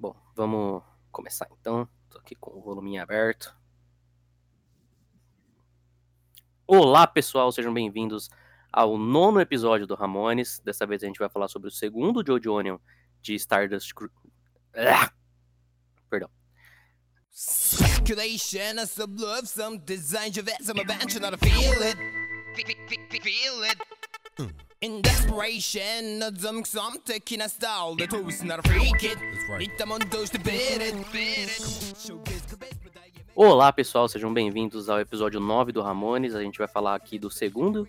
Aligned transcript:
Bom, 0.00 0.16
vamos 0.34 0.82
começar 1.12 1.46
então. 1.60 1.86
Tô 2.08 2.16
aqui 2.16 2.34
com 2.34 2.56
o 2.56 2.62
volume 2.62 2.98
aberto. 2.98 3.54
Olá, 6.66 7.06
pessoal, 7.06 7.52
sejam 7.52 7.74
bem-vindos 7.74 8.30
ao 8.72 8.96
nono 8.96 9.42
episódio 9.42 9.86
do 9.86 9.94
Ramones. 9.94 10.58
Dessa 10.60 10.86
vez 10.86 11.02
a 11.02 11.06
gente 11.06 11.18
vai 11.18 11.28
falar 11.28 11.48
sobre 11.48 11.68
o 11.68 11.70
segundo 11.70 12.24
Joe 12.26 12.48
Onion 12.48 12.78
de 13.20 13.34
Stardust 13.34 13.92
Cru... 13.92 14.10
Ah! 14.74 15.12
Perdão. 16.08 16.30
Speculation, 17.30 18.86
some 18.86 19.20
love, 19.20 19.46
some 19.46 19.76
design, 19.80 20.32
some 20.62 20.80
adventure, 20.80 21.20
not 21.20 21.34
a 21.34 21.36
feel 21.36 21.82
it. 21.82 21.98
Feel 23.20 23.64
it. 23.64 24.66
In 24.82 25.02
desperation, 25.02 26.22
some 26.38 26.64
some 26.64 26.98
taking 27.04 27.42
a 27.42 27.48
style, 27.50 27.94
the 27.94 28.06
toast, 28.06 28.42
not 28.42 28.60
a 28.60 28.62
freak 28.62 29.04
it. 29.04 29.18
Olá, 33.34 33.70
pessoal, 33.74 34.08
sejam 34.08 34.32
bem-vindos 34.32 34.88
ao 34.88 34.98
episódio 34.98 35.38
9 35.38 35.70
do 35.70 35.82
Ramones. 35.82 36.34
A 36.34 36.42
gente 36.42 36.58
vai 36.58 36.66
falar 36.66 36.94
aqui 36.94 37.18
do 37.18 37.30
segundo 37.30 37.86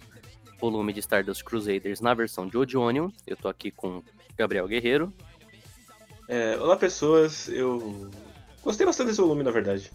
volume 0.60 0.92
de 0.92 1.00
Stardust 1.00 1.46
Crusaders 1.46 2.02
na 2.02 2.14
versão 2.14 2.46
de 2.46 2.52
Joe 2.52 2.84
Onion. 2.84 3.10
Eu 3.26 3.38
tô 3.38 3.48
aqui 3.48 3.72
com 3.72 4.04
Gabriel 4.38 4.68
Guerreiro 4.68 5.14
É, 6.28 6.58
olá 6.58 6.76
pessoas, 6.76 7.48
eu 7.48 8.12
gostei 8.62 8.86
bastante 8.86 9.08
desse 9.08 9.22
volume 9.22 9.44
na 9.44 9.52
verdade. 9.52 9.90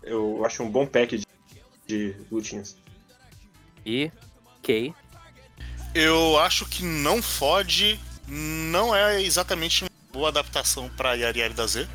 Eu 0.00 0.44
acho 0.44 0.62
um 0.62 0.70
bom 0.70 0.86
pack 0.86 1.18
de, 1.18 1.26
de 1.88 2.14
lutinhas. 2.30 2.76
e 3.84 4.12
Kay. 4.62 4.94
Eu 5.98 6.38
acho 6.38 6.66
que 6.66 6.84
não 6.84 7.22
fode, 7.22 7.98
não 8.28 8.94
é 8.94 9.22
exatamente 9.22 9.82
uma 9.82 9.90
boa 10.12 10.28
adaptação 10.28 10.90
pra 10.90 11.14
Yari 11.14 11.40
Yari 11.40 11.54
da 11.54 11.66
Z. 11.66 11.88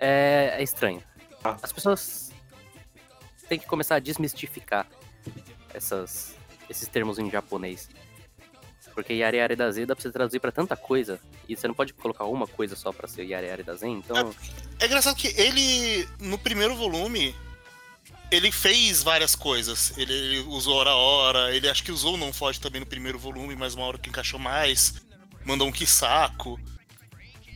É, 0.00 0.56
é 0.58 0.60
estranho. 0.60 1.00
Ah. 1.44 1.56
As 1.62 1.72
pessoas 1.72 2.32
têm 3.48 3.60
que 3.60 3.66
começar 3.66 3.94
a 3.94 3.98
desmistificar 4.00 4.88
essas, 5.72 6.34
esses 6.68 6.88
termos 6.88 7.16
em 7.20 7.30
japonês. 7.30 7.88
Porque 8.92 9.12
Yare 9.12 9.36
Yare 9.36 9.54
da 9.54 9.70
Z 9.70 9.86
dá 9.86 9.94
pra 9.94 10.02
você 10.02 10.10
traduzir 10.10 10.40
pra 10.40 10.50
tanta 10.50 10.76
coisa. 10.76 11.20
E 11.48 11.56
você 11.56 11.68
não 11.68 11.76
pode 11.76 11.92
colocar 11.94 12.24
uma 12.24 12.48
coisa 12.48 12.74
só 12.74 12.90
pra 12.90 13.06
ser 13.06 13.22
Yare 13.22 13.46
Yare 13.46 13.62
da 13.62 13.76
Z, 13.76 13.86
então. 13.86 14.34
É 14.80 14.86
engraçado 14.86 15.14
que 15.14 15.28
ele, 15.40 16.08
no 16.18 16.36
primeiro 16.36 16.74
volume, 16.74 17.36
ele 18.32 18.50
fez 18.50 19.02
várias 19.02 19.36
coisas. 19.36 19.92
Ele, 19.98 20.12
ele 20.12 20.38
usou 20.48 20.74
hora 20.76 20.90
a 20.90 20.96
hora, 20.96 21.54
ele 21.54 21.68
acho 21.68 21.84
que 21.84 21.92
usou 21.92 22.14
o 22.14 22.16
Não 22.16 22.32
Fode 22.32 22.58
também 22.60 22.80
no 22.80 22.86
primeiro 22.86 23.18
volume, 23.18 23.54
mas 23.54 23.74
uma 23.74 23.84
hora 23.84 23.98
que 23.98 24.08
encaixou 24.08 24.40
mais. 24.40 24.94
Mandou 25.44 25.68
um 25.68 25.86
saco. 25.86 26.58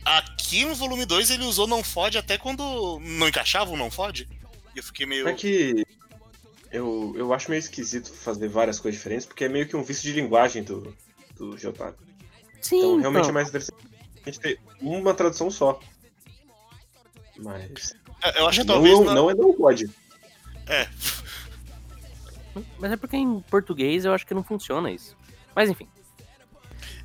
Aqui 0.05 0.63
no 0.63 0.75
volume 0.75 1.05
2 1.05 1.31
ele 1.31 1.43
usou 1.45 1.65
Não 1.67 1.83
Fode 1.83 2.17
até 2.17 2.37
quando 2.37 2.99
não 3.01 3.27
encaixava 3.27 3.71
o 3.71 3.77
Não 3.77 3.89
Fode. 3.89 4.29
E 4.75 4.77
eu 4.79 4.83
fiquei 4.83 5.05
meio. 5.05 5.27
É 5.27 5.33
que 5.33 5.83
eu, 6.71 7.13
eu 7.17 7.33
acho 7.33 7.49
meio 7.49 7.59
esquisito 7.59 8.13
fazer 8.13 8.47
várias 8.47 8.79
coisas 8.79 8.97
diferentes, 8.99 9.25
porque 9.25 9.45
é 9.45 9.49
meio 9.49 9.67
que 9.67 9.75
um 9.75 9.83
vício 9.83 10.03
de 10.03 10.13
linguagem 10.13 10.63
do, 10.63 10.95
do 11.35 11.57
Jotaro. 11.57 11.95
Sim, 12.61 12.77
Então 12.77 12.99
realmente 12.99 13.21
então. 13.21 13.29
é 13.31 13.33
mais 13.33 13.49
interessante 13.49 13.77
a 14.23 14.29
gente 14.29 14.39
ter 14.39 14.59
uma 14.79 15.13
tradução 15.13 15.49
só. 15.49 15.79
Mas. 17.37 17.93
É, 18.23 18.39
Eu 18.41 18.47
acho 18.47 18.61
que 18.61 18.67
não, 18.67 18.75
talvez. 18.75 18.97
não, 18.97 19.05
na- 19.05 19.13
não 19.15 19.29
é 19.31 19.33
não 19.35 19.53
pode. 19.53 19.89
É, 20.69 20.87
Mas 22.79 22.91
é 22.91 22.97
porque 22.97 23.15
em 23.15 23.39
português 23.41 24.05
eu 24.05 24.13
acho 24.13 24.25
que 24.25 24.33
não 24.33 24.43
funciona 24.43 24.91
isso. 24.91 25.15
Mas 25.55 25.69
enfim. 25.69 25.87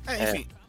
é, 0.07 0.29
enfim. 0.29 0.47
My 0.47 0.62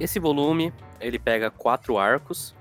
Esse 0.00 0.20
volume, 0.20 0.72
ele 1.00 1.18
pega 1.18 1.50
quatro 1.50 1.98
arcos. 1.98 2.54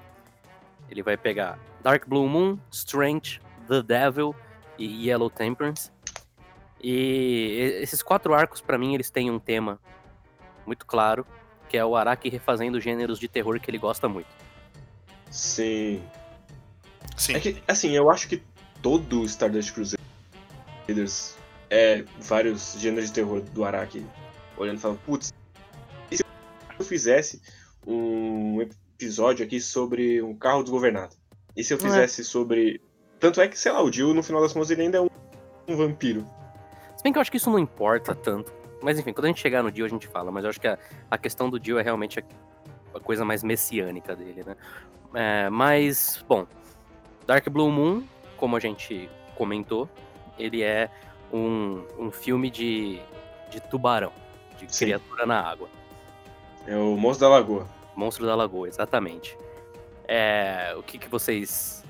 Ele 0.90 1.04
vai 1.04 1.18
pegar 1.18 1.60
Dark 1.82 2.08
Blue 2.08 2.28
Moon, 2.28 2.58
Strength, 2.72 3.40
The 3.68 3.84
Devil 3.84 4.36
e 4.78 5.08
Yellow 5.08 5.30
Temperance. 5.30 5.92
E 6.82 7.80
esses 7.82 8.02
quatro 8.02 8.34
arcos, 8.34 8.62
pra 8.62 8.78
mim, 8.78 8.94
eles 8.94 9.10
têm 9.10 9.30
um 9.30 9.40
tema 9.40 9.80
muito 10.66 10.86
claro, 10.86 11.26
que 11.70 11.78
é 11.78 11.86
o 11.86 11.96
Araki 11.96 12.30
refazendo 12.30 12.80
gêneros 12.80 13.20
de 13.20 13.28
terror 13.28 13.60
que 13.60 13.70
ele 13.70 13.78
gosta 13.78 14.08
muito. 14.08 14.28
Sim. 15.30 16.04
Sim. 17.16 17.34
É 17.36 17.40
que, 17.40 17.64
assim, 17.68 17.92
eu 17.92 18.10
acho 18.10 18.28
que 18.28 18.42
todo 18.82 19.26
Stardust 19.26 19.74
Crusaders 19.74 21.36
é 21.70 22.04
vários 22.20 22.76
gêneros 22.80 23.10
de 23.10 23.14
terror 23.14 23.42
do 23.42 23.66
Araki. 23.66 24.06
Olhando 24.56 24.78
e 24.78 24.82
falando, 24.82 25.00
putz, 25.00 25.34
eu 26.80 26.86
fizesse 26.86 27.42
um 27.86 28.62
episódio 28.62 29.46
aqui 29.46 29.60
sobre 29.60 30.22
um 30.22 30.36
carro 30.36 30.64
desgovernado? 30.64 31.16
E 31.56 31.64
se 31.64 31.74
eu 31.74 31.78
é. 31.78 31.82
fizesse 31.82 32.24
sobre. 32.24 32.82
Tanto 33.20 33.42
é 33.42 33.48
que, 33.48 33.58
sei 33.58 33.72
lá, 33.72 33.82
o 33.82 33.92
Jill, 33.92 34.14
no 34.14 34.22
final 34.22 34.42
das 34.42 34.54
contas, 34.54 34.70
ele 34.70 34.84
ainda 34.84 35.00
é 35.00 35.02
um, 35.02 35.10
um 35.68 35.76
vampiro. 35.76 36.26
Se 36.96 37.04
bem 37.04 37.12
que 37.12 37.18
eu 37.18 37.22
acho 37.22 37.32
que 37.32 37.38
isso 37.38 37.50
não 37.50 37.60
importa 37.60 38.14
tanto. 38.14 38.54
Mas 38.82 39.00
enfim, 39.00 39.12
quando 39.12 39.26
a 39.26 39.28
gente 39.30 39.42
chegar 39.42 39.64
no 39.64 39.72
Dio 39.72 39.86
a 39.86 39.90
gente 39.90 40.08
fala. 40.08 40.32
Mas 40.32 40.44
eu 40.44 40.50
acho 40.50 40.62
que 40.62 40.68
a, 40.68 40.78
a 41.10 41.18
questão 41.18 41.50
do 41.50 41.60
Dio 41.60 41.80
é 41.80 41.82
realmente 41.82 42.20
a, 42.20 42.24
a 42.96 43.00
coisa 43.00 43.26
mais 43.26 43.44
messiânica 43.44 44.16
dele, 44.16 44.44
né? 44.44 44.56
É, 45.14 45.50
mas, 45.50 46.24
bom, 46.28 46.46
Dark 47.26 47.48
Blue 47.50 47.72
Moon, 47.72 48.04
como 48.38 48.56
a 48.56 48.60
gente 48.60 49.10
comentou, 49.36 49.90
ele 50.38 50.62
é 50.62 50.90
um, 51.34 51.84
um 51.98 52.12
filme 52.12 52.50
de, 52.50 53.00
de 53.50 53.60
tubarão, 53.62 54.12
de 54.58 54.74
Sim. 54.74 54.86
criatura 54.86 55.26
na 55.26 55.42
água. 55.42 55.70
É 56.68 56.76
o 56.76 56.96
Monstro 56.98 57.28
da 57.28 57.34
Lagoa. 57.36 57.68
Monstro 57.96 58.26
da 58.26 58.36
Lagoa, 58.36 58.68
exatamente. 58.68 59.38
É, 60.08 60.74
o 60.78 60.84
que, 60.84 60.98
que 60.98 61.08
vocês 61.10 61.84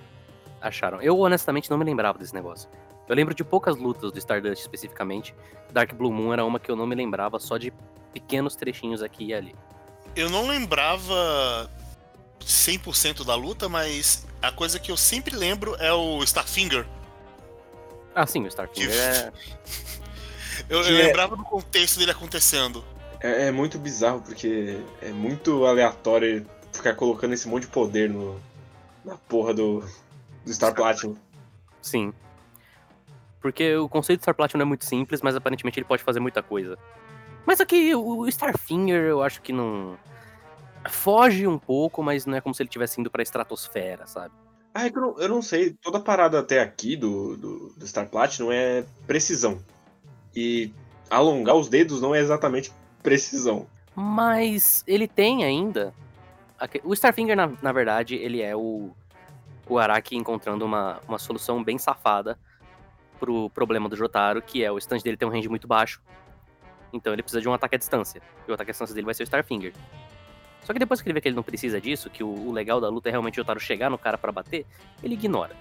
acharam? 0.61 1.01
Eu 1.01 1.19
honestamente 1.19 1.69
não 1.69 1.77
me 1.77 1.83
lembrava 1.85 2.17
desse 2.17 2.33
negócio. 2.33 2.69
Eu 3.07 3.15
lembro 3.15 3.33
de 3.33 3.43
poucas 3.43 3.75
lutas 3.77 4.11
do 4.11 4.17
Stardust 4.19 4.61
especificamente. 4.61 5.33
Dark 5.71 5.93
Blue 5.93 6.11
Moon 6.11 6.33
era 6.33 6.45
uma 6.45 6.59
que 6.59 6.69
eu 6.69 6.75
não 6.75 6.85
me 6.87 6.95
lembrava, 6.95 7.39
só 7.39 7.57
de 7.57 7.73
pequenos 8.13 8.55
trechinhos 8.55 9.01
aqui 9.01 9.25
e 9.27 9.33
ali. 9.33 9.55
Eu 10.15 10.29
não 10.29 10.47
lembrava 10.47 11.69
100% 12.41 13.23
da 13.25 13.35
luta, 13.35 13.69
mas 13.69 14.25
a 14.41 14.51
coisa 14.51 14.79
que 14.79 14.91
eu 14.91 14.97
sempre 14.97 15.35
lembro 15.35 15.75
é 15.79 15.91
o 15.93 16.23
Starfinger. 16.23 16.85
Ah, 18.15 18.25
sim, 18.25 18.43
o 18.43 18.47
Starfinger 18.47 18.93
é. 18.93 19.31
Eu, 20.67 20.79
eu 20.79 20.83
Que 20.85 20.89
é- 21.01 21.05
lembrava 21.05 21.35
do 21.37 21.43
contexto 21.43 21.99
dele 21.99 22.11
acontecendo. 22.11 22.83
É, 23.19 23.47
é 23.47 23.51
muito 23.51 23.77
bizarro, 23.79 24.21
porque 24.21 24.79
é 25.01 25.09
muito 25.09 25.65
aleatório 25.65 26.45
ficar 26.71 26.95
colocando 26.95 27.33
esse 27.33 27.47
monte 27.47 27.63
de 27.63 27.69
poder 27.69 28.09
no, 28.09 28.39
na 29.03 29.17
porra 29.17 29.53
do, 29.53 29.83
do 30.45 30.53
Star 30.53 30.73
Platinum. 30.73 31.15
Sim. 31.81 32.13
Porque 33.41 33.75
o 33.75 33.87
conceito 33.87 34.19
do 34.19 34.23
Star 34.23 34.35
Platinum 34.35 34.63
é 34.63 34.65
muito 34.65 34.85
simples, 34.85 35.21
mas 35.21 35.35
aparentemente 35.35 35.79
ele 35.79 35.85
pode 35.85 36.03
fazer 36.03 36.19
muita 36.19 36.43
coisa. 36.43 36.77
Mas 37.45 37.61
aqui, 37.61 37.95
o 37.95 38.27
Starfinger, 38.27 39.03
eu 39.03 39.23
acho 39.23 39.41
que 39.41 39.53
não. 39.53 39.97
Foge 40.89 41.47
um 41.47 41.57
pouco, 41.57 42.03
mas 42.03 42.25
não 42.25 42.35
é 42.35 42.41
como 42.41 42.53
se 42.53 42.61
ele 42.61 42.69
tivesse 42.69 42.99
indo 42.99 43.09
pra 43.09 43.23
estratosfera, 43.23 44.05
sabe? 44.05 44.33
Ah, 44.73 44.85
é 44.85 44.89
que 44.89 44.97
eu 44.97 45.01
não, 45.01 45.19
eu 45.19 45.29
não 45.29 45.41
sei, 45.41 45.73
toda 45.81 45.99
parada 45.99 46.39
até 46.39 46.61
aqui 46.61 46.95
do, 46.95 47.35
do, 47.35 47.73
do 47.75 47.87
Star 47.87 48.07
Platinum 48.07 48.51
é 48.51 48.85
precisão. 49.05 49.59
E 50.35 50.71
alongar 51.09 51.55
os 51.55 51.67
dedos 51.67 52.01
não 52.01 52.13
é 52.13 52.19
exatamente 52.19 52.71
precisão. 53.07 53.65
Mas 53.95 54.83
ele 54.85 55.07
tem 55.07 55.43
ainda. 55.45 55.93
O 56.83 56.93
Starfinger, 56.93 57.35
na, 57.37 57.51
na 57.61 57.71
verdade, 57.71 58.15
ele 58.15 58.41
é 58.41 58.55
o, 58.55 58.91
o 59.67 59.77
Araki 59.77 60.15
encontrando 60.17 60.65
uma, 60.65 60.99
uma 61.07 61.17
solução 61.17 61.63
bem 61.63 61.77
safada 61.77 62.37
pro 63.19 63.49
problema 63.51 63.87
do 63.87 63.95
Jotaro, 63.95 64.41
que 64.41 64.63
é 64.63 64.71
o 64.71 64.77
stand 64.77 64.99
dele 64.99 65.15
tem 65.17 65.27
um 65.27 65.31
range 65.31 65.47
muito 65.47 65.67
baixo. 65.67 66.01
Então 66.91 67.13
ele 67.13 67.23
precisa 67.23 67.41
de 67.41 67.47
um 67.47 67.53
ataque 67.53 67.75
à 67.75 67.77
distância. 67.77 68.21
E 68.47 68.51
o 68.51 68.53
ataque 68.53 68.71
à 68.71 68.73
distância 68.73 68.93
dele 68.93 69.05
vai 69.05 69.13
ser 69.13 69.23
o 69.23 69.25
Starfinger. 69.25 69.73
Só 70.63 70.73
que 70.73 70.79
depois 70.79 71.01
que 71.01 71.07
ele 71.07 71.13
vê 71.13 71.21
que 71.21 71.29
ele 71.29 71.35
não 71.35 71.43
precisa 71.43 71.79
disso, 71.79 72.09
que 72.09 72.23
o, 72.23 72.27
o 72.27 72.51
legal 72.51 72.81
da 72.81 72.89
luta 72.89 73.07
é 73.07 73.11
realmente 73.11 73.35
o 73.35 73.41
Jotaro 73.41 73.59
chegar 73.59 73.89
no 73.89 73.97
cara 73.97 74.17
pra 74.17 74.31
bater, 74.33 74.65
ele 75.01 75.13
ignora. 75.13 75.55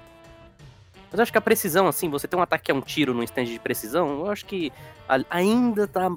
Mas 1.10 1.18
eu 1.18 1.22
acho 1.22 1.30
que 1.32 1.38
a 1.38 1.40
precisão, 1.40 1.86
assim, 1.86 2.10
você 2.10 2.26
tem 2.26 2.38
um 2.38 2.42
ataque 2.42 2.64
que 2.64 2.70
é 2.72 2.74
um 2.74 2.80
tiro 2.80 3.14
num 3.14 3.22
stand 3.22 3.44
de 3.44 3.58
precisão, 3.60 4.24
eu 4.26 4.30
acho 4.30 4.44
que 4.44 4.72
a- 5.08 5.24
ainda 5.30 5.86
tá 5.86 6.10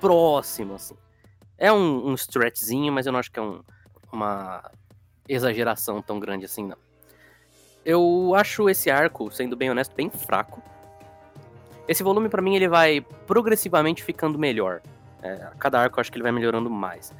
próximo, 0.00 0.74
assim. 0.74 0.94
É 1.56 1.72
um, 1.72 2.08
um 2.08 2.14
stretchzinho, 2.14 2.92
mas 2.92 3.06
eu 3.06 3.12
não 3.12 3.18
acho 3.20 3.30
que 3.30 3.38
é 3.38 3.42
um- 3.42 3.62
uma 4.12 4.70
exageração 5.28 6.00
tão 6.00 6.18
grande 6.18 6.44
assim, 6.44 6.64
não. 6.66 6.76
Eu 7.84 8.34
acho 8.34 8.68
esse 8.68 8.90
arco, 8.90 9.30
sendo 9.30 9.56
bem 9.56 9.70
honesto, 9.70 9.94
bem 9.94 10.10
fraco. 10.10 10.62
Esse 11.86 12.02
volume, 12.02 12.28
pra 12.28 12.42
mim, 12.42 12.54
ele 12.54 12.68
vai 12.68 13.00
progressivamente 13.26 14.02
ficando 14.02 14.38
melhor. 14.38 14.82
É, 15.22 15.50
cada 15.58 15.80
arco 15.80 15.98
eu 15.98 16.00
acho 16.00 16.12
que 16.12 16.16
ele 16.18 16.22
vai 16.22 16.32
melhorando 16.32 16.68
mais. 16.68 17.12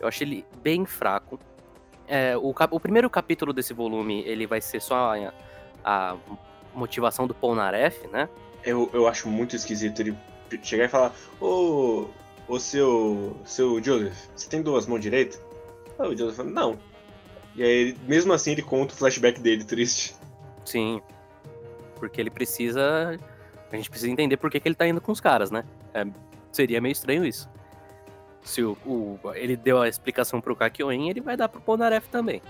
Eu 0.00 0.06
acho 0.06 0.22
ele 0.22 0.44
bem 0.62 0.86
fraco. 0.86 1.38
É, 2.06 2.36
o, 2.36 2.54
o 2.70 2.80
primeiro 2.80 3.10
capítulo 3.10 3.52
desse 3.52 3.74
volume, 3.74 4.22
ele 4.24 4.46
vai 4.46 4.60
ser 4.60 4.80
só 4.80 5.12
a, 5.14 5.32
a 5.84 6.16
motivação 6.72 7.26
do 7.26 7.34
Polnareff, 7.34 8.06
né? 8.08 8.28
Eu, 8.64 8.88
eu 8.92 9.08
acho 9.08 9.28
muito 9.28 9.56
esquisito 9.56 10.00
ele 10.00 10.16
chegar 10.62 10.84
e 10.84 10.88
falar: 10.88 11.14
Ô, 11.40 12.06
ô 12.48 12.58
seu, 12.58 13.36
seu 13.44 13.82
Joseph, 13.82 14.16
você 14.34 14.48
tem 14.48 14.62
duas 14.62 14.86
mãos 14.86 15.00
direitas? 15.00 15.40
Aí 15.98 16.08
o 16.08 16.16
Joseph 16.16 16.36
fala: 16.36 16.50
Não. 16.50 16.78
E 17.54 17.62
aí, 17.62 17.96
mesmo 18.06 18.32
assim, 18.32 18.52
ele 18.52 18.62
conta 18.62 18.92
o 18.92 18.96
flashback 18.96 19.40
dele 19.40 19.64
triste. 19.64 20.14
Sim. 20.64 21.00
Porque 21.96 22.20
ele 22.20 22.30
precisa. 22.30 23.18
A 23.72 23.76
gente 23.76 23.88
precisa 23.88 24.10
entender 24.10 24.36
por 24.36 24.50
que, 24.50 24.60
que 24.60 24.68
ele 24.68 24.74
tá 24.74 24.86
indo 24.86 25.00
com 25.00 25.10
os 25.12 25.20
caras, 25.20 25.50
né? 25.50 25.64
É, 25.94 26.04
seria 26.52 26.80
meio 26.80 26.92
estranho 26.92 27.24
isso. 27.24 27.48
Se 28.42 28.62
o, 28.62 28.76
o- 28.86 29.18
ele 29.34 29.56
deu 29.56 29.80
a 29.80 29.88
explicação 29.88 30.40
pro 30.40 30.54
Kakyoin, 30.54 31.08
ele 31.08 31.20
vai 31.20 31.36
dar 31.36 31.48
pro 31.48 31.60
Polnareff 31.60 32.08
também. 32.10 32.40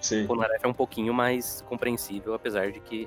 Sim. 0.00 0.24
O 0.24 0.28
Polnareff 0.28 0.64
é 0.64 0.68
um 0.68 0.72
pouquinho 0.72 1.12
mais 1.12 1.62
compreensível, 1.68 2.32
apesar 2.32 2.70
de 2.72 2.80
que 2.80 3.06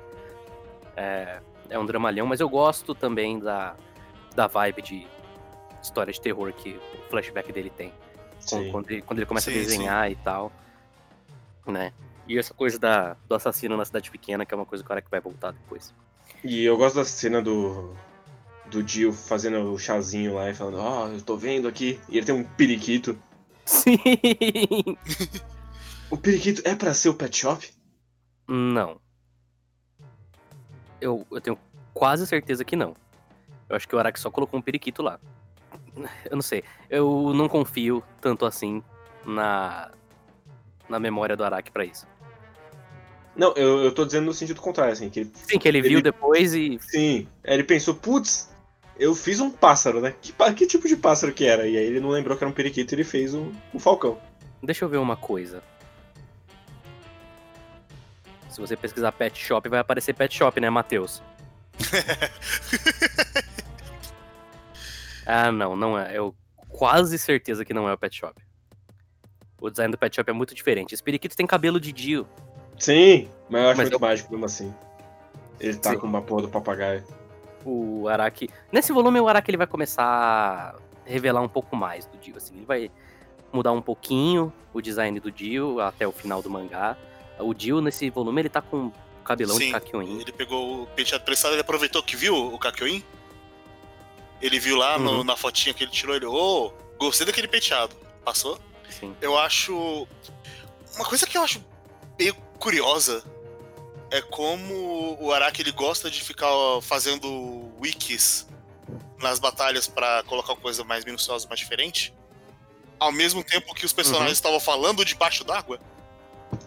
é, 0.96 1.40
é 1.68 1.78
um 1.78 1.84
dramalhão, 1.84 2.26
mas 2.26 2.38
eu 2.38 2.48
gosto 2.48 2.94
também 2.94 3.38
da, 3.40 3.74
da 4.34 4.46
vibe 4.46 4.82
de 4.82 5.06
história 5.82 6.12
de 6.12 6.20
terror 6.20 6.52
que 6.52 6.70
o 6.70 7.10
flashback 7.10 7.52
dele 7.52 7.70
tem. 7.70 7.92
Sim. 8.40 8.70
Quando, 8.70 8.90
ele, 8.90 9.02
quando 9.02 9.18
ele 9.18 9.26
começa 9.26 9.50
Sim, 9.50 9.58
a 9.58 9.62
desenhar 9.62 10.10
e 10.10 10.16
tal. 10.16 10.52
Né? 11.66 11.92
E 12.26 12.38
essa 12.38 12.52
coisa 12.52 12.78
da, 12.78 13.16
do 13.28 13.34
assassino 13.34 13.76
na 13.76 13.84
cidade 13.84 14.10
pequena, 14.10 14.44
que 14.44 14.52
é 14.52 14.56
uma 14.56 14.66
coisa 14.66 14.82
que 14.82 14.86
o 14.86 14.88
cara 14.88 15.02
que 15.02 15.10
vai 15.10 15.20
voltar 15.20 15.52
depois. 15.52 15.94
E 16.42 16.64
eu 16.64 16.76
gosto 16.76 16.96
da 16.96 17.04
cena 17.04 17.40
do. 17.40 17.94
Do 18.66 18.82
Dio 18.82 19.12
fazendo 19.12 19.72
o 19.72 19.78
chazinho 19.78 20.34
lá 20.34 20.48
e 20.48 20.54
falando, 20.54 20.78
ó, 20.78 21.08
eu 21.08 21.20
tô 21.20 21.36
vendo 21.36 21.68
aqui. 21.68 22.00
E 22.08 22.16
ele 22.16 22.26
tem 22.26 22.34
um 22.34 22.42
periquito. 22.42 23.16
Sim! 23.64 23.98
O 26.10 26.16
periquito 26.16 26.62
é 26.64 26.76
pra 26.76 26.94
ser 26.94 27.08
o 27.08 27.14
pet 27.14 27.36
shop? 27.36 27.68
Não. 28.46 29.00
Eu, 31.00 31.26
eu 31.28 31.40
tenho 31.40 31.58
quase 31.92 32.24
certeza 32.24 32.64
que 32.64 32.76
não. 32.76 32.94
Eu 33.68 33.76
acho 33.76 33.88
que 33.88 33.94
o 33.94 33.98
Araki 33.98 34.18
só 34.20 34.30
colocou 34.30 34.58
um 34.58 34.62
periquito 34.62 35.02
lá. 35.02 35.18
Eu 36.28 36.34
não 36.36 36.42
sei. 36.42 36.62
Eu 36.90 37.32
não 37.34 37.48
confio 37.48 38.02
tanto 38.20 38.44
assim 38.44 38.82
na, 39.24 39.90
na 40.88 40.98
memória 40.98 41.36
do 41.36 41.44
Araki 41.44 41.70
pra 41.70 41.84
isso. 41.84 42.06
Não, 43.36 43.52
eu, 43.56 43.82
eu 43.84 43.92
tô 43.92 44.04
dizendo 44.04 44.26
no 44.26 44.34
sentido 44.34 44.60
contrário, 44.60 44.92
assim, 44.92 45.10
que 45.10 45.20
ele, 45.20 45.32
Sim, 45.34 45.58
que 45.58 45.66
ele 45.66 45.80
viu 45.82 45.92
Ele- 45.98 46.02
depois 46.02 46.54
e. 46.54 46.78
sim, 46.80 47.26
ele 47.42 47.64
pensou, 47.64 47.94
putz, 47.94 48.48
eu 48.96 49.12
fiz 49.14 49.40
um 49.40 49.50
pássaro, 49.50 50.00
né? 50.00 50.14
Que, 50.22 50.32
que 50.54 50.66
tipo 50.66 50.86
de 50.86 50.96
pássaro 50.96 51.32
que 51.32 51.44
era? 51.44 51.66
E 51.66 51.76
aí 51.76 51.84
ele 51.84 51.98
não 52.00 52.10
lembrou 52.10 52.36
que 52.36 52.44
era 52.44 52.50
um 52.50 52.54
periquito 52.54 52.94
e 52.94 52.96
ele 52.96 53.02
fez 53.04 53.34
um, 53.34 53.52
um 53.74 53.78
falcão. 53.80 54.18
Deixa 54.62 54.84
eu 54.84 54.88
ver 54.88 54.98
uma 54.98 55.16
coisa. 55.16 55.62
Se 58.50 58.60
você 58.60 58.76
pesquisar 58.76 59.10
pet 59.10 59.36
shop, 59.44 59.68
vai 59.68 59.80
aparecer 59.80 60.14
pet 60.14 60.32
shop, 60.36 60.60
né, 60.60 60.70
Matheus? 60.70 61.20
ah, 65.26 65.50
não, 65.52 65.74
não 65.76 65.98
é. 65.98 66.16
Eu 66.16 66.34
quase 66.68 67.18
certeza 67.18 67.64
que 67.64 67.72
não 67.74 67.88
é 67.88 67.92
o 67.92 67.98
pet 67.98 68.16
shop. 68.16 68.40
O 69.60 69.70
design 69.70 69.90
do 69.92 69.98
pet 69.98 70.14
shop 70.16 70.28
é 70.28 70.32
muito 70.32 70.54
diferente. 70.54 70.92
Esse 70.94 71.02
periquito 71.02 71.36
tem 71.36 71.46
cabelo 71.46 71.80
de 71.80 71.92
Dio. 71.92 72.26
Sim, 72.78 73.28
mas 73.48 73.62
eu 73.62 73.68
acho 73.70 73.78
Mas 73.78 73.90
muito 73.90 73.92
eu- 73.94 74.00
mágico 74.00 74.30
mesmo 74.32 74.44
assim. 74.46 74.74
Ele 75.60 75.76
tá 75.76 75.90
Sim. 75.90 75.98
com 75.98 76.06
uma 76.06 76.20
porra 76.20 76.42
do 76.42 76.48
papagaio. 76.48 77.04
O 77.64 78.08
Araki. 78.08 78.50
Nesse 78.70 78.92
volume, 78.92 79.20
o 79.20 79.28
Araki 79.28 79.50
ele 79.50 79.56
vai 79.56 79.66
começar 79.66 80.04
a 80.04 80.74
revelar 81.06 81.40
um 81.40 81.48
pouco 81.48 81.74
mais 81.76 82.04
do 82.06 82.18
Dio. 82.18 82.36
Assim. 82.36 82.56
Ele 82.56 82.66
vai 82.66 82.90
mudar 83.52 83.72
um 83.72 83.80
pouquinho 83.80 84.52
o 84.74 84.82
design 84.82 85.18
do 85.20 85.30
Dio 85.30 85.80
até 85.80 86.06
o 86.06 86.12
final 86.12 86.42
do 86.42 86.50
mangá. 86.50 86.96
O 87.38 87.54
Dio, 87.54 87.80
nesse 87.80 88.10
volume, 88.10 88.42
ele 88.42 88.48
tá 88.48 88.60
com 88.60 88.92
cabelão 89.24 89.56
de 89.56 89.64
Sim, 89.66 89.72
Kakyoin. 89.72 90.20
Ele 90.20 90.32
pegou 90.32 90.82
o 90.82 90.86
penteado 90.88 91.24
prestado, 91.24 91.52
ele 91.52 91.62
aproveitou 91.62 92.02
que 92.02 92.16
viu 92.16 92.36
o 92.36 92.58
Kakyoin. 92.58 93.02
Ele 94.42 94.58
viu 94.58 94.76
lá 94.76 94.98
no- 94.98 95.18
Uhum. 95.18 95.24
na 95.24 95.36
fotinha 95.36 95.72
que 95.74 95.84
ele 95.84 95.90
tirou, 95.90 96.14
ele, 96.16 96.26
ô, 96.26 96.72
gostei 96.98 97.26
daquele 97.26 97.48
penteado. 97.48 97.94
Passou? 98.24 98.58
Sim. 98.90 99.14
Eu 99.20 99.38
acho. 99.38 100.06
Uma 100.96 101.04
coisa 101.04 101.26
que 101.26 101.36
eu 101.36 101.42
acho 101.42 101.64
meio 102.18 102.34
curiosa 102.58 103.24
é 104.10 104.20
como 104.22 105.16
o 105.20 105.32
Araki 105.32 105.62
ele 105.62 105.72
gosta 105.72 106.10
de 106.10 106.22
ficar 106.22 106.48
fazendo 106.82 107.72
wikis 107.80 108.46
nas 109.20 109.38
batalhas 109.38 109.86
pra 109.88 110.22
colocar 110.24 110.52
uma 110.52 110.60
coisa 110.60 110.84
mais 110.84 111.04
minuciosa, 111.04 111.48
mais 111.48 111.58
diferente. 111.60 112.14
Ao 113.00 113.10
mesmo 113.10 113.42
tempo 113.42 113.74
que 113.74 113.84
os 113.84 113.92
personagens 113.92 114.28
Uhum. 114.28 114.32
estavam 114.34 114.60
falando 114.60 115.04
debaixo 115.04 115.42
d'água. 115.44 115.78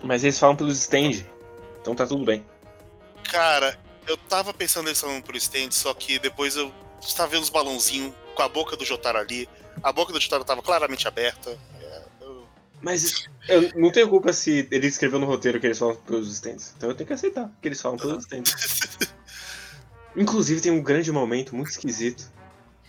Mas 0.03 0.23
eles 0.23 0.37
falam 0.37 0.55
pelos 0.55 0.77
stand, 0.79 1.25
então 1.81 1.95
tá 1.95 2.05
tudo 2.05 2.25
bem. 2.25 2.45
Cara, 3.23 3.79
eu 4.05 4.17
tava 4.17 4.53
pensando 4.53 4.87
eles 4.89 4.99
falando 4.99 5.23
pro 5.23 5.37
stand, 5.37 5.71
só 5.71 5.93
que 5.93 6.19
depois 6.19 6.55
eu 6.57 6.73
estava 7.01 7.29
vendo 7.31 7.43
os 7.43 7.49
balãozinhos 7.49 8.13
com 8.35 8.41
a 8.43 8.49
boca 8.49 8.75
do 8.75 8.85
Jotaro 8.85 9.17
ali. 9.17 9.47
A 9.83 9.91
boca 9.91 10.11
do 10.13 10.19
Jotaro 10.19 10.43
tava 10.43 10.61
claramente 10.61 11.07
aberta. 11.07 11.57
É, 11.81 12.01
eu- 12.21 12.47
Mas 12.81 13.27
eu 13.47 13.71
não 13.75 13.91
tenho 13.91 14.09
culpa 14.09 14.33
se 14.33 14.67
ele 14.71 14.87
escreveu 14.87 15.19
no 15.19 15.25
roteiro 15.25 15.59
que 15.59 15.67
eles 15.67 15.77
falam 15.79 15.95
pelos 15.95 16.31
stands. 16.31 16.73
Então 16.77 16.89
eu 16.89 16.95
tenho 16.95 17.07
que 17.07 17.13
aceitar 17.13 17.51
que 17.61 17.67
eles 17.67 17.81
falam 17.81 17.97
pelos 17.97 18.23
stands. 18.23 18.53
Inclusive 20.15 20.61
tem 20.61 20.71
um 20.71 20.81
grande 20.81 21.11
momento 21.11 21.55
muito 21.55 21.69
esquisito 21.69 22.31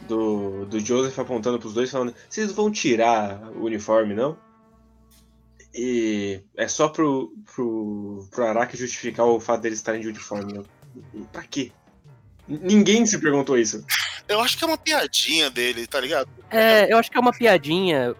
do, 0.02 0.64
do 0.64 0.80
Joseph 0.80 1.18
apontando 1.18 1.58
pros 1.58 1.74
dois 1.74 1.90
falando: 1.90 2.14
vocês 2.28 2.50
vão 2.52 2.70
tirar 2.70 3.42
o 3.54 3.64
uniforme, 3.64 4.14
não? 4.14 4.36
E 5.74 6.40
é 6.56 6.66
só 6.66 6.88
pro, 6.88 7.32
pro, 7.54 8.26
pro 8.30 8.46
Araki 8.46 8.76
justificar 8.76 9.26
o 9.26 9.38
fato 9.38 9.60
deles 9.60 9.78
estarem 9.78 10.00
de 10.00 10.08
uniforme. 10.08 10.56
Eu, 10.56 10.66
pra 11.30 11.42
quê? 11.42 11.70
Ninguém 12.48 13.04
se 13.04 13.18
perguntou 13.20 13.58
isso. 13.58 13.84
Eu 14.26 14.40
acho 14.40 14.56
que 14.56 14.64
é 14.64 14.66
uma 14.66 14.78
piadinha 14.78 15.50
dele, 15.50 15.86
tá 15.86 16.00
ligado? 16.00 16.28
É, 16.50 16.90
eu 16.90 16.96
acho 16.96 17.10
que 17.10 17.18
é 17.18 17.20
uma 17.20 17.32
piadinha. 17.32 18.14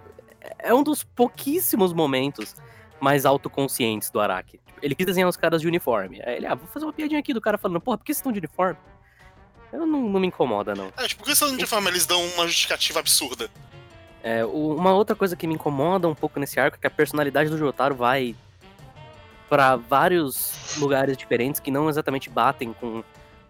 É 0.58 0.72
um 0.72 0.82
dos 0.82 1.02
pouquíssimos 1.02 1.92
momentos 1.92 2.54
mais 3.00 3.24
autoconscientes 3.24 4.10
do 4.10 4.20
Araki. 4.20 4.60
Ele 4.82 4.94
quis 4.94 5.06
desenhar 5.06 5.28
os 5.28 5.36
caras 5.36 5.60
de 5.60 5.66
uniforme. 5.66 6.20
Aí 6.24 6.36
ele, 6.36 6.46
ah, 6.46 6.54
vou 6.54 6.68
fazer 6.68 6.84
uma 6.84 6.92
piadinha 6.92 7.18
aqui 7.18 7.32
do 7.32 7.40
cara 7.40 7.56
falando, 7.56 7.80
porra, 7.80 7.98
por 7.98 8.04
que 8.04 8.12
vocês 8.12 8.18
estão 8.18 8.32
de 8.32 8.38
uniforme? 8.38 8.78
Eu 9.72 9.86
não, 9.86 10.08
não 10.08 10.20
me 10.20 10.26
incomoda, 10.26 10.74
não. 10.74 10.92
É, 10.96 11.06
tipo, 11.06 11.20
por 11.20 11.26
que 11.26 11.32
essa 11.32 11.46
uniforme 11.46 11.88
eles 11.88 12.06
dão 12.06 12.24
uma 12.28 12.46
justificativa 12.46 13.00
absurda? 13.00 13.50
É, 14.22 14.44
uma 14.44 14.92
outra 14.92 15.14
coisa 15.14 15.36
que 15.36 15.46
me 15.46 15.54
incomoda 15.54 16.08
um 16.08 16.14
pouco 16.14 16.40
nesse 16.40 16.58
arco 16.58 16.76
é 16.76 16.80
que 16.80 16.86
a 16.86 16.90
personalidade 16.90 17.50
do 17.50 17.58
Jotaro 17.58 17.94
vai 17.94 18.34
pra 19.48 19.76
vários 19.76 20.76
lugares 20.76 21.16
diferentes 21.16 21.60
que 21.60 21.70
não 21.70 21.88
exatamente 21.88 22.28
batem 22.28 22.72
com 22.72 23.02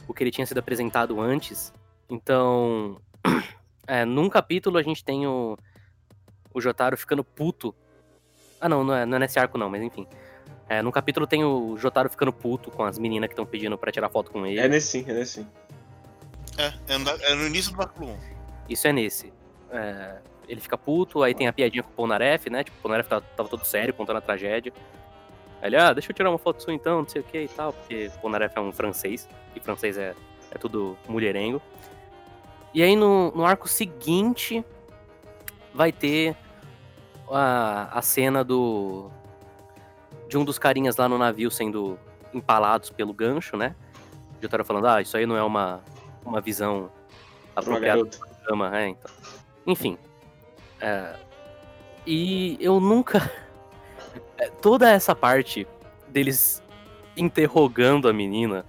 o 0.09 0.15
que 0.15 0.25
ele 0.25 0.31
tinha 0.31 0.47
sido 0.47 0.59
apresentado 0.59 1.21
antes. 1.21 1.73
Então, 2.11 3.01
é, 3.87 4.05
num 4.05 4.29
capítulo 4.29 4.79
a 4.79 4.83
gente 4.83 5.05
tem 5.05 5.27
o, 5.27 5.57
o 6.53 6.61
Jotaro 6.61 6.97
ficando 6.97 7.23
puto. 7.23 7.75
Ah, 8.61 8.69
não, 8.69 8.83
não 8.83 8.95
é, 8.95 9.07
não 9.07 9.17
é 9.17 9.21
nesse 9.21 9.39
arco 9.39 9.57
não, 9.59 9.69
mas 9.69 9.83
enfim. 9.83 10.07
É, 10.69 10.83
num 10.83 10.91
capítulo 10.91 11.27
tem 11.27 11.45
o 11.45 11.77
Jotaro 11.77 12.11
ficando 12.11 12.33
puto 12.33 12.71
com 12.71 12.83
as 12.85 12.99
meninas 12.99 13.29
que 13.29 13.33
estão 13.35 13.47
pedindo 13.47 13.77
pra 13.79 13.93
tirar 13.93 14.09
foto 14.09 14.31
com 14.31 14.45
ele. 14.47 14.59
É 14.61 14.67
nesse 14.69 14.89
sim, 14.89 15.05
é 15.09 15.13
nesse 15.15 15.33
sim. 15.43 15.47
É, 16.57 16.95
é, 16.95 16.99
no- 16.99 17.11
é 17.11 17.35
no 17.35 17.47
início 17.47 17.73
do 17.73 17.81
arco 17.81 18.05
1. 18.05 18.17
Isso 18.69 18.87
é 18.89 18.93
nesse. 18.93 19.33
É, 19.71 20.19
ele 20.49 20.61
fica 20.61 20.77
puto, 20.77 21.23
aí 21.23 21.35
tem 21.35 21.47
a 21.47 21.53
piadinha 21.53 21.83
com 21.83 21.91
o 21.91 21.93
Polnareff, 21.93 22.51
né? 22.51 22.65
Tipo, 22.65 22.77
o 22.79 22.83
Polnareff 22.83 23.09
tava, 23.09 23.25
tava 23.37 23.49
todo 23.49 23.65
sério, 23.65 23.95
contando 23.95 24.17
a 24.17 24.21
tragédia. 24.21 24.73
Aí 25.61 25.69
ele, 25.69 25.77
ah, 25.77 25.93
deixa 25.93 26.11
eu 26.11 26.15
tirar 26.15 26.31
uma 26.31 26.39
foto 26.39 26.63
sua 26.63 26.73
então, 26.73 27.01
não 27.03 27.09
sei 27.09 27.21
o 27.21 27.25
que 27.25 27.43
e 27.43 27.49
tal, 27.49 27.73
porque 27.73 28.11
o 28.15 28.21
Polnareff 28.21 28.57
é 28.57 28.61
um 28.61 28.73
francês, 28.73 29.29
e 29.55 29.61
francês 29.61 29.99
é, 29.99 30.15
é 30.51 30.59
tudo 30.59 30.97
mulherengo. 31.09 31.61
E 32.73 32.83
aí 32.83 32.95
no, 32.95 33.33
no 33.33 33.45
arco 33.45 33.67
seguinte 33.69 34.65
vai 35.75 35.91
ter 35.91 36.37
a, 37.31 37.99
a 37.99 38.03
cena 38.03 38.45
do. 38.45 39.11
de 40.29 40.39
um 40.39 40.45
dos 40.45 40.59
carinhas 40.59 40.97
lá 40.97 41.09
no 41.09 41.19
navio 41.19 41.51
sendo 41.51 41.99
empalados 42.33 42.91
pelo 42.91 43.13
gancho, 43.13 43.57
né? 43.57 43.75
O 44.39 44.43
Jotaro 44.43 44.65
falando, 44.65 44.87
ah, 44.87 45.03
isso 45.03 45.17
aí 45.17 45.27
não 45.27 45.37
é 45.37 45.43
uma, 45.43 45.81
uma 46.25 46.41
visão 46.41 46.91
apropriada 47.57 48.05
garota. 48.05 48.19
cama, 48.47 48.79
é, 48.79 48.89
então. 48.89 49.11
Enfim. 49.67 49.99
é, 50.81 51.15
e 52.07 52.57
eu 52.61 52.81
nunca. 52.81 53.31
é, 54.39 54.49
Toda 54.49 54.91
essa 54.91 55.15
parte 55.15 55.67
deles 56.09 56.63
interrogando 57.17 58.09
a 58.09 58.13
menina, 58.13 58.65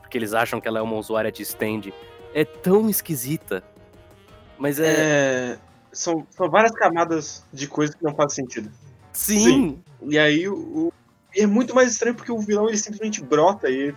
porque 0.00 0.16
eles 0.16 0.32
acham 0.32 0.60
que 0.60 0.66
ela 0.66 0.78
é 0.78 0.82
uma 0.82 0.96
usuária 0.96 1.30
de 1.30 1.42
stand, 1.42 1.92
é 2.34 2.44
tão 2.44 2.88
esquisita. 2.88 3.62
Mas 4.58 4.80
é. 4.80 5.52
É. 5.52 5.58
são, 5.92 6.26
são 6.30 6.50
várias 6.50 6.72
camadas 6.72 7.44
de 7.52 7.68
coisas 7.68 7.94
que 7.94 8.02
não 8.02 8.14
fazem 8.14 8.44
sentido. 8.44 8.72
Sim. 9.12 9.82
E 10.02 10.18
aí 10.18 10.48
o, 10.48 10.92
e 11.34 11.42
é 11.42 11.46
muito 11.46 11.74
mais 11.74 11.92
estranho 11.92 12.14
porque 12.14 12.32
o 12.32 12.40
vilão 12.40 12.68
ele 12.68 12.78
simplesmente 12.78 13.22
brota 13.22 13.68
e 13.68 13.94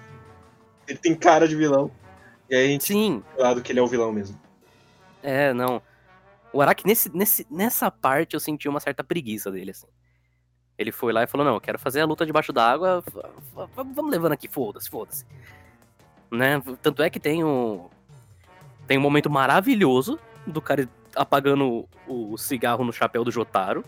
ele, 0.87 0.99
tem 0.99 1.15
cara 1.15 1.47
de 1.47 1.55
vilão. 1.55 1.89
E 2.49 2.55
aí 2.55 2.65
a 2.65 2.67
gente 2.67 2.85
Sim. 2.85 3.23
lado 3.37 3.61
que 3.61 3.71
ele 3.71 3.79
é 3.79 3.81
o 3.81 3.87
vilão 3.87 4.11
mesmo. 4.11 4.39
É, 5.23 5.53
não. 5.53 5.81
O 6.51 6.61
Araki, 6.61 6.85
nesse, 6.85 7.15
nesse, 7.15 7.47
nessa 7.49 7.89
parte, 7.89 8.33
eu 8.33 8.39
senti 8.39 8.67
uma 8.67 8.79
certa 8.79 9.03
preguiça 9.03 9.49
dele, 9.49 9.71
assim. 9.71 9.87
Ele 10.81 10.91
foi 10.91 11.13
lá 11.13 11.23
e 11.23 11.27
falou, 11.27 11.45
não, 11.45 11.53
eu 11.55 11.61
quero 11.61 11.77
fazer 11.79 12.01
a 12.01 12.05
luta 12.05 12.25
debaixo 12.25 12.51
d'água, 12.51 13.03
vamos 13.75 14.11
levando 14.11 14.31
aqui, 14.33 14.47
foda-se, 14.47 14.89
foda-se. 14.89 15.25
Né? 16.31 16.61
Tanto 16.81 17.03
é 17.03 17.09
que 17.09 17.19
tem 17.19 17.43
um... 17.43 17.87
Tem 18.87 18.97
um 18.97 19.01
momento 19.01 19.29
maravilhoso 19.29 20.19
do 20.45 20.61
cara 20.61 20.89
apagando 21.15 21.87
o, 22.07 22.33
o 22.33 22.37
cigarro 22.37 22.83
no 22.83 22.91
chapéu 22.91 23.23
do 23.23 23.31
Jotaro. 23.31 23.85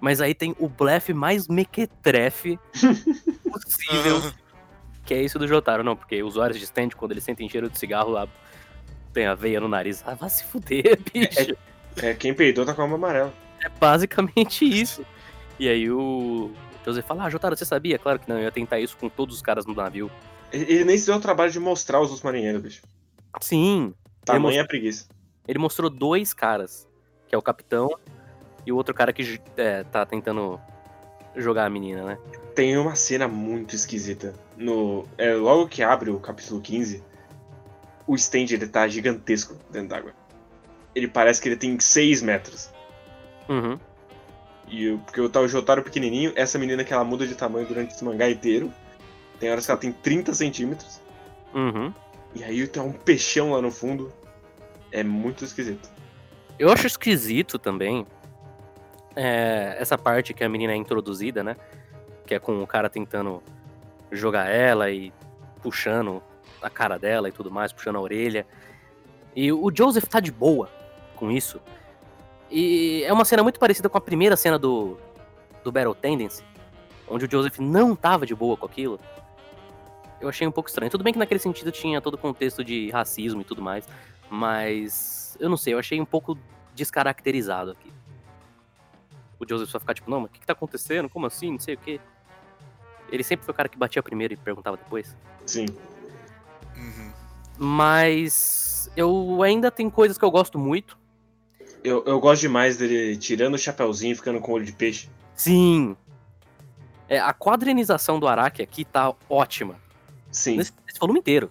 Mas 0.00 0.20
aí 0.20 0.34
tem 0.34 0.54
o 0.58 0.68
blefe 0.68 1.12
mais 1.12 1.46
mequetrefe 1.48 2.58
possível, 3.52 4.32
que 5.04 5.12
é 5.12 5.22
esse 5.22 5.38
do 5.38 5.46
Jotaro. 5.46 5.84
Não, 5.84 5.94
porque 5.96 6.22
usuários 6.22 6.58
de 6.58 6.64
stand, 6.64 6.90
quando 6.96 7.12
eles 7.12 7.24
sentem 7.24 7.48
cheiro 7.48 7.68
de 7.68 7.78
cigarro, 7.78 8.16
a- 8.16 8.28
tem 9.12 9.26
a 9.26 9.34
veia 9.34 9.60
no 9.60 9.68
nariz. 9.68 10.02
Ah, 10.06 10.14
vai 10.14 10.30
se 10.30 10.44
fuder, 10.44 10.98
bicho. 11.12 11.56
É, 11.96 12.14
quem 12.14 12.32
peidou 12.32 12.64
tá 12.64 12.72
com 12.72 12.82
a 12.82 12.86
mão 12.86 12.96
amarela. 12.96 13.34
É 13.62 13.68
basicamente 13.68 14.64
isso. 14.64 15.04
E 15.60 15.68
aí 15.68 15.90
o 15.90 16.50
Joseph 16.86 17.04
fala, 17.04 17.24
ah, 17.24 17.30
Jotaro, 17.30 17.54
você 17.54 17.66
sabia? 17.66 17.98
Claro 17.98 18.18
que 18.18 18.26
não, 18.26 18.38
eu 18.38 18.44
ia 18.44 18.50
tentar 18.50 18.80
isso 18.80 18.96
com 18.96 19.10
todos 19.10 19.36
os 19.36 19.42
caras 19.42 19.66
no 19.66 19.74
navio. 19.74 20.10
Ele, 20.50 20.84
nem 20.86 20.96
se 20.96 21.04
deu 21.04 21.16
o 21.16 21.20
trabalho 21.20 21.52
de 21.52 21.60
mostrar 21.60 22.00
os 22.00 22.06
outros 22.06 22.22
marinheiros, 22.22 22.62
bicho. 22.62 22.82
Sim, 23.42 23.92
Tamanha 24.24 24.62
a 24.62 24.66
preguiça. 24.66 25.06
ele 25.46 25.58
mostrou 25.58 25.90
dois 25.90 26.32
caras, 26.32 26.88
que 27.28 27.34
é 27.34 27.38
o 27.38 27.42
capitão 27.42 27.90
e 28.64 28.72
o 28.72 28.76
outro 28.76 28.94
cara 28.94 29.12
que 29.12 29.38
é, 29.58 29.84
tá 29.84 30.06
tentando 30.06 30.58
jogar 31.36 31.66
a 31.66 31.70
menina, 31.70 32.04
né? 32.04 32.18
Tem 32.54 32.78
uma 32.78 32.96
cena 32.96 33.28
muito 33.28 33.76
esquisita. 33.76 34.34
No, 34.56 35.06
é, 35.18 35.34
logo 35.34 35.68
que 35.68 35.82
abre 35.82 36.08
o 36.08 36.18
capítulo 36.18 36.62
15, 36.62 37.04
o 38.06 38.14
stand 38.14 38.46
ele 38.50 38.66
tá 38.66 38.88
gigantesco 38.88 39.54
dentro 39.70 39.90
d'água. 39.90 40.14
Ele 40.94 41.06
parece 41.06 41.38
que 41.38 41.50
ele 41.50 41.56
tem 41.56 41.78
6 41.78 42.22
metros. 42.22 42.70
Uhum. 43.46 43.78
E 44.70 44.90
o- 44.90 44.98
porque 44.98 45.28
tá 45.28 45.40
o 45.40 45.48
Jotaro 45.48 45.82
pequenininho, 45.82 46.32
essa 46.36 46.58
menina 46.58 46.84
que 46.84 46.92
ela 46.92 47.04
muda 47.04 47.26
de 47.26 47.34
tamanho 47.34 47.66
durante 47.66 47.92
esse 47.92 48.04
mangá 48.04 48.30
inteiro. 48.30 48.72
Tem 49.38 49.50
horas 49.50 49.64
que 49.66 49.70
ela 49.72 49.80
tem 49.80 49.90
30 49.92 50.32
centímetros. 50.32 51.00
Uhum. 51.52 51.92
E 52.34 52.44
aí 52.44 52.66
tem 52.68 52.82
um 52.82 52.92
peixão 52.92 53.52
lá 53.52 53.60
no 53.60 53.70
fundo. 53.70 54.12
É 54.92 55.02
muito 55.02 55.44
esquisito. 55.44 55.88
Eu 56.58 56.70
acho 56.70 56.86
esquisito 56.86 57.58
também 57.58 58.06
é, 59.16 59.76
essa 59.78 59.98
parte 59.98 60.32
que 60.32 60.44
a 60.44 60.48
menina 60.48 60.72
é 60.72 60.76
introduzida, 60.76 61.42
né? 61.42 61.56
Que 62.26 62.34
é 62.34 62.38
com 62.38 62.62
o 62.62 62.66
cara 62.66 62.88
tentando 62.88 63.42
jogar 64.12 64.48
ela 64.48 64.90
e 64.90 65.12
puxando 65.62 66.22
a 66.62 66.70
cara 66.70 66.98
dela 66.98 67.28
e 67.28 67.32
tudo 67.32 67.50
mais, 67.50 67.72
puxando 67.72 67.96
a 67.96 68.00
orelha. 68.00 68.46
E 69.34 69.50
o 69.52 69.70
Joseph 69.74 70.04
tá 70.04 70.20
de 70.20 70.30
boa 70.30 70.68
com 71.16 71.30
isso. 71.30 71.60
E 72.50 73.04
é 73.04 73.12
uma 73.12 73.24
cena 73.24 73.42
muito 73.42 73.60
parecida 73.60 73.88
com 73.88 73.96
a 73.96 74.00
primeira 74.00 74.36
cena 74.36 74.58
do, 74.58 74.98
do 75.62 75.70
Battle 75.70 75.94
Tendency, 75.94 76.42
onde 77.08 77.24
o 77.24 77.30
Joseph 77.30 77.58
não 77.58 77.94
tava 77.94 78.26
de 78.26 78.34
boa 78.34 78.56
com 78.56 78.66
aquilo. 78.66 78.98
Eu 80.20 80.28
achei 80.28 80.46
um 80.46 80.50
pouco 80.50 80.68
estranho. 80.68 80.90
Tudo 80.90 81.04
bem 81.04 81.12
que 81.12 81.18
naquele 81.18 81.40
sentido 81.40 81.70
tinha 81.70 82.00
todo 82.00 82.14
o 82.14 82.18
contexto 82.18 82.64
de 82.64 82.90
racismo 82.90 83.40
e 83.40 83.44
tudo 83.44 83.62
mais, 83.62 83.88
mas 84.28 85.36
eu 85.40 85.48
não 85.48 85.56
sei, 85.56 85.74
eu 85.74 85.78
achei 85.78 86.00
um 86.00 86.04
pouco 86.04 86.36
descaracterizado 86.74 87.70
aqui. 87.70 87.92
O 89.38 89.48
Joseph 89.48 89.70
só 89.70 89.80
ficar 89.80 89.94
tipo, 89.94 90.10
não, 90.10 90.20
mas 90.20 90.30
o 90.30 90.32
que, 90.32 90.40
que 90.40 90.46
tá 90.46 90.52
acontecendo? 90.52 91.08
Como 91.08 91.26
assim? 91.26 91.52
Não 91.52 91.58
sei 91.58 91.74
o 91.74 91.78
quê. 91.78 92.00
Ele 93.10 93.24
sempre 93.24 93.44
foi 93.44 93.52
o 93.52 93.56
cara 93.56 93.68
que 93.68 93.78
batia 93.78 94.02
primeiro 94.02 94.34
e 94.34 94.36
perguntava 94.36 94.76
depois. 94.76 95.16
Sim. 95.46 95.66
Uhum. 96.76 97.12
Mas 97.58 98.90
eu 98.96 99.42
ainda 99.42 99.70
tem 99.70 99.88
coisas 99.88 100.18
que 100.18 100.24
eu 100.24 100.30
gosto 100.30 100.58
muito. 100.58 100.99
Eu, 101.82 102.04
eu 102.04 102.20
gosto 102.20 102.42
demais 102.42 102.76
dele 102.76 103.16
tirando 103.16 103.54
o 103.54 103.58
chapéuzinho 103.58 104.12
e 104.12 104.16
ficando 104.16 104.40
com 104.40 104.52
olho 104.52 104.64
de 104.64 104.72
peixe. 104.72 105.08
Sim. 105.34 105.96
É, 107.08 107.18
a 107.18 107.32
quadrinização 107.32 108.20
do 108.20 108.28
Araki 108.28 108.62
aqui 108.62 108.84
tá 108.84 109.12
ótima. 109.28 109.76
Sim. 110.30 110.58
Nesse, 110.58 110.72
nesse 110.86 111.00
volume 111.00 111.18
inteiro. 111.18 111.50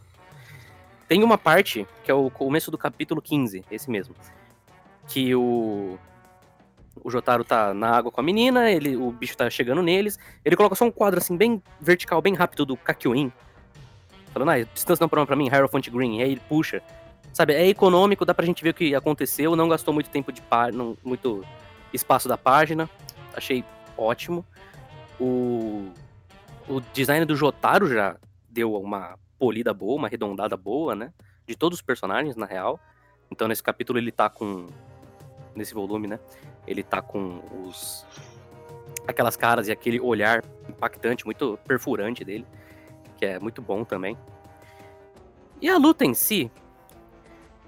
Tem 1.08 1.24
uma 1.24 1.38
parte, 1.38 1.88
que 2.04 2.12
é 2.12 2.14
o 2.14 2.30
começo 2.30 2.70
do 2.70 2.78
capítulo 2.78 3.22
15, 3.22 3.66
esse 3.72 3.90
mesmo. 3.90 4.14
Que 5.08 5.34
o. 5.36 5.98
O 7.02 7.10
Jotaro 7.10 7.44
tá 7.44 7.74
na 7.74 7.90
água 7.90 8.12
com 8.12 8.20
a 8.20 8.24
menina, 8.24 8.70
ele, 8.70 8.98
o 8.98 9.10
bicho 9.10 9.36
tá 9.36 9.50
chegando 9.50 9.82
neles. 9.82 10.20
Ele 10.44 10.56
coloca 10.56 10.76
só 10.76 10.86
um 10.86 10.92
quadro 10.92 11.20
assim, 11.20 11.36
bem 11.36 11.64
vertical, 11.80 12.22
bem 12.22 12.36
rápido 12.36 12.66
do 12.66 12.76
Kakyoin. 12.76 13.32
Falando, 14.34 14.50
ah, 14.50 14.64
distância 14.64 15.02
não 15.02 15.06
é 15.06 15.10
problema 15.10 15.28
pra 15.28 15.36
mim, 15.36 15.48
Hierophant 15.48 15.90
Green. 15.90 16.20
E 16.20 16.24
aí 16.24 16.32
ele 16.32 16.42
puxa. 16.48 16.84
Sabe, 17.34 17.54
é 17.54 17.68
econômico, 17.68 18.26
dá 18.26 18.34
pra 18.34 18.46
gente 18.46 18.64
ver 18.64 18.72
o 18.72 18.74
que 18.74 18.96
aconteceu. 18.96 19.56
Não 19.56 19.70
gastou 19.70 19.94
muito 19.94 20.10
tempo 20.10 20.32
de 20.32 20.42
página, 20.42 20.94
muito 21.04 21.46
espaço 21.94 22.28
da 22.28 22.38
página. 22.38 22.90
Achei 23.34 23.64
ótimo. 23.98 24.46
O, 25.20 25.92
o 26.68 26.82
design 26.94 27.26
do 27.26 27.36
Jotaro 27.36 27.88
já 27.88 28.18
deu 28.50 28.74
uma 28.76 29.18
polida 29.38 29.74
boa, 29.74 29.96
uma 29.96 30.08
arredondada 30.08 30.58
boa, 30.58 30.96
né? 30.96 31.14
De 31.48 31.56
todos 31.56 31.80
os 31.80 31.82
personagens, 31.82 32.36
na 32.36 32.46
real. 32.46 32.80
Então 33.32 33.48
nesse 33.48 33.64
capítulo 33.64 34.00
ele 34.00 34.12
tá 34.12 34.30
com. 34.30 34.68
Nesse 35.56 35.74
volume, 35.74 36.08
né? 36.08 36.20
Ele 36.68 36.84
tá 36.84 37.02
com 37.02 37.42
os. 37.66 38.06
Aquelas 39.08 39.36
caras 39.36 39.68
e 39.68 39.72
aquele 39.72 40.00
olhar 40.00 40.44
impactante, 40.68 41.26
muito 41.26 41.58
perfurante 41.66 42.24
dele. 42.24 42.46
Que 43.18 43.26
é 43.26 43.40
muito 43.40 43.62
bom 43.62 43.84
também. 43.84 44.18
E 45.62 45.70
a 45.70 45.78
luta 45.78 46.06
em 46.06 46.14
si. 46.14 46.52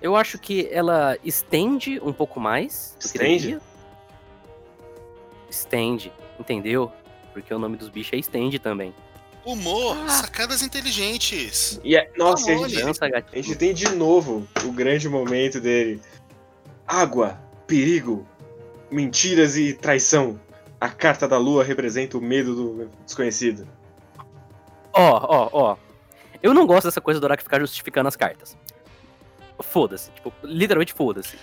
Eu 0.01 0.15
acho 0.15 0.39
que 0.39 0.67
ela 0.71 1.17
estende 1.23 1.99
um 2.03 2.11
pouco 2.11 2.39
mais. 2.39 2.95
Estende? 2.99 3.59
Estende, 5.49 6.11
entendeu? 6.39 6.91
Porque 7.33 7.53
o 7.53 7.59
nome 7.59 7.77
dos 7.77 7.89
bichos 7.89 8.13
é 8.13 8.17
estende 8.17 8.57
também. 8.57 8.93
Humor, 9.45 9.97
sacadas 10.07 10.61
inteligentes. 10.61 11.79
E 11.83 11.95
é, 11.95 12.11
nossa, 12.17 12.51
a 12.51 12.55
gente? 12.55 12.81
Dança, 12.81 13.05
a 13.05 13.35
gente 13.35 13.55
tem 13.55 13.73
de 13.73 13.89
novo 13.95 14.47
o 14.63 14.71
grande 14.71 15.09
momento 15.09 15.59
dele. 15.59 15.99
Água, 16.87 17.39
perigo, 17.65 18.27
mentiras 18.89 19.55
e 19.55 19.73
traição. 19.73 20.39
A 20.79 20.89
carta 20.89 21.27
da 21.27 21.37
lua 21.37 21.63
representa 21.63 22.17
o 22.17 22.21
medo 22.21 22.55
do 22.55 22.89
desconhecido. 23.05 23.67
Ó, 24.93 25.25
ó, 25.27 25.49
ó. 25.51 25.77
Eu 26.41 26.53
não 26.53 26.65
gosto 26.65 26.85
dessa 26.85 27.01
coisa 27.01 27.19
do 27.19 27.25
Araki 27.25 27.43
ficar 27.43 27.59
justificando 27.59 28.07
as 28.07 28.15
cartas. 28.15 28.57
Foda-se. 29.59 30.11
Tipo, 30.11 30.33
literalmente 30.43 30.93
foda-se. 30.93 31.37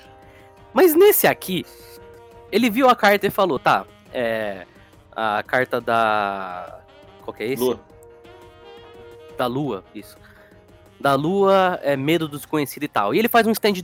Mas 0.72 0.94
nesse 0.94 1.26
aqui, 1.26 1.64
ele 2.50 2.68
viu 2.70 2.88
a 2.88 2.96
carta 2.96 3.26
e 3.26 3.30
falou, 3.30 3.58
tá, 3.58 3.84
é. 4.12 4.66
A 5.14 5.42
carta 5.42 5.80
da. 5.80 6.80
Qual 7.24 7.34
que 7.34 7.42
é 7.42 7.46
esse? 7.48 7.62
Lua. 7.62 7.80
Da 9.36 9.46
lua, 9.46 9.84
isso. 9.94 10.16
Da 11.00 11.14
lua 11.14 11.78
é 11.82 11.96
medo 11.96 12.28
do 12.28 12.36
desconhecido 12.36 12.82
e 12.84 12.88
tal. 12.88 13.14
E 13.14 13.18
ele 13.18 13.28
faz 13.28 13.46
um 13.46 13.52
stand 13.52 13.74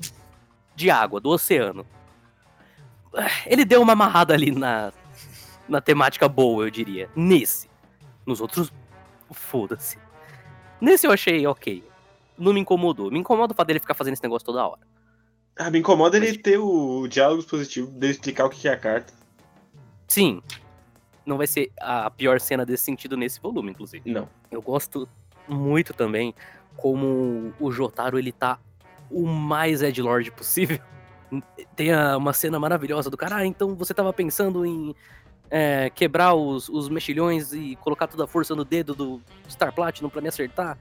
de- 0.74 0.90
água, 0.90 1.20
do 1.20 1.30
oceano. 1.30 1.86
Ele 3.46 3.64
deu 3.64 3.80
uma 3.80 3.92
amarrada 3.92 4.34
ali 4.34 4.50
na, 4.50 4.92
na 5.68 5.80
temática 5.80 6.28
boa, 6.28 6.64
eu 6.64 6.70
diria. 6.70 7.08
Nesse. 7.14 7.68
Nos 8.26 8.40
outros, 8.40 8.72
foda-se. 9.30 9.98
Nesse 10.80 11.06
eu 11.06 11.12
achei 11.12 11.46
ok. 11.46 11.84
Não 12.36 12.52
me 12.52 12.60
incomodou. 12.60 13.10
Me 13.10 13.18
incomoda 13.18 13.52
o 13.52 13.56
fato 13.56 13.68
dele 13.68 13.80
ficar 13.80 13.94
fazendo 13.94 14.14
esse 14.14 14.22
negócio 14.22 14.44
toda 14.44 14.66
hora. 14.66 14.80
Ah, 15.56 15.70
me 15.70 15.78
incomoda 15.78 16.16
ele 16.16 16.36
ter 16.36 16.58
o 16.58 17.06
diálogo 17.06 17.44
positivo, 17.44 17.90
dele 17.90 18.12
explicar 18.12 18.46
o 18.46 18.50
que 18.50 18.66
é 18.66 18.72
a 18.72 18.76
carta. 18.76 19.12
Sim. 20.08 20.42
Não 21.24 21.38
vai 21.38 21.46
ser 21.46 21.72
a 21.80 22.10
pior 22.10 22.40
cena 22.40 22.66
desse 22.66 22.84
sentido 22.84 23.16
nesse 23.16 23.40
volume, 23.40 23.70
inclusive. 23.70 24.10
Não. 24.10 24.28
Eu 24.50 24.60
gosto 24.60 25.08
muito 25.48 25.94
também 25.94 26.34
como 26.76 27.52
o 27.60 27.70
Jotaro 27.70 28.18
ele 28.18 28.32
tá 28.32 28.58
o 29.10 29.26
mais 29.26 29.80
Edgelord 29.80 30.30
possível. 30.32 30.78
Tem 31.74 31.94
uma 32.16 32.32
cena 32.32 32.58
maravilhosa 32.58 33.10
do 33.10 33.16
cara, 33.16 33.36
ah, 33.36 33.46
então 33.46 33.74
você 33.74 33.94
tava 33.94 34.12
pensando 34.12 34.64
em 34.66 34.94
é, 35.50 35.90
quebrar 35.90 36.34
os, 36.34 36.68
os 36.68 36.88
mexilhões 36.88 37.52
e 37.52 37.76
colocar 37.76 38.06
toda 38.06 38.24
a 38.24 38.26
força 38.26 38.54
no 38.54 38.64
dedo 38.64 38.94
do 38.94 39.22
Star 39.48 39.72
Platinum 39.72 40.08
pra 40.08 40.20
me 40.20 40.28
acertar. 40.28 40.78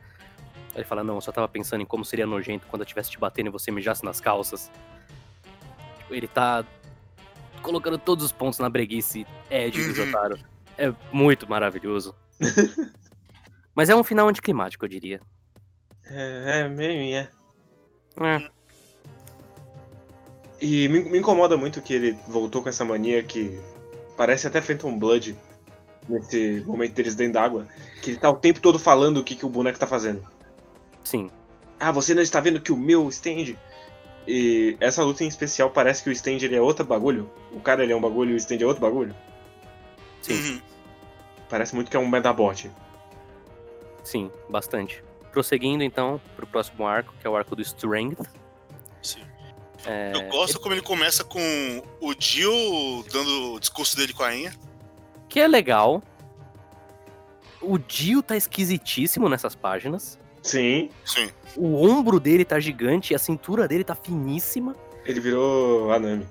Aí 0.73 0.79
ele 0.79 0.83
fala, 0.85 1.03
não, 1.03 1.15
eu 1.15 1.21
só 1.21 1.31
tava 1.31 1.47
pensando 1.47 1.81
em 1.81 1.85
como 1.85 2.03
seria 2.03 2.25
nojento 2.25 2.65
quando 2.67 2.81
eu 2.81 2.85
tivesse 2.85 3.11
te 3.11 3.19
batendo 3.19 3.47
e 3.47 3.51
você 3.51 3.71
mijasse 3.71 4.03
nas 4.03 4.19
calças. 4.19 4.71
Tipo, 5.99 6.15
ele 6.15 6.27
tá 6.27 6.65
colocando 7.61 7.97
todos 7.97 8.25
os 8.25 8.31
pontos 8.31 8.59
na 8.59 8.69
breguice 8.69 9.25
Ed 9.49 9.79
do 9.81 9.87
Uhum. 9.89 9.93
Jotaro. 9.93 10.39
É 10.77 10.93
muito 11.11 11.47
maravilhoso. 11.49 12.15
Mas 13.75 13.89
é 13.89 13.95
um 13.95 14.03
final 14.03 14.27
anticlimático, 14.27 14.83
eu 14.85 14.89
diria. 14.89 15.21
É, 16.05 16.61
é 16.61 16.67
meio, 16.69 17.15
é. 17.15 17.29
É. 18.19 18.49
E 20.61 20.87
me, 20.87 20.99
me 21.03 21.19
incomoda 21.19 21.57
muito 21.57 21.81
que 21.81 21.93
ele 21.93 22.17
voltou 22.27 22.61
com 22.63 22.69
essa 22.69 22.85
mania 22.85 23.21
que 23.23 23.59
parece 24.15 24.47
até 24.47 24.61
Phantom 24.61 24.97
Blood 24.97 25.37
nesse 26.07 26.63
momento 26.65 26.93
deles 26.93 27.15
dentro 27.15 27.33
d'água. 27.33 27.67
Que 28.01 28.11
ele 28.11 28.19
tá 28.19 28.29
o 28.29 28.35
tempo 28.35 28.59
todo 28.59 28.77
falando 28.77 29.17
o 29.17 29.23
que, 29.23 29.35
que 29.35 29.45
o 29.45 29.49
boneco 29.49 29.79
tá 29.79 29.87
fazendo. 29.87 30.25
Sim. 31.03 31.29
Ah, 31.79 31.91
você 31.91 32.13
não 32.13 32.21
está 32.21 32.39
vendo 32.39 32.61
que 32.61 32.71
o 32.71 32.77
meu 32.77 33.07
stand. 33.09 33.55
E 34.27 34.77
essa 34.79 35.03
luta 35.03 35.23
em 35.23 35.27
especial 35.27 35.69
parece 35.69 36.01
que 36.03 36.09
o 36.09 36.13
stand 36.13 36.37
ele 36.41 36.55
é 36.55 36.61
outro 36.61 36.85
bagulho. 36.85 37.29
O 37.51 37.59
cara 37.59 37.83
ele 37.83 37.91
é 37.91 37.95
um 37.95 38.01
bagulho 38.01 38.31
e 38.31 38.33
o 38.33 38.37
stand 38.37 38.57
é 38.61 38.65
outro 38.65 38.81
bagulho. 38.81 39.15
Sim. 40.21 40.33
Uhum. 40.33 40.61
Parece 41.49 41.75
muito 41.75 41.91
que 41.91 41.97
é 41.97 41.99
um 41.99 42.07
Medabot. 42.07 42.71
Sim, 44.03 44.31
bastante. 44.49 45.03
Prosseguindo 45.31 45.83
então 45.83 46.21
pro 46.35 46.47
próximo 46.47 46.85
arco, 46.85 47.13
que 47.19 47.27
é 47.27 47.29
o 47.29 47.35
arco 47.35 47.55
do 47.55 47.61
Strength. 47.61 48.25
Sim. 49.01 49.21
É, 49.85 50.13
Eu 50.15 50.29
gosto 50.29 50.59
como 50.59 50.73
ele 50.73 50.81
começa 50.81 51.23
com 51.23 51.83
o 51.99 52.13
Jill 52.17 53.05
dando 53.11 53.53
o 53.53 53.59
discurso 53.59 53.97
dele 53.97 54.13
com 54.13 54.23
a 54.23 54.33
Enya. 54.35 54.53
Que 55.27 55.39
é 55.39 55.47
legal. 55.47 56.01
O 57.61 57.77
Dio 57.77 58.21
tá 58.21 58.35
esquisitíssimo 58.35 59.27
nessas 59.27 59.55
páginas. 59.55 60.19
Sim, 60.43 60.89
Sim. 61.05 61.31
O 61.55 61.81
ombro 61.87 62.19
dele 62.19 62.43
tá 62.43 62.59
gigante 62.59 63.13
e 63.13 63.15
a 63.15 63.19
cintura 63.19 63.67
dele 63.67 63.83
tá 63.83 63.95
finíssima. 63.95 64.75
ele 65.05 65.19
virou 65.19 65.91
Anami. 65.91 66.27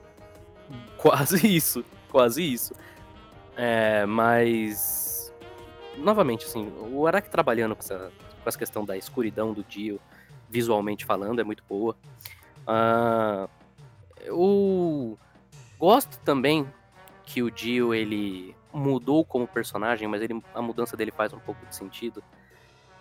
Quase 0.98 1.44
isso, 1.48 1.84
quase 2.10 2.42
isso. 2.44 2.74
É, 3.56 4.04
mas. 4.06 5.32
Novamente, 5.96 6.46
assim, 6.46 6.72
o 6.92 7.06
Araki 7.06 7.30
trabalhando 7.30 7.74
com 7.74 7.80
essa, 7.82 8.12
com 8.42 8.48
essa 8.48 8.58
questão 8.58 8.84
da 8.84 8.96
escuridão 8.96 9.52
do 9.52 9.62
Dio, 9.64 10.00
visualmente 10.48 11.04
falando, 11.04 11.40
é 11.40 11.44
muito 11.44 11.62
boa. 11.68 11.96
Ah, 12.66 13.48
eu 14.20 15.18
gosto 15.78 16.18
também 16.20 16.66
que 17.24 17.42
o 17.42 17.50
Dio 17.50 17.94
ele 17.94 18.54
mudou 18.72 19.24
como 19.24 19.46
personagem, 19.46 20.08
mas 20.08 20.22
ele, 20.22 20.42
a 20.54 20.62
mudança 20.62 20.96
dele 20.96 21.10
faz 21.10 21.32
um 21.32 21.38
pouco 21.38 21.64
de 21.66 21.74
sentido. 21.76 22.22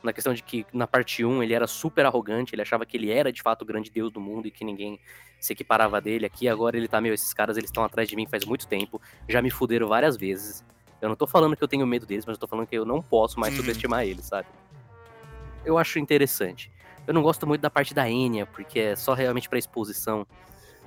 Na 0.03 0.11
questão 0.11 0.33
de 0.33 0.41
que 0.41 0.65
na 0.73 0.87
parte 0.87 1.23
1 1.23 1.43
ele 1.43 1.53
era 1.53 1.67
super 1.67 2.05
arrogante, 2.05 2.55
ele 2.55 2.61
achava 2.61 2.85
que 2.85 2.97
ele 2.97 3.11
era 3.11 3.31
de 3.31 3.41
fato 3.41 3.61
o 3.61 3.65
grande 3.65 3.91
deus 3.91 4.11
do 4.11 4.19
mundo 4.19 4.47
e 4.47 4.51
que 4.51 4.65
ninguém 4.65 4.99
se 5.39 5.53
equiparava 5.53 6.01
dele 6.01 6.25
aqui. 6.25 6.47
Agora 6.49 6.75
ele 6.75 6.87
tá, 6.87 6.99
meu, 6.99 7.13
esses 7.13 7.33
caras 7.33 7.55
eles 7.57 7.69
estão 7.69 7.83
atrás 7.83 8.09
de 8.09 8.15
mim 8.15 8.25
faz 8.25 8.43
muito 8.45 8.67
tempo, 8.67 8.99
já 9.29 9.41
me 9.41 9.51
fuderam 9.51 9.87
várias 9.87 10.17
vezes. 10.17 10.63
Eu 10.99 11.09
não 11.09 11.15
tô 11.15 11.25
falando 11.27 11.55
que 11.55 11.63
eu 11.63 11.67
tenho 11.67 11.85
medo 11.85 12.05
deles, 12.05 12.25
mas 12.25 12.35
eu 12.35 12.39
tô 12.39 12.47
falando 12.47 12.67
que 12.67 12.75
eu 12.75 12.85
não 12.85 13.01
posso 13.01 13.39
mais 13.39 13.53
Uhum. 13.55 13.61
subestimar 13.61 14.05
eles, 14.05 14.25
sabe? 14.25 14.47
Eu 15.65 15.77
acho 15.77 15.99
interessante. 15.99 16.71
Eu 17.07 17.13
não 17.13 17.21
gosto 17.21 17.45
muito 17.47 17.61
da 17.61 17.69
parte 17.69 17.93
da 17.93 18.09
Enya, 18.09 18.45
porque 18.45 18.79
é 18.79 18.95
só 18.95 19.13
realmente 19.13 19.49
pra 19.49 19.57
exposição. 19.59 20.25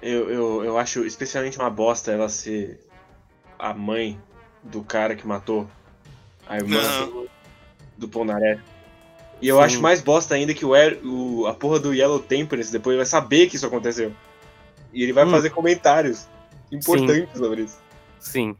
Eu, 0.02 0.28
eu, 0.30 0.64
eu 0.64 0.78
acho 0.78 1.04
especialmente 1.04 1.58
uma 1.58 1.70
bosta 1.70 2.12
ela 2.12 2.28
ser 2.28 2.80
a 3.58 3.72
mãe 3.72 4.20
do 4.62 4.82
cara 4.82 5.14
que 5.14 5.26
matou 5.26 5.68
a 6.46 6.56
irmã 6.56 6.80
Não. 6.82 7.26
do 7.96 8.08
Ponaré. 8.08 8.60
E 9.40 9.48
eu 9.48 9.56
Sim. 9.56 9.62
acho 9.62 9.82
mais 9.82 10.00
bosta 10.00 10.34
ainda 10.34 10.54
que 10.54 10.64
o, 10.64 10.70
o- 11.04 11.46
a 11.46 11.54
porra 11.54 11.78
do 11.78 11.92
Yellow 11.92 12.20
Temperance 12.20 12.72
depois 12.72 12.96
vai 12.96 13.04
saber 13.06 13.46
que 13.48 13.56
isso 13.56 13.66
aconteceu. 13.66 14.12
E 14.92 15.02
ele 15.02 15.12
vai 15.12 15.24
Hum. 15.24 15.30
fazer 15.30 15.50
comentários 15.50 16.26
importantes 16.72 17.36
sobre 17.38 17.62
isso. 17.62 17.78
Sim. 18.20 18.56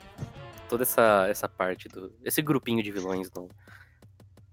Toda 0.69 0.83
essa, 0.83 1.27
essa 1.29 1.49
parte 1.49 1.89
do. 1.89 2.13
Esse 2.25 2.43
grupinho 2.43 2.83
de 2.83 2.91
vilões 2.91 3.31
não. 3.35 3.49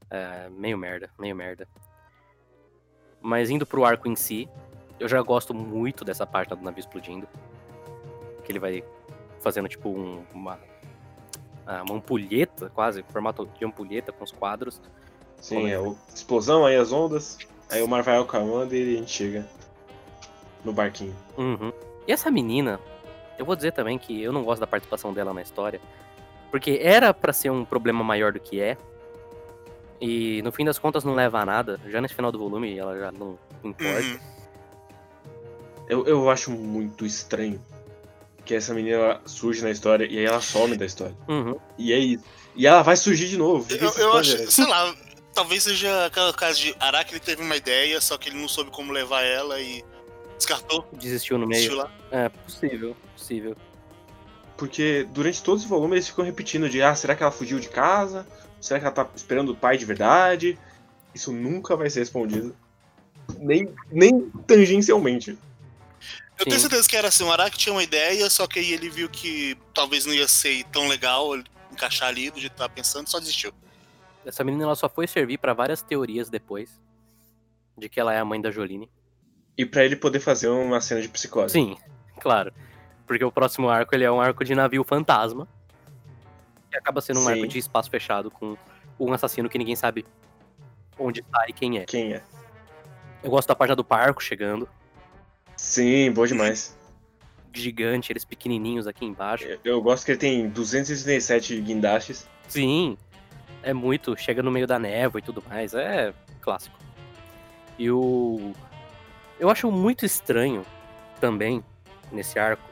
É, 0.10 0.50
meio 0.50 0.78
merda, 0.78 1.10
meio 1.20 1.36
merda. 1.36 1.68
Mas 3.22 3.50
indo 3.50 3.66
pro 3.66 3.86
arco 3.86 4.08
em 4.08 4.16
si, 4.16 4.48
eu 5.00 5.08
já 5.08 5.22
gosto 5.22 5.54
muito 5.54 6.04
dessa 6.04 6.26
parte 6.26 6.50
do 6.56 6.62
navio 6.64 6.80
explodindo. 6.80 7.28
Que 8.44 8.52
ele 8.52 8.60
vai 8.60 8.84
fazendo 9.40 9.68
tipo 9.68 9.90
um- 9.90 10.24
uma. 10.34 10.60
ah, 11.66 11.84
Uma 11.84 11.96
ampulheta, 11.96 12.70
quase, 12.70 13.04
formato 13.10 13.46
de 13.58 13.66
ampulheta 13.66 14.12
com 14.12 14.24
os 14.24 14.32
quadros. 14.32 14.82
Sim, 15.42 15.70
é 15.70 15.80
o 15.80 15.98
explosão, 16.14 16.66
aí 16.66 16.76
as 16.76 16.94
ondas, 16.94 17.38
aí 17.70 17.82
o 17.82 17.88
mar 17.88 18.04
vai 18.04 18.18
acalmando 18.18 18.76
e 18.76 18.96
a 18.96 19.00
gente 19.00 19.12
chega 19.12 19.46
no 20.64 20.72
barquinho. 20.72 21.16
Uhum. 21.38 21.74
E 22.08 22.12
essa 22.12 22.30
menina, 22.30 22.80
eu 23.38 23.46
vou 23.46 23.56
dizer 23.56 23.74
também 23.74 23.98
que 23.98 24.22
eu 24.22 24.32
não 24.32 24.44
gosto 24.44 24.62
da 24.62 24.68
participação 24.68 25.12
dela 25.12 25.34
na 25.34 25.42
história, 25.42 25.82
porque 26.52 26.80
era 26.82 27.14
pra 27.14 27.34
ser 27.34 27.50
um 27.50 27.66
problema 27.66 28.04
maior 28.04 28.32
do 28.32 28.40
que 28.40 28.62
é. 28.62 28.78
E 30.00 30.42
no 30.44 30.52
fim 30.52 30.66
das 30.66 30.78
contas 30.78 31.04
não 31.04 31.14
leva 31.14 31.40
a 31.40 31.46
nada. 31.46 31.80
Já 31.88 32.02
nesse 32.02 32.14
final 32.14 32.32
do 32.32 32.40
volume 32.40 32.78
ela 32.78 32.98
já 32.98 33.12
não 33.12 33.38
importa. 33.64 34.02
Uhum. 34.02 34.20
Eu, 35.88 36.06
eu 36.06 36.30
acho 36.30 36.52
muito 36.52 37.06
estranho 37.06 37.62
que 38.44 38.56
essa 38.56 38.74
menina 38.74 39.22
surge 39.26 39.64
na 39.64 39.72
história 39.72 40.06
e 40.06 40.18
aí 40.18 40.26
ela 40.26 40.42
some 40.42 40.76
da 40.76 40.86
história. 40.86 41.16
Uhum. 41.28 41.56
E 41.78 41.94
é 41.94 42.00
isso. 42.00 42.24
E 42.56 42.68
ela 42.68 42.82
vai 42.82 42.96
surgir 42.96 43.28
de 43.28 43.38
novo. 43.38 43.66
Eu, 43.74 43.92
eu 43.92 44.18
acho, 44.18 44.52
sei 44.52 44.66
lá, 44.68 44.94
talvez 45.34 45.64
seja 45.64 46.06
aquela 46.06 46.34
caso 46.34 46.60
de 46.60 46.76
Araki 46.80 47.14
ele 47.14 47.20
teve 47.20 47.42
uma 47.42 47.56
ideia, 47.56 48.00
só 48.02 48.18
que 48.18 48.30
ele 48.30 48.40
não 48.40 48.48
soube 48.48 48.72
como 48.72 48.92
levar 48.92 49.24
ela 49.24 49.60
e 49.60 49.84
descartou, 50.38 50.88
Desistiu 50.94 51.38
no 51.38 51.48
desistiu 51.48 51.78
meio. 51.78 51.84
lá. 51.84 51.92
É, 52.12 52.30
possível, 52.30 52.96
possível. 53.16 53.56
Porque 54.58 55.08
durante 55.12 55.42
todos 55.42 55.64
os 55.64 55.70
volumes 55.70 55.98
eles 55.98 56.08
ficam 56.10 56.26
repetindo 56.26 56.70
de 56.70 56.82
ah, 56.82 56.96
será 56.96 57.16
que 57.16 57.24
ela 57.24 57.32
fugiu 57.32 57.60
de 57.60 57.70
casa? 57.70 58.28
Será 58.60 58.80
que 58.80 58.86
ela 58.86 58.94
tá 58.94 59.10
esperando 59.16 59.54
o 59.54 59.56
pai 59.56 59.78
de 59.78 59.86
verdade? 59.86 60.58
Isso 61.14 61.32
nunca 61.32 61.76
vai 61.76 61.90
ser 61.90 62.00
respondido. 62.00 62.56
Nem, 63.40 63.74
nem 63.92 64.30
tangencialmente. 64.48 65.38
Eu 66.38 66.46
tenho 66.46 66.56
Sim. 66.58 66.62
certeza 66.62 66.88
que 66.88 66.98
era 66.98 67.08
assim, 67.08 67.24
o 67.24 67.32
Araki 67.32 67.58
tinha 67.58 67.74
uma 67.74 67.84
ideia, 67.84 68.30
só 68.30 68.48
que 68.48 68.60
aí 68.60 68.74
ele 68.74 68.90
viu 68.90 69.08
que 69.10 69.58
talvez 69.74 70.06
não 70.06 70.14
ia 70.14 70.28
ser 70.28 70.64
tão 70.66 70.88
legal 70.88 71.36
ele 71.36 71.44
encaixar 71.72 72.10
ali 72.10 72.30
do 72.30 72.40
jeito 72.40 72.54
que 72.54 72.58
tava 72.58 72.74
pensando, 72.74 73.08
só 73.10 73.20
desistiu. 73.20 73.54
Essa 74.26 74.44
menina 74.44 74.64
ela 74.64 74.76
só 74.76 74.88
foi 74.90 75.08
servir 75.08 75.38
pra 75.38 75.54
várias 75.54 75.82
teorias 75.82 76.30
depois. 76.30 76.80
De 77.78 77.90
que 77.90 78.00
ela 78.00 78.14
é 78.14 78.20
a 78.20 78.26
mãe 78.26 78.40
da 78.40 78.52
Joline. 78.52 78.90
E 79.58 79.66
pra 79.66 79.84
ele 79.84 79.96
poder 79.96 80.20
fazer 80.20 80.50
uma 80.50 80.80
cena 80.82 81.02
de 81.02 81.10
psicose. 81.10 81.54
Sim, 81.54 81.76
claro. 82.20 82.54
Porque 83.08 83.24
o 83.24 83.32
próximo 83.32 83.70
arco 83.70 83.94
ele 83.96 84.04
é 84.04 84.12
um 84.12 84.22
arco 84.22 84.44
de 84.44 84.54
navio 84.56 84.84
fantasma. 84.84 85.48
Que 86.70 86.78
acaba 86.78 87.02
sendo 87.02 87.20
um 87.20 87.24
Sim. 87.24 87.32
arco 87.34 87.48
de 87.48 87.58
espaço 87.58 87.90
fechado 87.90 88.30
com 88.32 88.56
um 89.00 89.12
assassino 89.14 89.50
que 89.50 89.58
ninguém 89.58 89.76
sabe 89.76 90.06
onde 90.98 91.22
está 91.22 91.46
e 91.50 91.54
quem 91.54 91.80
é. 91.80 91.86
Quem 91.86 92.14
é? 92.14 92.22
Eu 93.24 93.30
gosto 93.30 93.48
da 93.48 93.56
página 93.56 93.76
do 93.76 93.84
parco 93.84 94.22
chegando. 94.24 94.70
Sim, 95.58 96.12
boa 96.12 96.28
demais. 96.28 96.78
Gigante, 97.54 98.12
eles 98.12 98.24
pequenininhos 98.24 98.88
aqui 98.88 99.06
embaixo. 99.06 99.44
Eu- 99.46 99.60
Eu 99.64 99.82
gosto 99.82 100.06
que 100.06 100.12
ele 100.12 100.20
tem 100.20 100.50
267 100.50 101.60
guindastes. 101.62 102.28
Sim, 102.48 102.98
é 103.64 103.74
muito. 103.74 104.16
Chega 104.18 104.42
no 104.44 104.52
meio 104.52 104.68
da 104.68 104.80
névoa 104.80 105.20
e 105.20 105.22
tudo 105.24 105.44
mais. 105.48 105.74
É 105.74 106.14
clássico. 106.42 106.78
E 107.78 107.90
o. 107.90 108.54
Eu 109.40 109.50
acho 109.50 109.72
muito 109.72 110.06
estranho 110.06 110.66
também, 111.20 111.64
nesse 112.12 112.38
arco, 112.38 112.64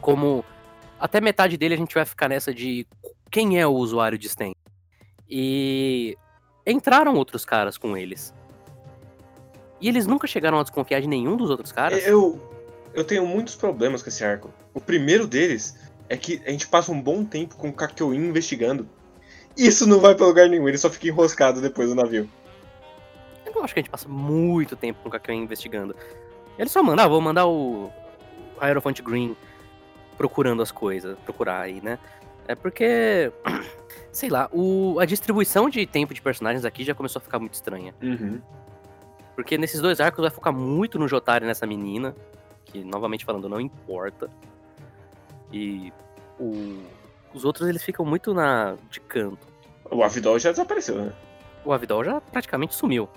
como 0.00 0.44
até 0.98 1.20
metade 1.20 1.56
dele 1.56 1.74
a 1.74 1.76
gente 1.76 1.94
vai 1.94 2.04
ficar 2.04 2.28
nessa 2.28 2.52
de 2.52 2.86
quem 3.30 3.60
é 3.60 3.66
o 3.66 3.72
usuário 3.72 4.18
de 4.18 4.28
Sten. 4.28 4.54
E 5.28 6.16
entraram 6.66 7.14
outros 7.14 7.44
caras 7.44 7.76
com 7.76 7.96
eles. 7.96 8.34
E 9.80 9.88
eles 9.88 10.06
nunca 10.06 10.26
chegaram 10.26 10.58
a 10.58 10.62
desconfiar 10.62 11.00
de 11.00 11.06
nenhum 11.06 11.36
dos 11.36 11.50
outros 11.50 11.70
caras. 11.70 12.04
Eu, 12.04 12.40
eu 12.94 13.04
tenho 13.04 13.26
muitos 13.26 13.54
problemas 13.54 14.02
com 14.02 14.08
esse 14.08 14.24
arco. 14.24 14.52
O 14.74 14.80
primeiro 14.80 15.26
deles 15.26 15.76
é 16.08 16.16
que 16.16 16.42
a 16.46 16.50
gente 16.50 16.66
passa 16.66 16.90
um 16.90 17.00
bom 17.00 17.24
tempo 17.24 17.56
com 17.56 17.68
o 17.68 17.72
Kakyoin 17.72 18.28
investigando. 18.28 18.88
Isso 19.56 19.86
não 19.86 19.98
vai 20.00 20.14
pra 20.14 20.26
lugar 20.26 20.48
nenhum, 20.48 20.68
ele 20.68 20.78
só 20.78 20.88
fica 20.88 21.08
enroscado 21.08 21.60
depois 21.60 21.88
do 21.88 21.94
navio. 21.94 22.28
Eu 23.44 23.52
não 23.54 23.64
acho 23.64 23.74
que 23.74 23.80
a 23.80 23.82
gente 23.82 23.90
passa 23.90 24.08
muito 24.08 24.76
tempo 24.76 25.00
com 25.02 25.08
o 25.08 25.12
Kakyoin 25.12 25.42
investigando. 25.42 25.94
Ele 26.58 26.68
só 26.68 26.82
manda, 26.82 27.04
ah, 27.04 27.08
vou 27.08 27.20
mandar 27.20 27.46
o 27.46 27.90
Hierophant 28.62 29.00
Green 29.02 29.36
procurando 30.16 30.62
as 30.62 30.70
coisas, 30.70 31.16
procurar 31.24 31.60
aí, 31.60 31.80
né? 31.80 31.98
É 32.46 32.54
porque, 32.54 33.32
sei 34.12 34.28
lá, 34.28 34.48
o, 34.52 34.98
a 35.00 35.04
distribuição 35.04 35.68
de 35.68 35.86
tempo 35.86 36.12
de 36.14 36.20
personagens 36.20 36.64
aqui 36.64 36.84
já 36.84 36.94
começou 36.94 37.20
a 37.20 37.22
ficar 37.22 37.38
muito 37.38 37.54
estranha. 37.54 37.94
Uhum. 38.02 38.40
Porque 39.34 39.56
nesses 39.56 39.80
dois 39.80 40.00
arcos 40.00 40.22
vai 40.22 40.30
focar 40.30 40.52
muito 40.52 40.98
no 40.98 41.06
Jotaro 41.06 41.44
e 41.44 41.46
nessa 41.48 41.66
menina, 41.66 42.14
que, 42.64 42.82
novamente 42.82 43.24
falando, 43.24 43.48
não 43.48 43.60
importa. 43.60 44.28
E 45.52 45.92
o- 46.38 46.82
os 47.34 47.44
outros, 47.44 47.68
eles 47.68 47.82
ficam 47.82 48.04
muito 48.04 48.32
na 48.34 48.76
de 48.90 49.00
canto. 49.00 49.46
O 49.90 50.02
Avidol 50.02 50.38
já 50.38 50.50
desapareceu, 50.50 50.96
né? 50.96 51.12
O 51.64 51.72
Avidol 51.72 52.04
já 52.04 52.20
praticamente 52.20 52.74
sumiu. 52.74 53.08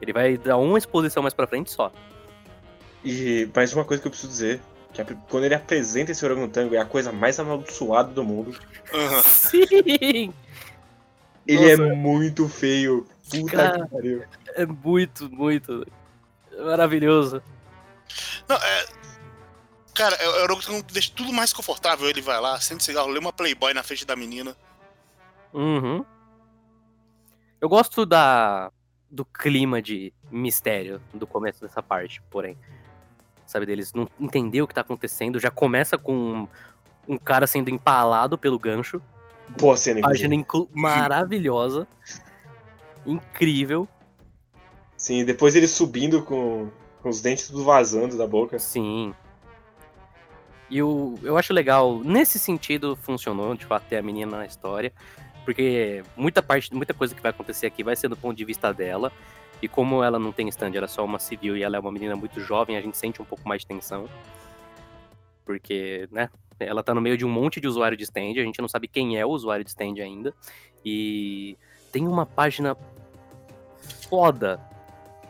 Ele 0.00 0.12
vai 0.12 0.36
dar 0.36 0.56
uma 0.56 0.78
exposição 0.78 1.22
mais 1.22 1.34
pra 1.34 1.46
frente 1.46 1.70
só. 1.70 1.92
E 3.04 3.48
mais 3.54 3.72
uma 3.72 3.84
coisa 3.84 4.00
que 4.00 4.06
eu 4.06 4.10
preciso 4.10 4.30
dizer, 4.32 4.60
que 4.92 5.02
quando 5.28 5.44
ele 5.44 5.54
apresenta 5.54 6.12
esse 6.12 6.24
orangotango 6.24 6.74
é 6.74 6.78
a 6.78 6.84
coisa 6.84 7.12
mais 7.12 7.38
amaldiçoada 7.38 8.12
do 8.12 8.24
mundo. 8.24 8.58
Sim! 9.24 10.32
Ele 11.46 11.76
Nossa. 11.76 11.92
é 11.92 11.94
muito 11.94 12.48
feio. 12.48 13.06
Puta 13.30 13.56
Cara. 13.56 13.84
que 13.84 13.90
pariu. 13.90 14.24
É 14.54 14.66
muito, 14.66 15.30
muito 15.30 15.86
maravilhoso. 16.58 17.42
Não, 18.48 18.56
é, 18.56 18.86
Cara, 20.00 20.16
é 20.16 20.26
o 20.26 20.42
Orochimaru 20.44 20.82
deixa 20.90 21.12
tudo 21.14 21.30
mais 21.30 21.52
confortável. 21.52 22.08
Ele 22.08 22.22
vai 22.22 22.40
lá, 22.40 22.54
acende 22.54 22.82
cigarro, 22.82 23.08
lê 23.08 23.18
uma 23.18 23.34
Playboy 23.34 23.74
na 23.74 23.82
frente 23.82 24.06
da 24.06 24.16
menina. 24.16 24.56
Uhum. 25.52 26.02
Eu 27.60 27.68
gosto 27.68 28.06
da 28.06 28.72
do 29.10 29.26
clima 29.26 29.82
de 29.82 30.10
mistério 30.30 31.02
do 31.12 31.26
começo 31.26 31.60
dessa 31.60 31.82
parte, 31.82 32.22
porém. 32.30 32.56
Sabe, 33.44 33.66
deles 33.66 33.92
não 33.92 34.08
entender 34.18 34.62
o 34.62 34.66
que 34.66 34.72
tá 34.72 34.80
acontecendo. 34.80 35.38
Já 35.38 35.50
começa 35.50 35.98
com 35.98 36.48
um, 37.06 37.18
cara 37.18 37.46
sendo 37.46 37.68
empalado 37.68 38.38
pelo 38.38 38.58
gancho. 38.58 39.02
Boa 39.60 39.76
cena, 39.76 40.00
inclusive. 40.00 40.28
Página 40.46 40.68
maravilhosa. 40.72 41.86
Incrível. 43.04 43.86
Sim, 44.96 45.26
depois 45.26 45.54
ele 45.54 45.68
subindo 45.68 46.22
com, 46.22 46.70
com 47.02 47.10
os 47.10 47.20
dentes 47.20 47.48
tudo 47.48 47.64
vazando 47.64 48.16
da 48.16 48.26
boca. 48.26 48.58
Sim. 48.58 49.12
E 50.70 50.78
eu, 50.78 51.18
eu 51.24 51.36
acho 51.36 51.52
legal, 51.52 51.98
nesse 51.98 52.38
sentido 52.38 52.94
funcionou, 52.94 53.56
fato, 53.58 53.86
ter 53.88 53.96
a 53.96 54.02
menina 54.02 54.38
na 54.38 54.46
história, 54.46 54.92
porque 55.44 56.04
muita 56.16 56.40
parte, 56.40 56.72
muita 56.72 56.94
coisa 56.94 57.12
que 57.12 57.20
vai 57.20 57.30
acontecer 57.30 57.66
aqui 57.66 57.82
vai 57.82 57.96
ser 57.96 58.06
do 58.06 58.16
ponto 58.16 58.36
de 58.36 58.44
vista 58.44 58.72
dela, 58.72 59.12
e 59.60 59.66
como 59.66 60.02
ela 60.02 60.16
não 60.18 60.30
tem 60.30 60.48
stand, 60.48 60.72
ela 60.74 60.84
é 60.84 60.88
só 60.88 61.04
uma 61.04 61.18
civil 61.18 61.56
e 61.56 61.62
ela 61.64 61.76
é 61.76 61.80
uma 61.80 61.90
menina 61.90 62.14
muito 62.14 62.40
jovem, 62.40 62.76
a 62.76 62.80
gente 62.80 62.96
sente 62.96 63.20
um 63.20 63.24
pouco 63.24 63.46
mais 63.46 63.62
de 63.62 63.66
tensão. 63.66 64.08
Porque, 65.44 66.08
né, 66.12 66.30
ela 66.60 66.84
tá 66.84 66.94
no 66.94 67.00
meio 67.00 67.18
de 67.18 67.24
um 67.24 67.28
monte 67.28 67.60
de 67.60 67.66
usuário 67.66 67.96
de 67.96 68.04
stand, 68.04 68.38
a 68.38 68.44
gente 68.44 68.60
não 68.60 68.68
sabe 68.68 68.86
quem 68.86 69.18
é 69.18 69.26
o 69.26 69.30
usuário 69.30 69.64
de 69.64 69.70
stand 69.70 69.94
ainda, 70.00 70.32
e 70.84 71.58
tem 71.90 72.06
uma 72.06 72.24
página 72.24 72.76
foda, 74.08 74.60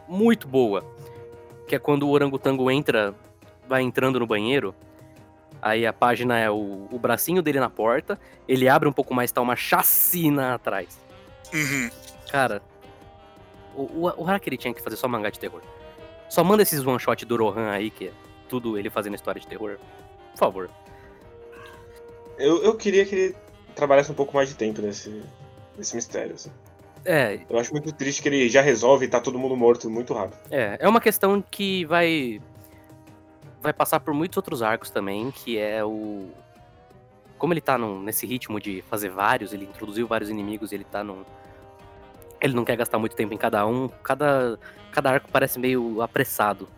muito 0.06 0.46
boa, 0.46 0.84
que 1.66 1.74
é 1.74 1.78
quando 1.78 2.02
o 2.02 2.10
orangotango 2.10 2.70
entra, 2.70 3.14
vai 3.66 3.82
entrando 3.82 4.20
no 4.20 4.26
banheiro, 4.26 4.74
Aí 5.62 5.86
a 5.86 5.92
página 5.92 6.38
é 6.38 6.50
o, 6.50 6.88
o 6.90 6.98
bracinho 6.98 7.42
dele 7.42 7.60
na 7.60 7.68
porta, 7.68 8.18
ele 8.48 8.68
abre 8.68 8.88
um 8.88 8.92
pouco 8.92 9.12
mais, 9.14 9.30
tá 9.30 9.40
uma 9.40 9.56
chacina 9.56 10.54
atrás. 10.54 10.98
Uhum. 11.52 11.90
Cara, 12.30 12.62
o, 13.74 13.82
o, 13.82 14.22
o 14.22 14.26
Harakiri 14.28 14.56
tinha 14.56 14.72
que 14.72 14.82
fazer 14.82 14.96
só 14.96 15.06
mangá 15.08 15.30
de 15.30 15.38
terror. 15.38 15.60
Só 16.28 16.42
manda 16.44 16.62
esses 16.62 16.84
one 16.86 16.98
shot 16.98 17.24
do 17.24 17.36
Rohan 17.36 17.70
aí, 17.70 17.90
que 17.90 18.06
é 18.08 18.12
tudo 18.48 18.78
ele 18.78 18.88
fazendo 18.88 19.14
história 19.14 19.40
de 19.40 19.46
terror. 19.46 19.78
Por 20.32 20.38
favor. 20.38 20.70
Eu, 22.38 22.62
eu 22.62 22.74
queria 22.76 23.04
que 23.04 23.14
ele 23.14 23.36
trabalhasse 23.74 24.10
um 24.10 24.14
pouco 24.14 24.34
mais 24.34 24.48
de 24.48 24.54
tempo 24.54 24.80
nesse, 24.80 25.22
nesse 25.76 25.94
mistério. 25.94 26.34
assim. 26.34 26.50
É, 27.04 27.40
Eu 27.48 27.58
acho 27.58 27.72
muito 27.72 27.92
triste 27.92 28.22
que 28.22 28.28
ele 28.28 28.48
já 28.48 28.60
resolve 28.60 29.06
e 29.06 29.08
tá 29.08 29.20
todo 29.20 29.38
mundo 29.38 29.56
morto 29.56 29.88
muito 29.90 30.12
rápido. 30.14 30.38
é, 30.50 30.76
é 30.80 30.88
uma 30.88 31.00
questão 31.00 31.42
que 31.50 31.84
vai. 31.86 32.40
Vai 33.60 33.72
passar 33.72 34.00
por 34.00 34.14
muitos 34.14 34.36
outros 34.36 34.62
arcos 34.62 34.90
também, 34.90 35.30
que 35.30 35.58
é 35.58 35.84
o. 35.84 36.30
Como 37.38 37.52
ele 37.52 37.60
tá 37.60 37.76
num- 37.78 38.00
nesse 38.02 38.26
ritmo 38.26 38.58
de 38.60 38.82
fazer 38.82 39.08
vários, 39.10 39.52
ele 39.52 39.64
introduziu 39.64 40.06
vários 40.06 40.30
inimigos, 40.30 40.72
ele 40.72 40.84
tá 40.84 41.04
num. 41.04 41.24
Ele 42.40 42.54
não 42.54 42.64
quer 42.64 42.76
gastar 42.76 42.98
muito 42.98 43.14
tempo 43.14 43.34
em 43.34 43.36
cada 43.38 43.66
um. 43.66 43.88
Cada, 44.02 44.58
cada 44.90 45.10
arco 45.10 45.28
parece 45.30 45.58
meio 45.58 46.00
apressado. 46.02 46.68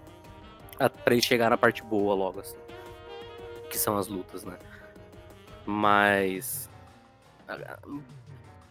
a- 0.78 0.88
Pra 0.90 1.14
ele 1.14 1.22
chegar 1.22 1.50
na 1.50 1.56
parte 1.56 1.82
boa 1.82 2.14
logo, 2.14 2.40
assim. 2.40 2.56
Que 3.70 3.78
são 3.78 3.96
as 3.96 4.08
lutas, 4.08 4.42
né? 4.44 4.56
Mas. 5.64 6.68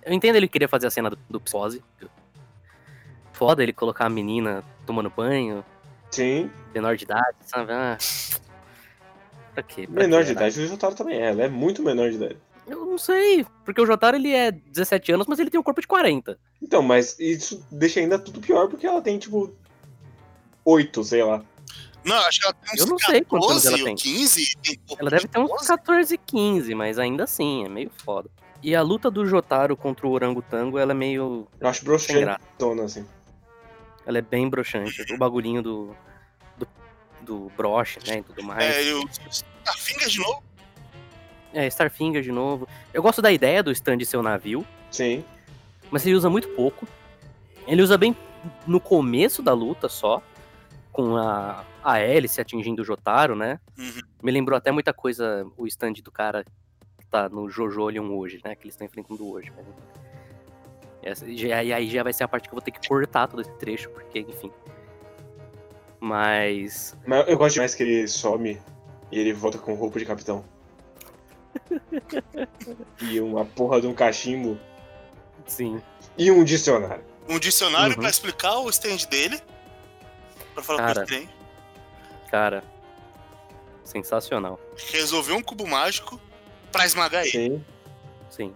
Eu 0.04 0.12
entendo 0.14 0.36
ele 0.36 0.48
queria 0.48 0.68
fazer 0.68 0.88
a 0.88 0.92
cena 0.92 1.10
do, 1.12 1.18
do. 1.30 1.42
Foda 3.32 3.64
ele 3.64 3.72
colocar 3.74 4.06
a 4.06 4.10
menina 4.10 4.64
tomando 4.86 5.10
banho, 5.10 5.64
Sim, 6.12 6.52
menor 6.74 6.96
de 6.98 7.06
idade, 7.06 7.38
sabe? 7.46 7.72
Ah, 7.72 7.98
pra 9.54 9.64
quê? 9.64 9.88
Pra 9.88 10.04
menor 10.04 10.20
quê, 10.20 10.26
de 10.26 10.30
né? 10.36 10.42
idade. 10.42 10.60
O 10.62 10.68
Jotaro 10.68 10.96
também 10.96 11.20
é, 11.22 11.30
ela 11.30 11.44
é 11.44 11.50
muito 11.50 11.82
menor 11.82 12.10
de 12.10 12.18
idade. 12.18 12.38
Eu 12.68 12.86
não 12.86 12.98
sei, 12.98 13.46
porque 13.66 13.82
o 13.82 13.86
Jotaro 13.86 14.16
ele 14.18 14.32
é 14.32 14.52
17 14.52 15.12
anos, 15.14 15.28
mas 15.28 15.40
ele 15.40 15.50
tem 15.50 15.60
um 15.60 15.64
corpo 15.64 15.82
de 15.82 15.88
40. 15.88 16.38
Então, 16.62 16.82
mas 16.82 17.20
isso 17.20 17.66
deixa 17.72 18.00
ainda 18.00 18.20
tudo 18.20 18.40
pior 18.40 18.68
porque 18.70 18.86
ela 18.86 19.02
tem, 19.02 19.18
tipo, 19.18 19.54
8, 20.64 21.04
sei 21.04 21.24
lá. 21.24 21.44
Não, 22.04 22.16
acho 22.16 22.40
que 22.40 22.46
ela 22.46 22.54
tem 22.54 22.74
uns 22.74 22.80
Eu 22.80 22.88
não 22.88 23.00
sei 23.00 23.22
quantos 23.24 23.50
anos 23.50 23.64
14 23.64 23.68
ela 23.82 23.86
tem. 23.86 23.96
15. 23.96 24.58
tem 24.62 24.80
Ela 24.98 25.10
deve 25.10 25.22
de 25.24 25.28
ter 25.30 25.40
uns 25.40 25.50
12. 25.50 25.68
14, 25.68 26.18
15, 26.18 26.76
mas 26.76 27.00
ainda 27.00 27.24
assim, 27.24 27.66
é 27.66 27.70
meio 27.70 27.92
foda. 28.04 28.30
E 28.64 28.76
a 28.76 28.82
luta 28.82 29.10
do 29.10 29.26
Jotaro 29.26 29.76
contra 29.76 30.08
o 30.08 30.12
Orangotango, 30.12 30.78
ela 30.78 30.92
é 30.92 30.96
meio 30.96 31.48
Eu 31.60 31.68
acho 31.68 31.84
graça. 31.84 32.40
assim. 32.86 33.06
Ela 34.06 34.18
é 34.18 34.22
bem 34.22 34.50
broxante. 34.50 35.14
O 35.14 35.18
bagulhinho 35.18 35.62
do, 35.62 35.96
do, 36.58 36.68
do 37.22 37.52
broche, 37.56 38.00
né, 38.08 38.20
e 38.20 38.24
tudo 38.24 38.44
mais. 38.44 38.64
É, 38.64 38.82
ele 38.82 39.06
tá 39.64 39.74
Fingers 39.74 40.12
de 40.12 40.20
novo. 40.20 40.44
É, 41.54 41.68
Starfinger 41.68 42.22
de 42.22 42.32
novo. 42.32 42.68
Eu 42.94 43.02
gosto 43.02 43.22
da 43.22 43.32
ideia 43.32 43.62
do 43.62 43.72
stand 43.72 44.00
ser 44.06 44.18
o 44.18 44.24
navio, 44.24 44.66
Sim. 44.90 45.24
mas 45.90 46.06
ele 46.06 46.16
usa 46.16 46.30
muito 46.30 46.48
pouco. 46.50 46.88
Ele 47.68 47.82
usa 47.82 47.98
bem 47.98 48.16
no 48.66 48.80
começo 48.80 49.44
da 49.44 49.54
luta 49.54 49.90
só, 49.90 50.22
com 50.92 51.16
a, 51.16 51.64
a 51.84 52.00
hélice 52.00 52.42
atingindo 52.42 52.82
o 52.82 52.86
Jotaro, 52.86 53.36
né? 53.36 53.60
Uhum. 53.78 54.02
Me 54.24 54.32
lembrou 54.32 54.58
até 54.58 54.72
muita 54.72 54.94
coisa 54.94 55.46
o 55.58 55.68
stand 55.68 55.94
do 56.04 56.12
cara 56.12 56.44
que 56.98 57.06
tá 57.10 57.30
no 57.30 57.50
Jojo 57.50 57.86
Leon 57.86 58.10
hoje, 58.12 58.40
né? 58.44 58.56
Que 58.56 58.64
eles 58.64 58.74
estão 58.74 58.86
enfrentando 58.86 59.30
hoje. 59.30 59.52
Mas... 59.56 59.66
E 61.26 61.52
aí 61.52 61.90
já 61.90 62.04
vai 62.04 62.14
ser 62.14 62.24
a 62.24 62.28
parte 62.28 62.44
que 62.48 62.54
eu 62.54 62.58
vou 62.58 62.62
ter 62.62 62.72
que 62.72 62.88
cortar 62.88 63.28
todo 63.28 63.42
esse 63.42 63.52
trecho, 63.58 63.90
porque, 63.90 64.20
enfim. 64.20 64.52
Mas. 66.00 66.96
Mas 67.06 67.28
eu 67.28 67.38
gosto 67.38 67.56
demais 67.56 67.74
que 67.76 67.84
ele 67.84 68.08
some 68.08 68.60
e 69.12 69.20
ele 69.20 69.34
volta 69.34 69.58
com 69.58 69.74
roupa 69.74 70.00
de 70.00 70.06
capitão. 70.06 70.44
e 73.02 73.20
uma 73.20 73.46
porra 73.46 73.82
de 73.82 73.88
um 73.88 73.94
cachimbo 73.94 74.58
Sim. 75.46 75.82
e 76.18 76.32
um 76.32 76.44
dicionário. 76.44 77.04
Um 77.30 77.40
dicionário 77.40 77.96
Uhum. 77.96 78.02
pra 78.02 78.10
explicar 78.10 78.58
o 78.60 78.70
stand 78.70 79.08
dele. 79.10 79.40
Pra 80.54 80.64
falar 80.64 80.80
Cara. 80.80 81.04
o 81.04 81.06
que 81.06 81.14
ele 81.14 81.26
tem. 81.28 81.36
Cara. 82.30 82.64
Sensacional. 83.84 84.60
Resolveu 84.92 85.36
um 85.36 85.42
cubo 85.44 85.68
mágico 85.68 86.20
pra 86.72 86.86
esmagar 86.86 87.26
ele. 87.26 87.62
Sim. 88.30 88.54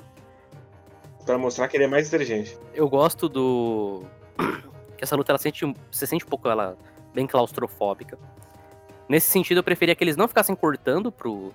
Pra 1.25 1.37
mostrar 1.37 1.67
que 1.67 1.77
ele 1.77 1.85
é 1.85 1.87
mais 1.87 2.07
inteligente. 2.07 2.57
Eu 2.73 2.87
gosto 2.87 3.27
do. 3.27 4.03
que 4.97 5.03
essa 5.03 5.15
luta 5.15 5.31
ela 5.31 5.39
sente, 5.39 5.65
você 5.91 6.05
sente 6.05 6.25
um 6.25 6.27
pouco 6.29 6.47
ela 6.47 6.77
bem 7.13 7.25
claustrofóbica. 7.25 8.17
Nesse 9.07 9.29
sentido, 9.29 9.59
eu 9.59 9.63
preferia 9.63 9.95
que 9.95 10.03
eles 10.03 10.17
não 10.17 10.27
ficassem 10.27 10.55
cortando 10.55 11.11
pro, 11.11 11.53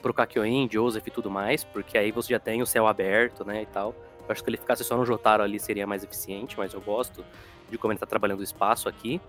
pro 0.00 0.14
Kakyoin, 0.14 0.68
Joseph 0.70 1.06
e 1.06 1.10
tudo 1.10 1.30
mais, 1.30 1.64
porque 1.64 1.96
aí 1.98 2.12
você 2.12 2.32
já 2.32 2.38
tem 2.38 2.62
o 2.62 2.66
céu 2.66 2.86
aberto, 2.86 3.44
né, 3.44 3.62
e 3.62 3.66
tal. 3.66 3.94
Eu 4.26 4.32
acho 4.32 4.44
que 4.44 4.50
ele 4.50 4.58
ficasse 4.58 4.84
só 4.84 4.96
no 4.96 5.06
Jotaro 5.06 5.42
ali 5.42 5.58
seria 5.58 5.86
mais 5.86 6.04
eficiente, 6.04 6.56
mas 6.58 6.74
eu 6.74 6.80
gosto 6.80 7.24
de 7.70 7.78
como 7.78 7.92
ele 7.92 7.98
tá 7.98 8.06
trabalhando 8.06 8.40
o 8.40 8.42
espaço 8.42 8.88
aqui. 8.88 9.20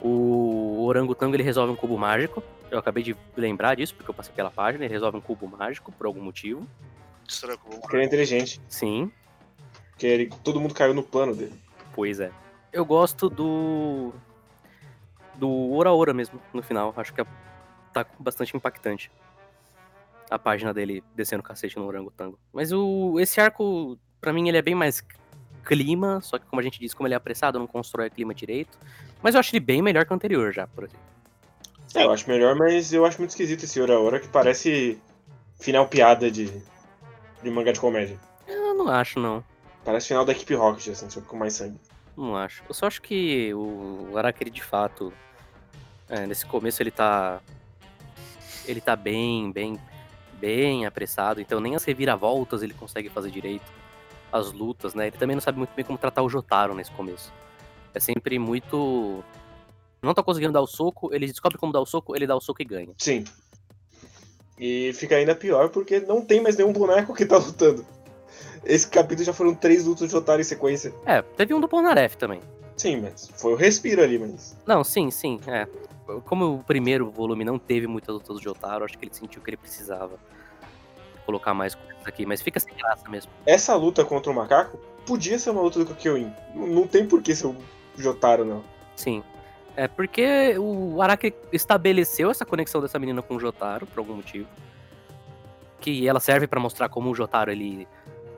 O 0.00 0.84
Orangotango 0.84 1.36
ele 1.36 1.42
resolve 1.42 1.72
um 1.72 1.76
cubo 1.76 1.96
mágico. 1.96 2.42
Eu 2.70 2.78
acabei 2.78 3.02
de 3.02 3.16
lembrar 3.36 3.76
disso, 3.76 3.94
porque 3.94 4.10
eu 4.10 4.14
passei 4.14 4.34
pela 4.34 4.50
página. 4.50 4.84
Ele 4.84 4.92
resolve 4.92 5.18
um 5.18 5.20
cubo 5.20 5.46
mágico 5.46 5.92
por 5.92 6.06
algum 6.06 6.20
motivo. 6.20 6.66
Porque 7.80 7.96
ele 7.96 8.02
é 8.04 8.06
inteligente. 8.06 8.60
Sim, 8.68 9.10
Porque 9.90 10.06
ele, 10.06 10.30
todo 10.42 10.60
mundo 10.60 10.74
caiu 10.74 10.94
no 10.94 11.02
plano 11.02 11.34
dele. 11.34 11.52
Pois 11.94 12.20
é. 12.20 12.30
Eu 12.72 12.84
gosto 12.84 13.28
do. 13.28 14.12
Do 15.34 15.72
Ora 15.72 15.92
Ora 15.92 16.12
mesmo, 16.14 16.40
no 16.52 16.62
final. 16.62 16.92
Acho 16.96 17.12
que 17.12 17.20
é- 17.20 17.26
tá 17.92 18.06
bastante 18.18 18.56
impactante. 18.56 19.10
A 20.30 20.38
página 20.38 20.72
dele 20.72 21.04
descendo 21.14 21.40
o 21.40 21.44
cacete 21.44 21.76
no 21.76 21.84
orangotango. 21.86 22.38
Mas 22.52 22.72
o, 22.72 23.18
esse 23.20 23.40
arco, 23.40 23.98
pra 24.20 24.32
mim, 24.32 24.48
ele 24.48 24.56
é 24.56 24.62
bem 24.62 24.74
mais 24.74 25.04
clima. 25.64 26.20
Só 26.22 26.38
que, 26.38 26.46
como 26.46 26.60
a 26.60 26.62
gente 26.62 26.78
disse, 26.80 26.96
como 26.96 27.06
ele 27.06 27.14
é 27.14 27.16
apressado, 27.16 27.58
não 27.58 27.66
constrói 27.66 28.08
clima 28.08 28.34
direito. 28.34 28.78
Mas 29.22 29.34
eu 29.34 29.40
acho 29.40 29.54
ele 29.54 29.60
bem 29.60 29.82
melhor 29.82 30.06
que 30.06 30.12
o 30.12 30.14
anterior 30.14 30.52
já, 30.52 30.66
por 30.66 30.84
exemplo. 30.84 31.02
É, 31.94 32.04
eu 32.04 32.10
acho 32.10 32.26
melhor, 32.28 32.56
mas 32.56 32.92
eu 32.92 33.04
acho 33.04 33.18
muito 33.18 33.30
esquisito 33.30 33.64
esse 33.64 33.78
Hora 33.78 33.98
Hora 34.00 34.18
que 34.18 34.26
parece 34.28 34.98
final 35.60 35.86
piada 35.86 36.30
de, 36.30 36.50
de 37.42 37.50
mangá 37.50 37.72
de 37.72 37.80
comédia. 37.80 38.18
Eu 38.46 38.74
não 38.74 38.88
acho, 38.88 39.18
não. 39.18 39.44
Parece 39.84 40.08
final 40.08 40.24
da 40.24 40.32
equipe 40.32 40.54
Rocket, 40.54 40.88
assim, 40.88 41.10
só 41.10 41.20
que 41.20 41.26
com 41.26 41.36
mais 41.36 41.54
sangue. 41.54 41.78
Não 42.16 42.36
acho. 42.36 42.62
Eu 42.68 42.74
só 42.74 42.86
acho 42.86 43.02
que 43.02 43.52
o 43.54 44.16
Arakiri, 44.16 44.50
de 44.50 44.62
fato, 44.62 45.12
é, 46.08 46.26
nesse 46.26 46.46
começo 46.46 46.82
ele 46.82 46.90
tá. 46.90 47.40
Ele 48.66 48.80
tá 48.80 48.94
bem, 48.94 49.50
bem, 49.50 49.80
bem 50.34 50.86
apressado. 50.86 51.40
Então 51.40 51.58
nem 51.60 51.74
as 51.74 51.84
reviravoltas 51.84 52.62
ele 52.62 52.74
consegue 52.74 53.08
fazer 53.08 53.30
direito. 53.30 53.72
As 54.30 54.52
lutas, 54.52 54.94
né? 54.94 55.08
Ele 55.08 55.16
também 55.16 55.36
não 55.36 55.40
sabe 55.40 55.58
muito 55.58 55.74
bem 55.74 55.84
como 55.84 55.98
tratar 55.98 56.22
o 56.22 56.28
Jotaro 56.28 56.74
nesse 56.74 56.90
começo. 56.92 57.32
É 57.94 58.00
sempre 58.00 58.38
muito. 58.38 59.22
Não 60.00 60.14
tá 60.14 60.22
conseguindo 60.22 60.52
dar 60.52 60.60
o 60.60 60.66
soco, 60.66 61.14
ele 61.14 61.26
descobre 61.26 61.58
como 61.58 61.72
dar 61.72 61.80
o 61.80 61.86
soco, 61.86 62.16
ele 62.16 62.26
dá 62.26 62.34
o 62.34 62.40
soco 62.40 62.60
e 62.60 62.64
ganha. 62.64 62.92
Sim. 62.98 63.24
E 64.58 64.92
fica 64.94 65.16
ainda 65.16 65.34
pior 65.34 65.70
porque 65.70 66.00
não 66.00 66.20
tem 66.22 66.40
mais 66.40 66.56
nenhum 66.56 66.72
boneco 66.72 67.14
que 67.14 67.26
tá 67.26 67.36
lutando. 67.38 67.84
Esse 68.64 68.86
capítulo 68.86 69.24
já 69.24 69.32
foram 69.32 69.54
três 69.54 69.84
lutas 69.84 70.10
de 70.10 70.16
Otário 70.16 70.40
em 70.40 70.44
sequência. 70.44 70.92
É, 71.04 71.20
teve 71.22 71.52
um 71.52 71.60
do 71.60 71.68
Polnareff 71.68 72.16
também. 72.16 72.40
Sim, 72.76 73.00
mas 73.00 73.30
foi 73.36 73.52
o 73.52 73.56
respiro 73.56 74.02
ali, 74.02 74.18
mas. 74.18 74.56
Não, 74.66 74.84
sim, 74.84 75.10
sim, 75.10 75.40
é. 75.46 75.66
como 76.24 76.54
o 76.54 76.64
primeiro 76.64 77.10
volume 77.10 77.44
não 77.44 77.58
teve 77.58 77.86
muitas 77.86 78.14
lutas 78.14 78.36
do 78.36 78.42
Jotaro, 78.42 78.84
acho 78.84 78.96
que 78.96 79.04
ele 79.04 79.14
sentiu 79.14 79.42
que 79.42 79.50
ele 79.50 79.56
precisava 79.56 80.18
colocar 81.26 81.54
mais 81.54 81.74
coisas 81.74 82.06
aqui, 82.06 82.26
mas 82.26 82.40
fica 82.42 82.58
sem 82.58 82.74
graça 82.74 83.08
mesmo. 83.08 83.30
Essa 83.46 83.74
luta 83.76 84.04
contra 84.04 84.30
o 84.30 84.34
macaco 84.34 84.78
podia 85.06 85.38
ser 85.38 85.50
uma 85.50 85.62
luta 85.62 85.78
do 85.78 85.86
Kakyoin. 85.86 86.32
Não, 86.54 86.66
não 86.66 86.86
tem 86.86 87.06
por 87.06 87.22
que 87.22 87.34
ser 87.34 87.46
o 87.46 87.56
Jotaro, 87.96 88.44
não. 88.44 88.64
Sim. 88.96 89.22
É 89.76 89.88
porque 89.88 90.56
o 90.58 91.00
Araki 91.00 91.34
estabeleceu 91.52 92.30
essa 92.30 92.44
conexão 92.44 92.80
dessa 92.80 92.98
menina 92.98 93.22
com 93.22 93.36
o 93.36 93.40
Jotaro, 93.40 93.86
por 93.86 94.00
algum 94.00 94.14
motivo. 94.14 94.46
Que 95.80 96.06
ela 96.06 96.20
serve 96.20 96.46
pra 96.46 96.60
mostrar 96.60 96.88
como 96.88 97.10
o 97.10 97.14
Jotaro, 97.14 97.50
ele 97.50 97.88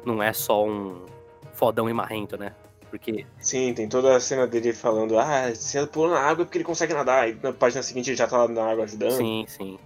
não 0.04 0.22
é 0.22 0.32
só 0.32 0.64
um 0.64 1.04
fodão 1.52 1.88
e 1.88 1.92
marrento, 1.92 2.36
né? 2.36 2.54
Porque, 2.88 3.26
Sim, 3.40 3.74
tem 3.74 3.88
toda 3.88 4.14
a 4.14 4.20
cena 4.20 4.46
dele 4.46 4.72
falando, 4.72 5.18
ah, 5.18 5.52
se 5.52 5.76
ele 5.76 5.88
pula 5.88 6.14
na 6.14 6.20
água 6.20 6.42
é 6.42 6.44
porque 6.44 6.58
ele 6.58 6.64
consegue 6.64 6.94
nadar. 6.94 7.28
E 7.28 7.36
na 7.42 7.52
página 7.52 7.82
seguinte 7.82 8.10
ele 8.10 8.16
já 8.16 8.28
tá 8.28 8.38
lá 8.38 8.48
na 8.48 8.70
água 8.70 8.84
ajudando. 8.84 9.10
sim, 9.10 9.44
sim. 9.48 9.78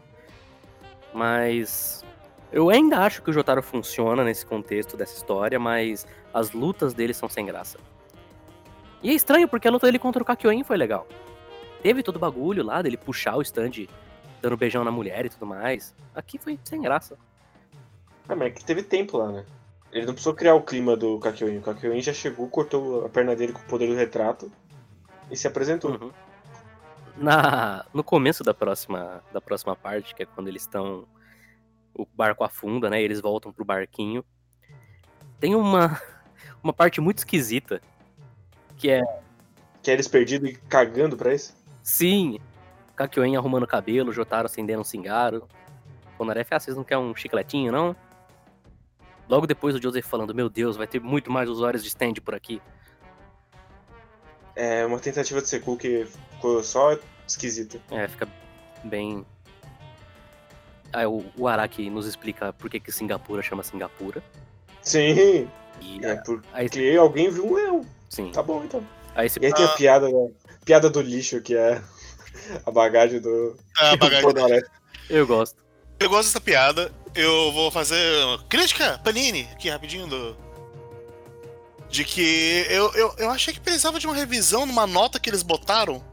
Mas 1.15 2.05
eu 2.53 2.69
ainda 2.69 2.99
acho 2.99 3.23
que 3.23 3.31
o 3.31 3.33
Jotaro 3.33 3.63
funciona 3.63 4.23
nesse 4.23 4.45
contexto 4.45 4.97
dessa 4.97 5.17
história, 5.17 5.59
mas 5.59 6.07
as 6.35 6.53
lutas 6.53 6.93
dele 6.93 7.15
são 7.15 7.29
sem 7.29 7.47
graça. 7.47 7.79
E 9.03 9.11
é 9.11 9.15
estranho, 9.15 9.49
porque 9.49 9.69
a 9.69 9.71
luta 9.71 9.87
dele 9.87 9.99
contra 9.99 10.23
o 10.23 10.27
Kakyoin 10.27 10.63
foi 10.63 10.77
legal. 10.77 11.07
Teve 11.83 12.03
todo 12.03 12.17
o 12.17 12.21
bagulho 12.21 12.65
lá 12.65 12.83
dele 12.83 12.97
puxar 12.97 13.37
o 13.37 13.43
stand, 13.43 13.87
dando 14.41 14.57
beijão 14.57 14.85
na 14.85 14.91
mulher 14.91 15.27
e 15.27 15.29
tudo 15.29 15.47
mais. 15.47 15.95
Aqui 16.15 16.39
foi 16.39 16.59
sem 16.65 16.81
graça. 16.81 17.17
Ah, 18.29 18.37
mas 18.37 18.49
é 18.49 18.51
que 18.51 18.65
teve 18.65 18.83
tempo 18.83 19.17
lá, 19.17 19.31
né? 19.31 19.45
Ele 19.91 20.05
não 20.05 20.13
precisou 20.13 20.35
criar 20.35 20.55
o 20.55 20.63
clima 20.63 20.97
do 20.97 21.19
Kakyoin. 21.19 21.59
O 21.59 21.63
Kakyoin 21.63 22.01
já 22.03 22.13
chegou, 22.13 22.49
cortou 22.49 23.07
a 23.07 23.09
perna 23.09 23.35
dele 23.35 23.53
com 23.53 23.61
o 23.61 23.65
poder 23.65 23.87
do 23.87 23.95
retrato 23.95 24.53
e 25.31 25.37
se 25.37 25.47
apresentou. 25.47 25.93
Uhum. 25.93 26.11
Na, 27.17 27.85
no 27.93 28.05
começo 28.05 28.45
da 28.45 28.53
próxima, 28.53 29.23
da 29.33 29.41
próxima 29.41 29.75
parte, 29.75 30.15
que 30.15 30.23
é 30.23 30.27
quando 30.27 30.49
eles 30.49 30.63
estão. 30.63 31.07
O 31.95 32.07
barco 32.07 32.45
afunda, 32.45 32.89
né? 32.89 33.01
e 33.01 33.05
Eles 33.05 33.21
voltam 33.21 33.53
pro 33.53 33.65
barquinho. 33.65 34.25
Tem 35.41 35.55
uma, 35.55 36.01
uma 36.63 36.73
parte 36.73 37.01
muito 37.01 37.19
esquisita. 37.19 37.81
Que 38.77 38.91
é, 38.91 39.03
Que 39.83 39.91
é 39.91 39.95
eles 39.95 40.07
perdidos 40.07 40.51
e 40.51 40.55
cagando 40.69 41.17
pra 41.17 41.35
isso. 41.35 41.57
Sim, 41.89 42.39
Kakyoin 42.95 43.35
arrumando 43.35 43.63
o 43.63 43.67
cabelo, 43.67 44.13
Jotaro 44.13 44.45
acendendo 44.47 44.83
um 44.83 44.85
cigarro. 44.85 45.49
Ponaref, 46.19 46.53
ah, 46.53 46.61
vocês 46.61 46.77
não 46.77 46.85
querem 46.85 47.03
um 47.03 47.15
chicletinho, 47.15 47.73
não? 47.73 47.97
Logo 49.27 49.47
depois 49.47 49.75
o 49.75 49.81
Joseph 49.81 50.07
falando, 50.07 50.35
meu 50.35 50.51
Deus, 50.51 50.77
vai 50.77 50.87
ter 50.87 51.01
muito 51.01 51.31
mais 51.31 51.49
usuários 51.49 51.83
de 51.83 51.89
stand 51.89 52.15
por 52.25 52.35
aqui. 52.35 52.61
É 54.55 54.85
uma 54.85 54.99
tentativa 54.99 55.41
de 55.41 55.49
ser 55.49 55.61
cool 55.61 55.77
que 55.79 56.05
ficou 56.05 56.63
só 56.63 56.99
esquisita. 57.27 57.81
É, 57.91 58.07
fica 58.07 58.29
bem. 58.85 59.25
Aí 60.93 61.07
o, 61.07 61.25
o 61.37 61.47
Araki 61.49 61.89
nos 61.89 62.07
explica 62.07 62.53
por 62.53 62.69
que, 62.69 62.81
que 62.81 62.93
Singapura 62.93 63.43
chama 63.43 63.63
Singapura. 63.63 64.23
Sim, 64.83 65.49
E 65.81 66.05
é 66.05 66.21
aí, 66.53 66.69
porque 66.69 66.97
alguém 66.99 67.31
viu 67.31 67.47
um 67.47 67.55
leão. 67.55 67.87
sim. 68.09 68.31
Tá 68.33 68.43
bom, 68.43 68.65
então. 68.65 68.83
Aí 69.15 69.29
você 69.29 69.39
E 69.43 69.47
aí 69.47 69.53
tem 69.55 69.65
a 69.65 69.69
piada, 69.69 70.09
da- 70.11 70.29
piada 70.65 70.91
do 70.91 71.01
lixo, 71.01 71.41
que 71.41 71.55
é 71.57 71.81
a 72.65 72.71
bagagem 72.71 73.21
do 73.21 73.57
A 73.79 73.95
bagagem. 73.97 74.23
Bonaré. 74.25 74.63
Eu 75.11 75.27
gosto. 75.27 75.57
Eu 75.99 76.09
gosto 76.09 76.29
dessa 76.29 76.41
piada. 76.41 76.93
Eu 77.15 77.51
vou 77.53 77.71
fazer 77.71 77.97
uma 78.25 78.43
crítica, 78.45 78.99
Panini, 79.03 79.49
aqui 79.53 79.69
rapidinho 79.69 80.07
do. 80.07 80.37
De 81.91 82.05
que 82.05 82.67
eu, 82.69 82.93
eu, 82.95 83.15
eu 83.19 83.31
achei 83.31 83.53
que 83.55 83.61
precisava 83.61 83.99
de 83.99 84.07
uma 84.07 84.15
revisão 84.15 84.67
numa 84.67 84.87
nota 84.87 85.19
que 85.19 85.29
eles 85.31 85.43
botaram. 85.43 86.05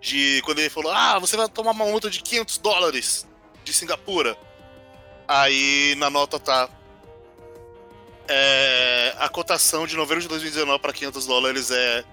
De 0.00 0.42
quando 0.44 0.58
ele 0.58 0.68
falou: 0.70 0.92
Ah, 0.92 1.18
você 1.18 1.36
vai 1.36 1.48
tomar 1.48 1.70
uma 1.70 1.86
multa 1.86 2.10
de 2.10 2.20
500 2.20 2.58
dólares 2.58 3.26
de 3.64 3.72
Singapura. 3.72 4.36
Aí 5.26 5.94
na 5.96 6.10
nota 6.10 6.38
tá. 6.38 6.68
É, 8.34 9.14
a 9.18 9.28
cotação 9.28 9.86
de 9.86 9.96
novembro 9.96 10.22
de 10.22 10.28
2019 10.28 10.78
para 10.80 10.92
500 10.92 11.26
dólares 11.26 11.70
é 11.70 12.04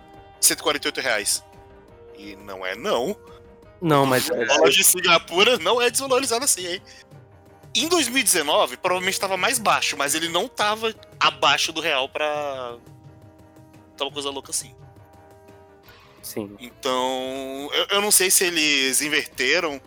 148 0.42 1.00
reais. 1.02 1.44
E 2.18 2.36
não 2.36 2.66
é 2.66 2.76
não. 2.76 3.16
Não, 3.82 4.06
mas 4.06 4.30
É, 4.30 4.34
O 4.34 4.46
dólar 4.46 4.70
de 4.70 4.84
Singapura 4.84 5.58
não 5.58 5.82
é 5.82 5.90
desvalorizado 5.90 6.44
assim, 6.44 6.68
hein? 6.68 6.82
Em 7.74 7.88
2019, 7.88 8.78
provavelmente 8.78 9.14
estava 9.14 9.38
mais 9.38 9.58
baixo, 9.60 9.96
mas 9.96 10.16
ele 10.16 10.28
não 10.28 10.48
tava 10.48 10.94
abaixo 11.20 11.72
do 11.72 11.80
real 11.80 12.10
pra. 12.10 12.76
Tá 13.96 14.06
uma 14.06 14.12
coisa 14.12 14.30
louca 14.30 14.52
assim. 14.52 14.76
sim. 16.22 16.56
Então, 16.60 17.70
eu, 17.72 17.86
eu 17.92 18.02
não 18.02 18.12
sei 18.12 18.30
se 18.30 18.46
eles 18.46 19.02
inverteram 19.02 19.80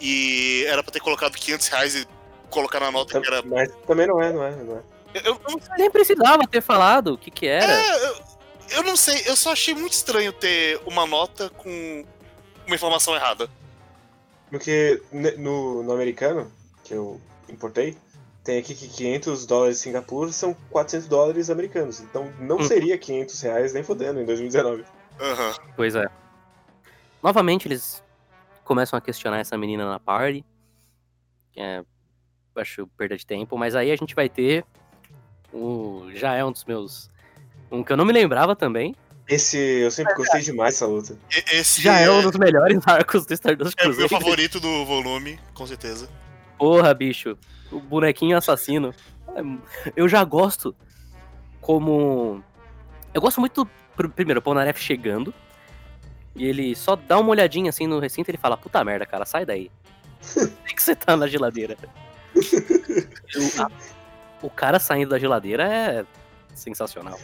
e 0.00 0.64
era 0.68 0.82
pra 0.82 0.92
ter 0.92 1.00
colocado 1.00 1.36
500 1.36 1.68
reais 1.68 1.94
e 1.96 2.06
colocar 2.50 2.78
na 2.80 2.90
nota 2.92 3.20
que 3.20 3.26
era. 3.26 3.42
Mas 3.42 3.72
também 3.86 4.06
não 4.06 4.22
é, 4.22 4.32
não 4.32 4.44
é, 4.44 4.50
não 4.50 4.76
é. 4.76 4.91
Eu, 5.14 5.22
eu. 5.46 5.60
Nem 5.76 5.90
precisava 5.90 6.46
ter 6.46 6.60
falado 6.60 7.14
o 7.14 7.18
que 7.18 7.30
que 7.30 7.46
era. 7.46 7.72
É, 7.72 8.06
eu, 8.08 8.16
eu 8.70 8.82
não 8.84 8.96
sei, 8.96 9.22
eu 9.26 9.36
só 9.36 9.52
achei 9.52 9.74
muito 9.74 9.92
estranho 9.92 10.32
ter 10.32 10.80
uma 10.86 11.06
nota 11.06 11.50
com 11.50 12.04
uma 12.66 12.74
informação 12.74 13.14
errada. 13.14 13.48
Porque 14.50 15.02
no, 15.38 15.82
no 15.82 15.92
americano, 15.92 16.50
que 16.84 16.94
eu 16.94 17.20
importei, 17.48 17.96
tem 18.44 18.58
aqui 18.58 18.74
que 18.74 18.88
500 18.88 19.46
dólares 19.46 19.76
de 19.76 19.82
Singapura 19.82 20.32
são 20.32 20.54
400 20.70 21.08
dólares 21.08 21.48
americanos. 21.50 22.00
Então 22.00 22.32
não 22.38 22.56
Hum. 22.58 22.64
seria 22.64 22.98
500 22.98 23.40
reais 23.40 23.72
nem 23.72 23.82
fodendo 23.82 24.20
em 24.20 24.24
2019. 24.26 24.84
Aham. 25.20 25.54
Pois 25.76 25.94
é. 25.94 26.06
Novamente 27.22 27.68
eles 27.68 28.02
começam 28.64 28.96
a 28.98 29.00
questionar 29.00 29.38
essa 29.38 29.56
menina 29.56 29.88
na 29.88 30.00
party. 30.00 30.44
É, 31.56 31.84
acho 32.56 32.86
perda 32.96 33.16
de 33.16 33.24
tempo, 33.26 33.56
mas 33.56 33.74
aí 33.74 33.90
a 33.90 33.96
gente 33.96 34.14
vai 34.14 34.28
ter 34.28 34.64
o 35.52 36.08
já 36.14 36.34
é 36.34 36.44
um 36.44 36.52
dos 36.52 36.64
meus 36.64 37.10
um 37.70 37.82
que 37.82 37.92
eu 37.92 37.96
não 37.96 38.04
me 38.04 38.12
lembrava 38.12 38.54
também. 38.56 38.94
Esse, 39.28 39.56
eu 39.56 39.90
sempre 39.90 40.14
gostei 40.14 40.40
demais 40.42 40.74
dessa 40.74 40.86
luta. 40.86 41.16
E- 41.30 41.56
Esse 41.56 41.80
Já 41.80 41.98
é 42.00 42.10
um 42.10 42.22
dos 42.22 42.36
melhores 42.38 42.78
arcos 42.86 43.24
do 43.24 43.32
Stardust 43.32 43.74
é 43.78 43.86
o 43.88 43.96
meu 43.96 44.08
favorito 44.08 44.58
do 44.60 44.84
volume, 44.84 45.38
com 45.54 45.66
certeza. 45.66 46.08
Porra, 46.58 46.92
bicho. 46.92 47.38
O 47.70 47.80
bonequinho 47.80 48.36
assassino. 48.36 48.92
É, 49.34 49.40
Eu 49.96 50.08
já 50.08 50.22
gosto 50.24 50.74
como. 51.60 52.42
Eu 53.14 53.20
gosto 53.20 53.40
muito, 53.40 53.64
pr- 53.96 54.08
primeiro, 54.08 54.40
o 54.40 54.42
Polnareff 54.42 54.80
chegando. 54.82 55.32
E 56.34 56.44
ele 56.46 56.74
só 56.74 56.96
dá 56.96 57.18
uma 57.18 57.30
olhadinha 57.30 57.70
assim 57.70 57.86
no 57.86 57.98
recinto 58.00 58.28
e 58.28 58.32
ele 58.32 58.38
fala: 58.38 58.56
Puta 58.56 58.84
merda, 58.84 59.06
cara, 59.06 59.24
sai 59.24 59.46
daí. 59.46 59.70
Tem 60.66 60.74
que 60.76 60.82
você 60.82 60.94
tá 60.94 61.16
na 61.16 61.26
geladeira. 61.26 61.76
a- 63.58 63.70
o 64.42 64.50
cara 64.50 64.78
saindo 64.78 65.10
da 65.10 65.18
geladeira 65.18 65.64
é 65.64 66.04
sensacional. 66.54 67.18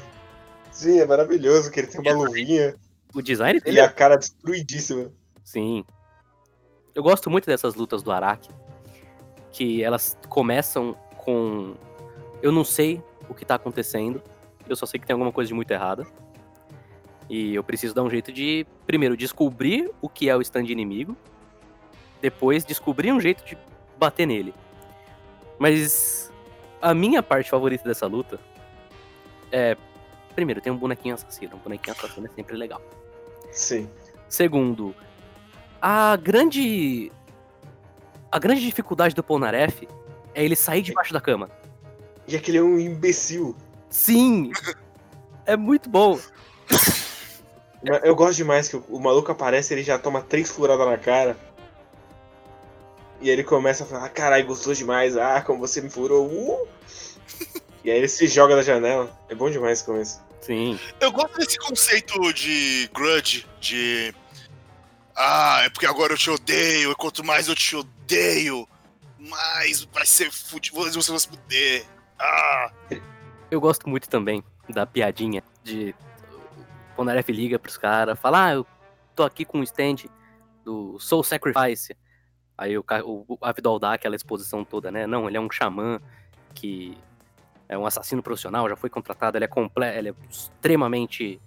Sim, 0.70 1.00
é 1.00 1.06
maravilhoso 1.06 1.70
que 1.70 1.80
ele 1.80 1.88
tem 1.88 2.00
uma 2.00 2.12
luvinha 2.12 2.76
O 3.14 3.20
design 3.20 3.58
dele 3.60 3.76
e 3.76 3.80
é 3.80 3.84
a 3.84 3.88
cara 3.90 4.16
destruidíssima. 4.16 5.10
Sim. 5.42 5.84
Eu 6.94 7.02
gosto 7.02 7.28
muito 7.30 7.46
dessas 7.46 7.74
lutas 7.74 8.02
do 8.02 8.12
Araki. 8.12 8.50
Que 9.50 9.82
elas 9.82 10.16
começam 10.28 10.96
com. 11.16 11.74
Eu 12.42 12.52
não 12.52 12.64
sei 12.64 13.02
o 13.28 13.34
que 13.34 13.44
tá 13.44 13.56
acontecendo. 13.56 14.22
Eu 14.68 14.76
só 14.76 14.86
sei 14.86 15.00
que 15.00 15.06
tem 15.06 15.14
alguma 15.14 15.32
coisa 15.32 15.48
de 15.48 15.54
muito 15.54 15.70
errada. 15.70 16.06
E 17.28 17.54
eu 17.54 17.64
preciso 17.64 17.94
dar 17.94 18.02
um 18.02 18.10
jeito 18.10 18.32
de, 18.32 18.66
primeiro, 18.86 19.16
descobrir 19.16 19.90
o 20.00 20.08
que 20.08 20.28
é 20.28 20.36
o 20.36 20.40
stand 20.40 20.66
inimigo. 20.66 21.16
Depois, 22.20 22.64
descobrir 22.64 23.12
um 23.12 23.20
jeito 23.20 23.44
de 23.44 23.56
bater 23.98 24.26
nele. 24.26 24.54
Mas 25.58 26.27
a 26.80 26.94
minha 26.94 27.22
parte 27.22 27.50
favorita 27.50 27.86
dessa 27.86 28.06
luta 28.06 28.38
é. 29.52 29.76
Primeiro, 30.34 30.60
tem 30.60 30.72
um 30.72 30.76
bonequinho 30.76 31.14
assassino. 31.14 31.56
Um 31.56 31.58
bonequinho 31.58 31.96
assassino 31.96 32.26
é 32.26 32.30
sempre 32.30 32.56
legal. 32.56 32.80
Sim. 33.50 33.88
Segundo, 34.28 34.94
a 35.80 36.16
grande. 36.16 37.10
A 38.30 38.38
grande 38.38 38.60
dificuldade 38.60 39.14
do 39.14 39.22
Polnareff 39.22 39.88
é 40.34 40.44
ele 40.44 40.54
sair 40.54 40.82
debaixo 40.82 41.12
da 41.12 41.20
cama. 41.20 41.50
E 42.26 42.36
aquele 42.36 42.58
é 42.58 42.62
um 42.62 42.78
imbecil. 42.78 43.56
Sim! 43.88 44.52
É 45.46 45.56
muito 45.56 45.88
bom. 45.88 46.18
Eu 48.02 48.14
gosto 48.14 48.36
demais 48.36 48.68
que 48.68 48.76
o, 48.76 48.84
o 48.90 49.00
maluco 49.00 49.32
aparece 49.32 49.72
ele 49.72 49.82
já 49.82 49.98
toma 49.98 50.20
três 50.20 50.50
furadas 50.50 50.86
na 50.86 50.98
cara. 50.98 51.36
E 53.20 53.24
aí 53.28 53.30
ele 53.30 53.44
começa 53.44 53.84
a 53.84 53.86
falar, 53.86 54.04
ah, 54.06 54.08
caralho, 54.08 54.46
gostou 54.46 54.72
demais, 54.74 55.16
ah, 55.16 55.42
como 55.42 55.58
você 55.58 55.80
me 55.80 55.90
furou, 55.90 56.26
uh! 56.26 56.68
E 57.84 57.90
aí 57.90 57.98
ele 57.98 58.08
se 58.08 58.26
joga 58.26 58.56
da 58.56 58.62
janela. 58.62 59.16
É 59.30 59.34
bom 59.34 59.48
demais 59.48 59.78
esse 59.78 59.86
começo. 59.86 60.20
Sim. 60.40 60.78
Eu 61.00 61.10
gosto 61.12 61.38
desse 61.38 61.56
conceito 61.58 62.32
de 62.34 62.90
grudge, 62.92 63.46
de. 63.60 64.12
Ah, 65.16 65.62
é 65.64 65.70
porque 65.70 65.86
agora 65.86 66.12
eu 66.12 66.18
te 66.18 66.28
odeio, 66.28 66.90
e 66.90 66.94
quanto 66.96 67.24
mais 67.24 67.48
eu 67.48 67.54
te 67.54 67.76
odeio, 67.76 68.68
mais 69.18 69.84
vai 69.84 70.04
ser 70.04 70.30
fudido, 70.30 70.76
você 70.76 71.10
vai 71.10 71.20
se 71.20 71.28
fuder. 71.28 71.86
Ah, 72.18 72.72
Eu 73.50 73.60
gosto 73.60 73.88
muito 73.88 74.08
também 74.08 74.42
da 74.68 74.84
piadinha 74.84 75.42
de. 75.62 75.94
O 76.92 76.96
Polnareff 76.96 77.30
liga 77.32 77.58
pros 77.58 77.78
caras, 77.78 78.18
fala: 78.18 78.46
Ah, 78.46 78.52
eu 78.54 78.66
tô 79.14 79.22
aqui 79.22 79.44
com 79.44 79.60
um 79.60 79.62
stand 79.62 80.08
do 80.64 80.98
Soul 80.98 81.22
Sacrifice. 81.22 81.96
Aí 82.58 82.76
o, 82.76 82.84
o, 83.04 83.38
Avidol 83.40 83.78
dá 83.78 83.92
aquela 83.92 84.16
exposição 84.16 84.64
toda, 84.64 84.90
né? 84.90 85.06
Não, 85.06 85.28
ele 85.28 85.36
é 85.36 85.40
um 85.40 85.48
xamã 85.48 86.00
que 86.56 86.98
é 87.68 87.78
um 87.78 87.86
assassino 87.86 88.20
profissional, 88.20 88.68
já 88.68 88.74
foi 88.74 88.90
contratado, 88.90 89.38
ele 89.38 89.44
é 89.44 89.48
comple 89.48 89.86
ele 89.96 90.08
é 90.08 90.14
extremamente 90.28 91.40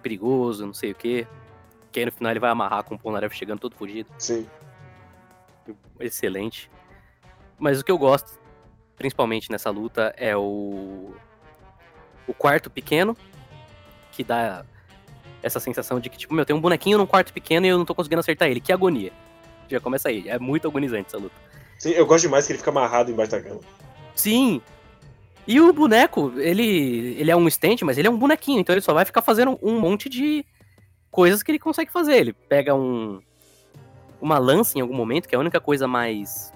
perigoso, 0.00 0.64
não 0.64 0.72
sei 0.72 0.92
o 0.92 0.94
quê. 0.94 1.26
Que 1.90 1.98
aí 1.98 2.06
no 2.06 2.12
final 2.12 2.32
ele 2.32 2.38
vai 2.38 2.50
amarrar 2.50 2.84
com 2.84 2.94
o 2.94 2.98
Polnareff 2.98 3.36
chegando 3.36 3.58
todo 3.58 3.74
fugido. 3.74 4.08
Sim. 4.16 4.46
Excelente. 5.98 6.70
Mas 7.58 7.80
o 7.80 7.84
que 7.84 7.90
eu 7.90 7.98
gosto, 7.98 8.38
principalmente 8.96 9.50
nessa 9.50 9.70
luta, 9.70 10.14
é 10.16 10.36
o. 10.36 11.14
O 12.26 12.32
quarto 12.32 12.70
pequeno, 12.70 13.16
que 14.12 14.22
dá 14.22 14.64
essa 15.42 15.58
sensação 15.58 15.98
de 15.98 16.08
que, 16.08 16.16
tipo, 16.16 16.32
meu, 16.32 16.46
tem 16.46 16.54
um 16.54 16.60
bonequinho 16.60 16.96
num 16.96 17.06
quarto 17.06 17.32
pequeno 17.32 17.66
e 17.66 17.68
eu 17.68 17.76
não 17.76 17.84
tô 17.84 17.94
conseguindo 17.94 18.20
acertar 18.20 18.48
ele. 18.48 18.60
Que 18.60 18.72
agonia. 18.72 19.12
Já 19.68 19.80
começa 19.80 20.08
aí. 20.08 20.28
É 20.28 20.38
muito 20.38 20.68
agonizante 20.68 21.08
essa 21.08 21.18
luta. 21.18 21.34
Sim, 21.78 21.90
eu 21.90 22.06
gosto 22.06 22.22
demais 22.22 22.46
que 22.46 22.52
ele 22.52 22.58
fica 22.58 22.70
amarrado 22.70 23.10
embaixo 23.10 23.32
da 23.32 23.40
cama. 23.40 23.60
Sim! 24.14 24.60
E 25.46 25.60
o 25.60 25.72
boneco, 25.72 26.32
ele, 26.36 27.16
ele 27.18 27.30
é 27.30 27.36
um 27.36 27.48
stand, 27.48 27.78
mas 27.82 27.98
ele 27.98 28.06
é 28.06 28.10
um 28.10 28.16
bonequinho, 28.16 28.60
então 28.60 28.72
ele 28.72 28.80
só 28.80 28.94
vai 28.94 29.04
ficar 29.04 29.22
fazendo 29.22 29.58
um 29.60 29.80
monte 29.80 30.08
de 30.08 30.46
coisas 31.10 31.42
que 31.42 31.50
ele 31.50 31.58
consegue 31.58 31.90
fazer. 31.90 32.14
Ele 32.14 32.32
pega 32.32 32.74
um 32.74 33.20
uma 34.20 34.38
lança 34.38 34.78
em 34.78 34.80
algum 34.80 34.94
momento, 34.94 35.28
que 35.28 35.34
é 35.34 35.36
a 35.36 35.40
única 35.40 35.60
coisa 35.60 35.88
mais 35.88 36.52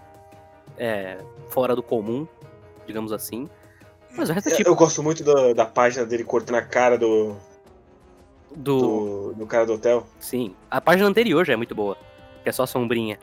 é, 0.78 1.18
fora 1.48 1.74
do 1.74 1.82
comum, 1.82 2.26
digamos 2.86 3.10
assim. 3.12 3.50
Mas 4.16 4.30
o 4.30 4.32
resto 4.32 4.48
é 4.48 4.54
tipo 4.54 4.70
Eu 4.70 4.76
gosto 4.76 5.02
muito 5.02 5.24
da, 5.24 5.52
da 5.52 5.66
página 5.66 6.06
dele 6.06 6.22
cortando 6.22 6.56
a 6.56 6.62
cara 6.62 6.96
do, 6.96 7.34
do. 8.54 8.78
do, 8.78 9.34
do 9.34 9.46
cara 9.46 9.66
do 9.66 9.74
hotel. 9.74 10.06
Sim. 10.20 10.54
A 10.70 10.80
página 10.80 11.08
anterior 11.08 11.44
já 11.44 11.54
é 11.54 11.56
muito 11.56 11.74
boa, 11.74 11.98
que 12.46 12.50
é 12.50 12.52
só 12.52 12.64
sombrinha. 12.64 13.18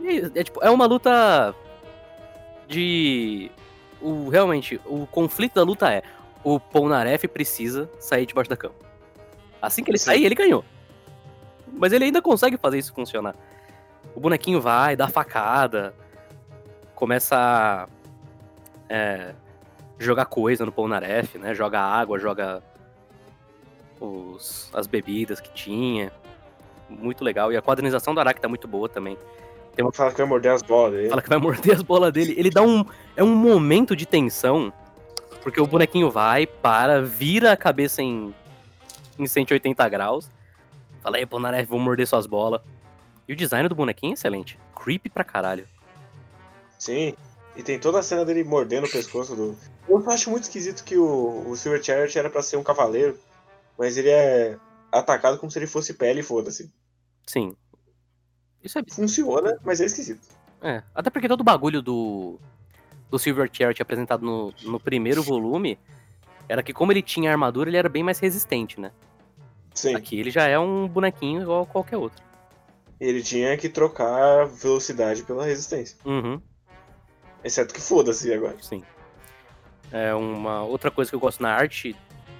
E 0.00 0.30
é, 0.34 0.42
tipo, 0.42 0.64
é 0.64 0.70
uma 0.70 0.86
luta 0.86 1.54
de. 2.66 3.50
O, 4.00 4.30
realmente, 4.30 4.80
o 4.86 5.06
conflito 5.06 5.56
da 5.56 5.62
luta 5.62 5.92
é: 5.92 6.02
o 6.42 6.58
Polnareff 6.58 7.28
precisa 7.28 7.90
sair 8.00 8.24
debaixo 8.24 8.48
da 8.48 8.56
cama. 8.56 8.74
Assim 9.60 9.84
que 9.84 9.90
ele 9.90 9.98
sair, 9.98 10.24
ele 10.24 10.34
ganhou. 10.34 10.64
Mas 11.70 11.92
ele 11.92 12.06
ainda 12.06 12.22
consegue 12.22 12.56
fazer 12.56 12.78
isso 12.78 12.94
funcionar. 12.94 13.36
O 14.14 14.20
bonequinho 14.20 14.58
vai, 14.58 14.96
dá 14.96 15.06
facada, 15.06 15.94
começa 16.94 17.36
a 17.36 17.88
é, 18.88 19.34
jogar 19.98 20.24
coisa 20.24 20.64
no 20.64 20.72
Polnareff, 20.72 21.36
né? 21.36 21.54
Joga 21.54 21.78
água, 21.78 22.18
joga 22.18 22.62
os, 24.00 24.70
as 24.72 24.86
bebidas 24.86 25.42
que 25.42 25.52
tinha. 25.52 26.10
Muito 26.88 27.24
legal. 27.24 27.52
E 27.52 27.56
a 27.56 27.62
quadrinização 27.62 28.14
do 28.14 28.20
Araki 28.20 28.40
tá 28.40 28.48
muito 28.48 28.68
boa 28.68 28.88
também. 28.88 29.16
Fala 29.92 30.10
que 30.10 30.18
vai 30.18 30.26
morder 30.26 30.52
as 30.52 30.62
bolas 30.62 30.92
dele. 30.92 31.08
Fala 31.08 31.22
que 31.22 31.28
vai 31.28 31.38
morder 31.38 31.74
as 31.74 31.82
bolas 31.82 32.12
dele. 32.12 32.34
Ele 32.36 32.50
dá 32.50 32.62
um. 32.62 32.84
É 33.16 33.24
um 33.24 33.34
momento 33.34 33.96
de 33.96 34.04
tensão. 34.04 34.72
Porque 35.42 35.60
o 35.60 35.66
bonequinho 35.66 36.08
vai, 36.08 36.46
para, 36.46 37.02
vira 37.02 37.50
a 37.52 37.56
cabeça 37.56 38.00
em, 38.00 38.32
em 39.18 39.26
180 39.26 39.88
graus. 39.88 40.30
Fala 41.02 41.16
aí, 41.16 41.26
Polnareff, 41.26 41.68
vou 41.68 41.80
morder 41.80 42.06
suas 42.06 42.26
bolas. 42.26 42.60
E 43.26 43.32
o 43.32 43.36
design 43.36 43.68
do 43.68 43.74
bonequinho 43.74 44.12
é 44.12 44.14
excelente. 44.14 44.56
Creepy 44.76 45.08
pra 45.08 45.24
caralho. 45.24 45.66
Sim. 46.78 47.14
E 47.56 47.62
tem 47.62 47.78
toda 47.78 47.98
a 47.98 48.02
cena 48.02 48.24
dele 48.24 48.44
mordendo 48.44 48.86
o 48.86 48.90
pescoço 48.90 49.34
do. 49.34 49.56
Eu 49.88 50.02
acho 50.10 50.30
muito 50.30 50.44
esquisito 50.44 50.84
que 50.84 50.96
o, 50.96 51.44
o 51.48 51.56
Silver 51.56 51.82
Chariot 51.82 52.18
era 52.18 52.30
pra 52.30 52.40
ser 52.40 52.56
um 52.56 52.62
cavaleiro, 52.62 53.18
mas 53.76 53.96
ele 53.96 54.08
é 54.08 54.56
atacado 54.92 55.38
como 55.38 55.50
se 55.50 55.58
ele 55.58 55.66
fosse 55.66 55.94
pele 55.94 56.20
e 56.20 56.22
foda-se. 56.22 56.72
Sim. 57.26 57.56
Isso 58.62 58.78
é 58.78 58.82
Funciona, 58.90 59.58
mas 59.64 59.80
é 59.80 59.86
esquisito. 59.86 60.26
É, 60.60 60.82
até 60.94 61.10
porque 61.10 61.26
todo 61.28 61.40
o 61.40 61.44
bagulho 61.44 61.82
do, 61.82 62.38
do 63.10 63.18
Silver 63.18 63.48
Chariot 63.52 63.80
apresentado 63.82 64.24
no, 64.24 64.54
no 64.62 64.78
primeiro 64.78 65.22
volume 65.22 65.78
era 66.48 66.62
que, 66.62 66.72
como 66.72 66.92
ele 66.92 67.02
tinha 67.02 67.30
armadura, 67.30 67.68
ele 67.70 67.76
era 67.76 67.88
bem 67.88 68.02
mais 68.02 68.18
resistente, 68.18 68.78
né? 68.78 68.92
Sim. 69.74 69.94
Aqui 69.96 70.20
ele 70.20 70.30
já 70.30 70.46
é 70.46 70.58
um 70.58 70.86
bonequinho 70.86 71.42
igual 71.42 71.62
a 71.62 71.66
qualquer 71.66 71.96
outro. 71.96 72.22
Ele 73.00 73.22
tinha 73.22 73.56
que 73.56 73.68
trocar 73.68 74.46
velocidade 74.46 75.24
pela 75.24 75.44
resistência. 75.44 75.96
Uhum, 76.04 76.40
Exceto 77.42 77.74
que 77.74 77.80
foda-se 77.80 78.32
agora. 78.32 78.56
sim. 78.60 78.84
É 79.90 80.14
uma 80.14 80.62
outra 80.62 80.90
coisa 80.90 81.10
que 81.10 81.14
eu 81.14 81.20
gosto 81.20 81.42
na 81.42 81.52
arte, 81.52 81.94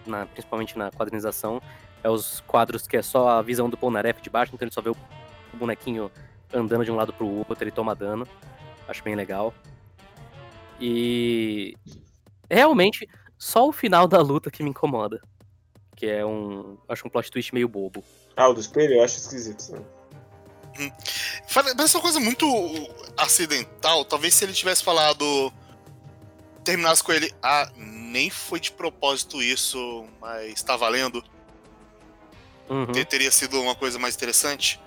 na- 0.07 0.25
principalmente 0.27 0.79
na 0.79 0.91
quadrinização, 0.91 1.61
é 2.03 2.09
os 2.11 2.41
quadros 2.47 2.87
que 2.87 2.97
é 2.97 3.03
só 3.03 3.29
a 3.29 3.43
visão 3.43 3.69
do 3.71 3.77
Polnareff 3.77 4.21
de 4.21 4.31
baixo, 4.31 4.53
então 4.55 4.67
ele 4.67 4.75
só 4.75 4.81
vê 4.81 4.91
o 4.91 4.97
bonequinho 5.55 6.11
andando 6.53 6.85
de 6.85 6.91
um 6.91 6.97
lado 6.97 7.13
pro 7.13 7.27
outro, 7.27 7.63
ele 7.63 7.71
toma 7.71 7.95
dano. 7.95 8.27
Acho 8.89 9.03
bem 9.03 9.15
legal. 9.15 9.55
E 10.81 11.77
realmente 12.51 13.09
só 13.39 13.67
o 13.69 13.73
final 13.73 14.07
da 14.09 14.21
luta 14.21 14.51
que 14.51 14.63
me 14.63 14.71
incomoda. 14.71 15.21
Que 15.95 16.07
é 16.07 16.27
um. 16.27 16.77
Acho 16.89 17.07
um 17.07 17.11
plot 17.11 17.31
twist 17.31 17.55
meio 17.55 17.69
bobo. 17.69 18.03
Ah, 18.37 18.49
o 18.49 18.55
do 18.55 18.61
espelho 18.61 18.95
eu 18.95 19.05
acho 19.05 19.19
esquisito. 19.19 19.73
Né? 19.73 20.93
Fala- 21.47 21.75
Parece 21.77 21.97
uma 21.97 22.03
coisa 22.03 22.19
muito 22.19 22.47
acidental. 23.17 24.05
Talvez 24.05 24.35
se 24.35 24.45
ele 24.45 24.53
tivesse 24.53 24.83
falado. 24.83 25.53
Terminasse 26.65 27.03
com 27.05 27.13
ele. 27.13 27.33
Ah, 27.43 27.71
nem 27.77 28.31
foi 28.31 28.59
de 28.59 28.73
propósito 28.73 29.41
isso, 29.43 30.07
mas 30.21 30.63
tá 30.63 30.77
valendo. 30.77 31.23
Uhum. 32.69 32.87
Te- 32.87 33.05
Teria 33.05 33.31
sido 33.31 33.61
uma 33.61 33.75
coisa 33.75 33.99
mais 33.99 34.15
interessante. 34.15 34.81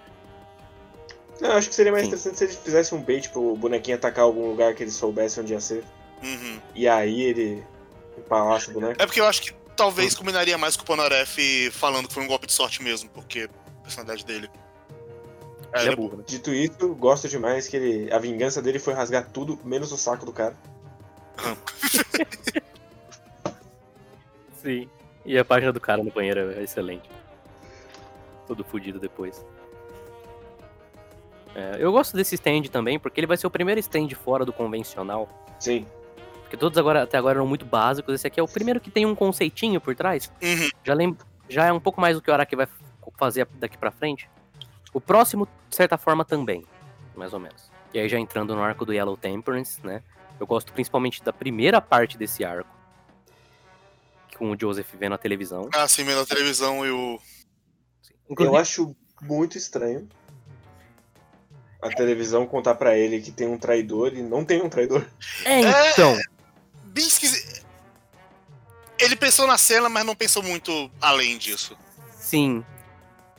Eu 1.41 1.51
acho 1.51 1.67
que 1.69 1.75
seria 1.75 1.91
mais 1.91 2.03
Sim. 2.03 2.07
interessante 2.09 2.38
se 2.38 2.43
ele 2.45 2.53
fizesse 2.53 2.95
um 2.95 3.01
bait 3.01 3.29
pro 3.29 3.55
bonequinho 3.55 3.97
atacar 3.97 4.23
algum 4.23 4.47
lugar 4.49 4.73
que 4.73 4.83
ele 4.83 4.91
soubesse 4.91 5.39
onde 5.39 5.53
ia 5.53 5.59
ser. 5.59 5.83
Uhum. 6.23 6.59
E 6.73 6.88
aí 6.88 7.21
ele 7.21 7.63
empalaça 8.17 8.71
o 8.71 8.73
boneco. 8.73 9.01
É 9.01 9.05
porque 9.05 9.19
eu 9.19 9.25
acho 9.25 9.41
que 9.41 9.53
talvez 9.75 10.15
combinaria 10.15 10.57
mais 10.57 10.77
com 10.77 10.83
o 10.83 10.85
Ponaref 10.85 11.38
falando 11.71 12.07
que 12.07 12.13
foi 12.13 12.23
um 12.23 12.27
golpe 12.27 12.47
de 12.47 12.53
sorte 12.53 12.81
mesmo, 12.81 13.09
porque 13.09 13.49
a 13.79 13.81
personalidade 13.83 14.25
dele. 14.25 14.49
É, 15.73 15.81
Ele 15.81 15.89
é 15.91 15.95
burro, 15.95 16.17
né? 16.17 16.23
Dito 16.25 16.53
isso, 16.53 16.95
gosto 16.95 17.27
demais 17.27 17.67
que 17.67 17.75
ele. 17.75 18.11
A 18.13 18.17
vingança 18.17 18.61
dele 18.61 18.79
foi 18.79 18.93
rasgar 18.93 19.27
tudo, 19.29 19.59
menos 19.65 19.91
o 19.91 19.97
saco 19.97 20.25
do 20.25 20.31
cara. 20.31 20.55
Sim. 24.63 24.89
E 25.25 25.38
a 25.38 25.43
página 25.45 25.73
do 25.73 25.81
cara 25.81 26.01
no 26.03 26.11
banheiro 26.11 26.51
é 26.53 26.63
excelente. 26.63 27.09
Todo 28.47 28.63
fudido 28.63 28.99
depois. 28.99 29.45
É, 31.55 31.77
eu 31.79 31.91
gosto 31.91 32.17
desse 32.17 32.36
stand 32.36 32.63
também, 32.63 32.99
porque 32.99 33.19
ele 33.19 33.27
vai 33.27 33.38
ser 33.38 33.47
o 33.47 33.49
primeiro 33.49 33.79
stand 33.79 34.10
fora 34.10 34.43
do 34.43 34.51
convencional. 34.51 35.29
Sim. 35.60 35.86
Porque 36.41 36.58
todos 36.58 36.77
agora, 36.77 37.03
até 37.03 37.17
agora 37.17 37.39
eram 37.39 37.47
muito 37.47 37.65
básicos. 37.65 38.13
Esse 38.13 38.27
aqui 38.27 38.39
é 38.39 38.43
o 38.43 38.47
primeiro 38.47 38.79
que 38.79 38.91
tem 38.91 39.05
um 39.05 39.15
conceitinho 39.15 39.79
por 39.81 39.95
trás. 39.95 40.31
Uhum. 40.41 40.69
Já, 40.84 40.93
lem 40.93 41.17
já 41.49 41.65
é 41.65 41.71
um 41.71 41.79
pouco 41.79 41.99
mais 41.99 42.15
do 42.15 42.21
que 42.21 42.29
o 42.29 42.34
Araki 42.34 42.55
vai 42.55 42.67
fazer 43.17 43.47
daqui 43.53 43.77
pra 43.77 43.89
frente. 43.89 44.29
O 44.93 45.01
próximo, 45.01 45.47
de 45.69 45.75
certa 45.75 45.97
forma, 45.97 46.23
também. 46.23 46.65
Mais 47.15 47.34
ou 47.34 47.39
menos. 47.39 47.71
E 47.93 47.99
aí 47.99 48.10
já 48.10 48.19
entrando 48.19 48.53
no 48.53 48.62
arco 48.62 48.86
do 48.86 48.93
Yellow 48.93 49.17
Temperance, 49.17 49.79
né? 49.86 50.03
Eu 50.39 50.45
gosto 50.45 50.73
principalmente 50.73 51.23
da 51.23 51.31
primeira 51.31 51.81
parte 51.81 52.17
desse 52.17 52.43
arco. 52.43 52.69
Com 54.38 54.51
o 54.51 54.60
Joseph 54.60 54.89
vendo 54.99 55.15
a 55.15 55.17
televisão. 55.17 55.69
Ah, 55.73 55.88
sim, 55.88 56.03
vendo 56.03 56.19
a 56.19 56.25
televisão 56.25 56.86
e 56.86 56.91
o. 56.91 57.19
Inclusive, 58.29 58.55
Eu 58.55 58.59
acho 58.59 58.95
muito 59.21 59.57
estranho 59.57 60.07
a 61.81 61.89
televisão 61.89 62.47
contar 62.47 62.75
pra 62.75 62.97
ele 62.97 63.21
que 63.21 63.31
tem 63.31 63.47
um 63.47 63.57
traidor 63.57 64.13
e 64.13 64.21
não 64.23 64.43
tem 64.43 64.61
um 64.61 64.69
traidor. 64.69 65.05
É, 65.43 65.91
então. 65.91 66.17
Bem 66.85 67.05
esquisito. 67.07 67.63
Ele 68.97 69.15
pensou 69.15 69.45
na 69.45 69.57
cena, 69.57 69.89
mas 69.89 70.05
não 70.05 70.15
pensou 70.15 70.41
muito 70.41 70.89
além 71.01 71.38
disso. 71.38 71.78
Sim. 72.11 72.63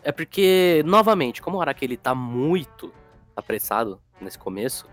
É 0.05 0.13
porque, 0.13 0.83
novamente, 0.87 1.43
como 1.43 1.57
o 1.57 1.61
Araki 1.61 1.85
ele 1.85 1.97
tá 1.97 2.15
muito 2.15 2.93
apressado 3.35 4.01
nesse 4.21 4.39
começo, 4.39 4.87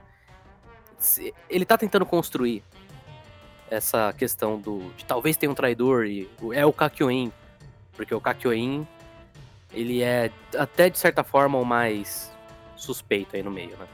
ele 1.50 1.66
tá 1.66 1.78
tentando 1.78 2.06
construir 2.06 2.64
essa 3.70 4.14
questão 4.14 4.58
do 4.60 4.90
de 4.94 5.06
talvez 5.06 5.36
tenha 5.38 5.52
um 5.52 5.56
traidor 5.56 6.06
e 6.06 6.30
o- 6.42 6.54
é 6.54 6.66
o 6.66 6.72
Kakyoin, 6.74 7.32
porque 7.94 8.14
o 8.16 8.22
Kakyoin 8.22 8.88
ele 9.74 10.02
é 10.02 10.32
até 10.58 10.90
de 10.90 10.98
certa 10.98 11.24
forma 11.24 11.58
o 11.58 11.66
mais 11.66 12.32
suspeito 12.76 13.36
aí 13.36 13.44
no 13.44 13.52
meio, 13.52 13.76
né? 13.78 13.88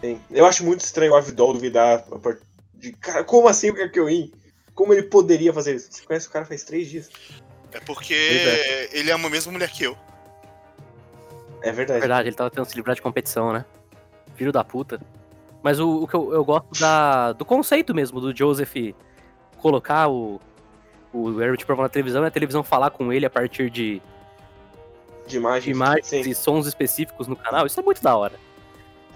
Sim. 0.00 0.20
Eu 0.30 0.44
acho 0.46 0.64
muito 0.64 0.80
estranho 0.80 1.12
o 1.12 1.16
Avidol 1.16 1.52
duvidar. 1.52 2.04
a 2.10 2.36
De, 2.74 2.92
cara, 2.92 3.22
como 3.22 3.48
assim 3.48 3.70
o 3.70 3.74
Kakyoin? 3.74 4.32
Como 4.74 4.92
ele 4.92 5.04
poderia 5.04 5.52
fazer 5.52 5.76
isso? 5.76 5.88
Você 5.92 6.04
conhece 6.04 6.28
o 6.28 6.30
cara 6.30 6.44
faz 6.44 6.64
três 6.64 6.88
dias. 6.88 7.08
É 7.72 7.80
porque 7.80 8.14
Pois 8.14 8.94
ele 8.94 9.10
é 9.10 9.14
uma 9.14 9.30
mesma 9.30 9.52
mulher 9.52 9.70
que 9.70 9.84
eu. 9.84 9.96
É 11.62 11.68
É 11.68 11.72
verdade. 11.72 12.00
verdade, 12.00 12.28
ele 12.28 12.36
tava 12.36 12.50
tentando 12.50 12.66
se 12.66 12.74
livrar 12.74 12.96
de 12.96 13.02
competição, 13.02 13.52
né? 13.52 13.64
Filho 14.34 14.50
da 14.50 14.64
puta. 14.64 15.00
Mas 15.62 15.78
o, 15.78 16.02
o 16.02 16.08
que 16.08 16.14
eu, 16.14 16.32
eu 16.32 16.44
gosto 16.44 16.80
da, 16.80 17.32
do 17.32 17.44
conceito 17.44 17.94
mesmo 17.94 18.20
do 18.20 18.36
Joseph 18.36 18.74
colocar 19.58 20.08
o, 20.08 20.40
o 21.12 21.40
Eric 21.42 21.64
Provão 21.64 21.82
na 21.82 21.88
televisão 21.88 22.24
e 22.24 22.26
a 22.26 22.30
televisão 22.30 22.62
falar 22.62 22.90
com 22.90 23.12
ele 23.12 23.26
a 23.26 23.30
partir 23.30 23.70
de 23.70 24.00
de 25.26 25.36
imagens. 25.36 25.64
de 25.64 25.70
imagens 25.70 26.06
Sim, 26.06 26.20
e 26.20 26.34
sons 26.34 26.66
específicos 26.66 27.28
no 27.28 27.36
canal, 27.36 27.66
isso 27.66 27.78
é 27.78 27.82
muito 27.82 28.02
da 28.02 28.16
hora. 28.16 28.34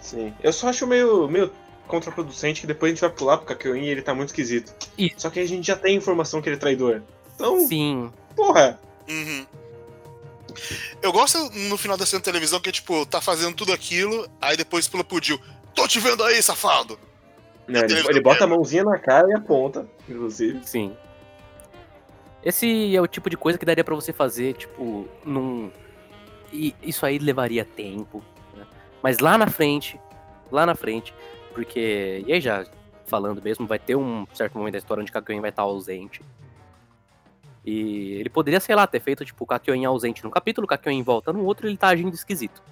sim. 0.00 0.32
Eu 0.42 0.52
só 0.52 0.68
acho 0.68 0.86
meio, 0.86 1.26
meio 1.28 1.50
contraproducente 1.88 2.60
que 2.60 2.66
depois 2.66 2.90
a 2.90 2.94
gente 2.94 3.00
vai 3.00 3.10
pular 3.10 3.38
pro 3.38 3.46
Kakyoin 3.46 3.82
e 3.82 3.88
ele 3.88 4.02
tá 4.02 4.14
muito 4.14 4.28
esquisito. 4.28 4.72
Isso. 4.96 5.14
Só 5.18 5.30
que 5.30 5.40
a 5.40 5.46
gente 5.46 5.66
já 5.66 5.76
tem 5.76 5.96
informação 5.96 6.40
que 6.40 6.48
ele 6.48 6.56
é 6.56 6.58
traidor. 6.58 7.02
Então, 7.34 7.60
Sim. 7.66 8.12
porra. 8.34 8.78
Uhum. 9.08 9.46
Eu 11.02 11.12
gosto 11.12 11.38
no 11.68 11.76
final 11.76 11.96
da 11.96 12.06
cena 12.06 12.20
de 12.20 12.24
televisão 12.24 12.60
que, 12.60 12.72
tipo, 12.72 13.04
tá 13.06 13.20
fazendo 13.20 13.54
tudo 13.54 13.72
aquilo, 13.72 14.28
aí 14.40 14.56
depois 14.56 14.88
pula 14.88 15.04
pro 15.04 15.22
Jill. 15.22 15.40
Tô 15.74 15.86
te 15.86 16.00
vendo 16.00 16.24
aí, 16.24 16.42
safado! 16.42 16.98
Né, 17.68 17.80
ele, 17.80 17.88
televisão 17.88 18.10
ele 18.10 18.20
bota 18.20 18.44
a 18.44 18.46
mãozinha 18.46 18.84
na 18.84 18.98
cara 18.98 19.28
e 19.28 19.34
aponta, 19.34 19.86
inclusive. 20.08 20.60
Sim. 20.64 20.96
Esse 22.46 22.94
é 22.94 23.02
o 23.02 23.08
tipo 23.08 23.28
de 23.28 23.36
coisa 23.36 23.58
que 23.58 23.64
daria 23.64 23.82
pra 23.82 23.96
você 23.96 24.12
fazer, 24.12 24.54
tipo, 24.54 25.08
num. 25.24 25.68
E 26.52 26.72
isso 26.80 27.04
aí 27.04 27.18
levaria 27.18 27.64
tempo. 27.64 28.22
né? 28.54 28.64
Mas 29.02 29.18
lá 29.18 29.36
na 29.36 29.48
frente, 29.48 29.98
lá 30.52 30.64
na 30.64 30.76
frente, 30.76 31.12
porque. 31.52 32.22
E 32.24 32.32
aí 32.32 32.40
já 32.40 32.64
falando 33.04 33.42
mesmo, 33.42 33.66
vai 33.66 33.80
ter 33.80 33.96
um 33.96 34.24
certo 34.32 34.56
momento 34.56 34.74
da 34.74 34.78
história 34.78 35.00
onde 35.02 35.10
Kakyoin 35.10 35.40
vai 35.40 35.50
estar 35.50 35.62
ausente. 35.62 36.22
E 37.64 38.12
ele 38.12 38.30
poderia, 38.30 38.60
sei 38.60 38.76
lá, 38.76 38.86
ter 38.86 39.00
feito, 39.00 39.24
tipo, 39.24 39.42
o 39.42 39.46
Kakyoin 39.46 39.84
ausente 39.84 40.22
num 40.22 40.30
capítulo, 40.30 40.66
o 40.66 40.68
Kakyoin 40.68 41.02
volta 41.02 41.32
no 41.32 41.44
outro 41.44 41.66
e 41.66 41.70
ele 41.70 41.76
tá 41.76 41.88
agindo 41.88 42.14
esquisito. 42.14 42.62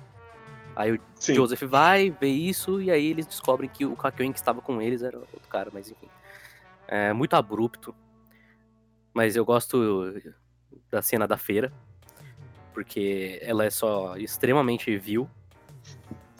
Aí 0.77 0.93
o 0.93 1.01
Sim. 1.17 1.35
Joseph 1.35 1.63
vai, 1.63 2.11
vê 2.21 2.29
isso, 2.29 2.81
e 2.81 2.93
aí 2.93 3.07
eles 3.07 3.27
descobrem 3.27 3.69
que 3.69 3.85
o 3.85 3.97
Kakyoin 3.97 4.33
que 4.33 4.39
estava 4.39 4.61
com 4.61 4.81
eles 4.81 5.03
era 5.03 5.19
outro 5.19 5.49
cara, 5.49 5.69
mas 5.73 5.91
enfim. 5.91 6.09
É 6.87 7.13
muito 7.13 7.35
abrupto. 7.35 7.93
Mas 9.15 9.37
eu 9.37 9.45
gosto 9.45 10.13
da 10.91 11.01
cena 11.01 11.27
da 11.27 11.39
feira. 11.39 11.73
Porque 12.75 13.39
ela 13.41 13.65
é 13.65 13.71
só 13.71 14.17
extremamente 14.17 14.99
vil. 14.99 15.31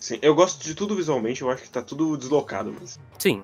Sim. 0.01 0.19
Eu 0.21 0.35
gosto 0.35 0.63
de 0.63 0.75
tudo 0.75 0.97
visualmente, 0.97 1.41
eu 1.41 1.49
acho 1.49 1.63
que 1.63 1.71
tá 1.71 1.81
tudo 1.81 2.17
deslocado, 2.17 2.75
mas. 2.79 2.99
Sim, 3.19 3.43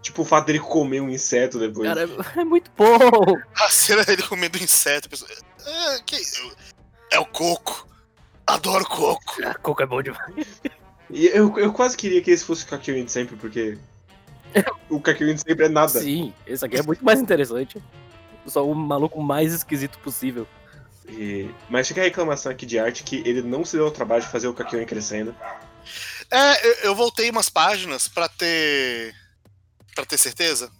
Tipo 0.00 0.20
o 0.20 0.24
fato 0.24 0.44
dele 0.46 0.58
comer 0.60 1.00
um 1.00 1.08
inseto 1.08 1.58
depois. 1.58 1.88
cara, 1.88 2.02
é 2.36 2.44
muito 2.44 2.70
bom. 2.76 2.98
A 3.56 3.68
cena 3.70 4.04
dele 4.04 4.22
comendo 4.22 4.58
inseto. 4.58 5.08
a 5.08 5.10
pessoa, 5.10 5.30
"Ah, 5.66 5.98
que... 6.04 6.16
É 7.10 7.18
o 7.18 7.24
coco. 7.24 7.88
Adoro 8.46 8.84
coco. 8.84 9.42
A 9.46 9.54
Coco 9.54 9.82
é 9.82 9.86
bom 9.86 10.02
demais. 10.02 10.60
E 11.10 11.26
eu, 11.28 11.58
eu 11.58 11.72
quase 11.72 11.96
queria 11.96 12.20
que 12.20 12.30
esse 12.30 12.44
fosse 12.44 12.64
o 12.64 12.68
Kakyoin 12.68 13.04
de 13.06 13.12
sempre, 13.12 13.36
porque. 13.36 13.78
o 14.90 15.00
Kakyoin 15.00 15.34
de 15.34 15.40
sempre 15.40 15.66
é 15.66 15.68
nada. 15.70 15.88
Sim, 15.88 16.34
esse 16.46 16.62
aqui 16.64 16.76
é 16.76 16.82
muito 16.82 17.02
mais 17.02 17.20
interessante. 17.20 17.82
Só 18.46 18.66
o 18.66 18.74
maluco 18.74 19.22
mais 19.22 19.52
esquisito 19.52 19.98
possível. 19.98 20.46
E- 21.08 21.50
Mas 21.68 21.88
fica 21.88 22.00
a 22.00 22.04
reclamação 22.04 22.50
aqui 22.52 22.64
de 22.66 22.78
arte 22.78 23.02
que 23.02 23.16
ele 23.26 23.42
não 23.42 23.64
se 23.64 23.76
deu 23.76 23.86
ao 23.86 23.90
trabalho 23.90 24.22
de 24.22 24.28
fazer 24.28 24.48
o 24.48 24.54
Kakyoin 24.54 24.86
crescendo. 24.86 25.34
É, 26.30 26.86
eu, 26.88 26.94
voltei 26.94 27.30
umas 27.30 27.48
páginas 27.48 28.08
pra 28.08 28.28
ter. 28.28 29.14
pra 29.94 30.04
ter 30.04 30.18
certeza. 30.18 30.70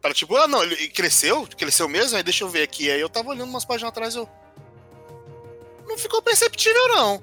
Para 0.00 0.14
tipo, 0.14 0.36
ah 0.36 0.46
não, 0.46 0.62
ele 0.62 0.88
cresceu? 0.88 1.46
Cresceu 1.56 1.88
mesmo? 1.88 2.16
Aí 2.16 2.22
deixa 2.22 2.44
eu 2.44 2.48
ver 2.48 2.62
aqui. 2.62 2.88
Aí 2.90 3.00
eu 3.00 3.08
tava 3.08 3.30
olhando 3.30 3.50
umas 3.50 3.64
páginas 3.64 3.88
atrás 3.90 4.14
eu. 4.14 4.28
Não 5.86 5.98
ficou 5.98 6.22
perceptível, 6.22 6.88
não. 6.88 7.22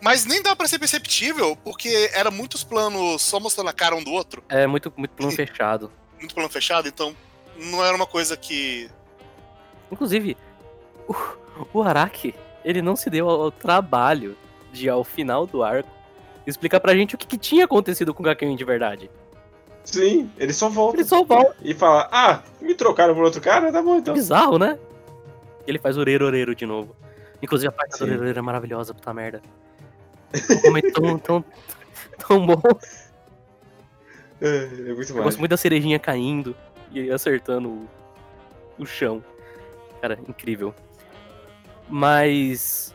Mas 0.00 0.24
nem 0.24 0.42
dá 0.42 0.54
pra 0.54 0.68
ser 0.68 0.78
perceptível, 0.78 1.56
porque 1.64 2.10
era 2.12 2.30
muitos 2.30 2.62
planos 2.62 3.22
só 3.22 3.40
mostrando 3.40 3.68
a 3.70 3.72
cara 3.72 3.96
um 3.96 4.04
do 4.04 4.12
outro, 4.12 4.44
É 4.48 4.66
muito, 4.66 4.92
muito 4.96 5.12
plano 5.12 5.32
fechado. 5.34 5.90
muito 6.20 6.34
plano 6.34 6.50
fechado, 6.50 6.86
então 6.86 7.16
não 7.58 7.84
era 7.84 7.96
uma 7.96 8.06
coisa 8.06 8.36
que. 8.36 8.90
Inclusive, 9.90 10.36
o, 11.08 11.14
o 11.72 11.82
Araki, 11.82 12.34
ele 12.64 12.82
não 12.82 12.96
se 12.96 13.08
deu 13.08 13.28
ao, 13.28 13.42
ao 13.42 13.50
trabalho 13.50 14.36
de, 14.72 14.88
ao 14.88 15.04
final 15.04 15.46
do 15.46 15.62
arco, 15.62 15.90
explicar 16.46 16.80
pra 16.80 16.94
gente 16.94 17.14
o 17.14 17.18
que, 17.18 17.26
que 17.26 17.38
tinha 17.38 17.64
acontecido 17.64 18.12
com 18.12 18.22
o 18.22 18.26
Kakyoin 18.26 18.56
de 18.56 18.64
verdade. 18.64 19.10
Sim, 19.84 20.30
ele 20.36 20.52
só 20.52 20.68
volta. 20.68 20.96
Ele 20.96 21.04
só 21.04 21.22
volta. 21.22 21.56
E 21.62 21.72
fala, 21.72 22.08
ah, 22.10 22.42
me 22.60 22.74
trocaram 22.74 23.14
por 23.14 23.24
outro 23.24 23.40
cara? 23.40 23.72
Tá 23.72 23.80
bom 23.80 23.96
então. 23.96 24.14
Bizarro, 24.14 24.58
né? 24.58 24.78
Ele 25.66 25.78
faz 25.78 25.96
orero 25.96 26.26
orero 26.26 26.54
de 26.54 26.66
novo. 26.66 26.94
Inclusive 27.40 27.68
a 27.68 27.72
parte 27.72 27.92
do 27.92 27.98
Sim. 27.98 28.04
orero 28.04 28.22
orero 28.22 28.38
é 28.38 28.42
maravilhosa, 28.42 28.92
puta 28.92 29.14
merda. 29.14 29.40
Como 30.62 30.78
é 30.78 30.82
tão, 30.82 31.18
tão, 31.18 31.44
tão 32.26 32.46
bom. 32.46 32.60
É, 34.38 34.64
é 34.90 34.92
muito 34.92 35.16
Eu 35.16 35.22
gosto 35.22 35.38
muito 35.38 35.50
da 35.52 35.56
cerejinha 35.56 35.98
caindo 35.98 36.54
e 36.92 37.10
acertando 37.10 37.68
o, 37.68 37.88
o 38.78 38.86
chão. 38.86 39.22
Cara, 40.00 40.18
incrível. 40.28 40.74
Mas. 41.88 42.94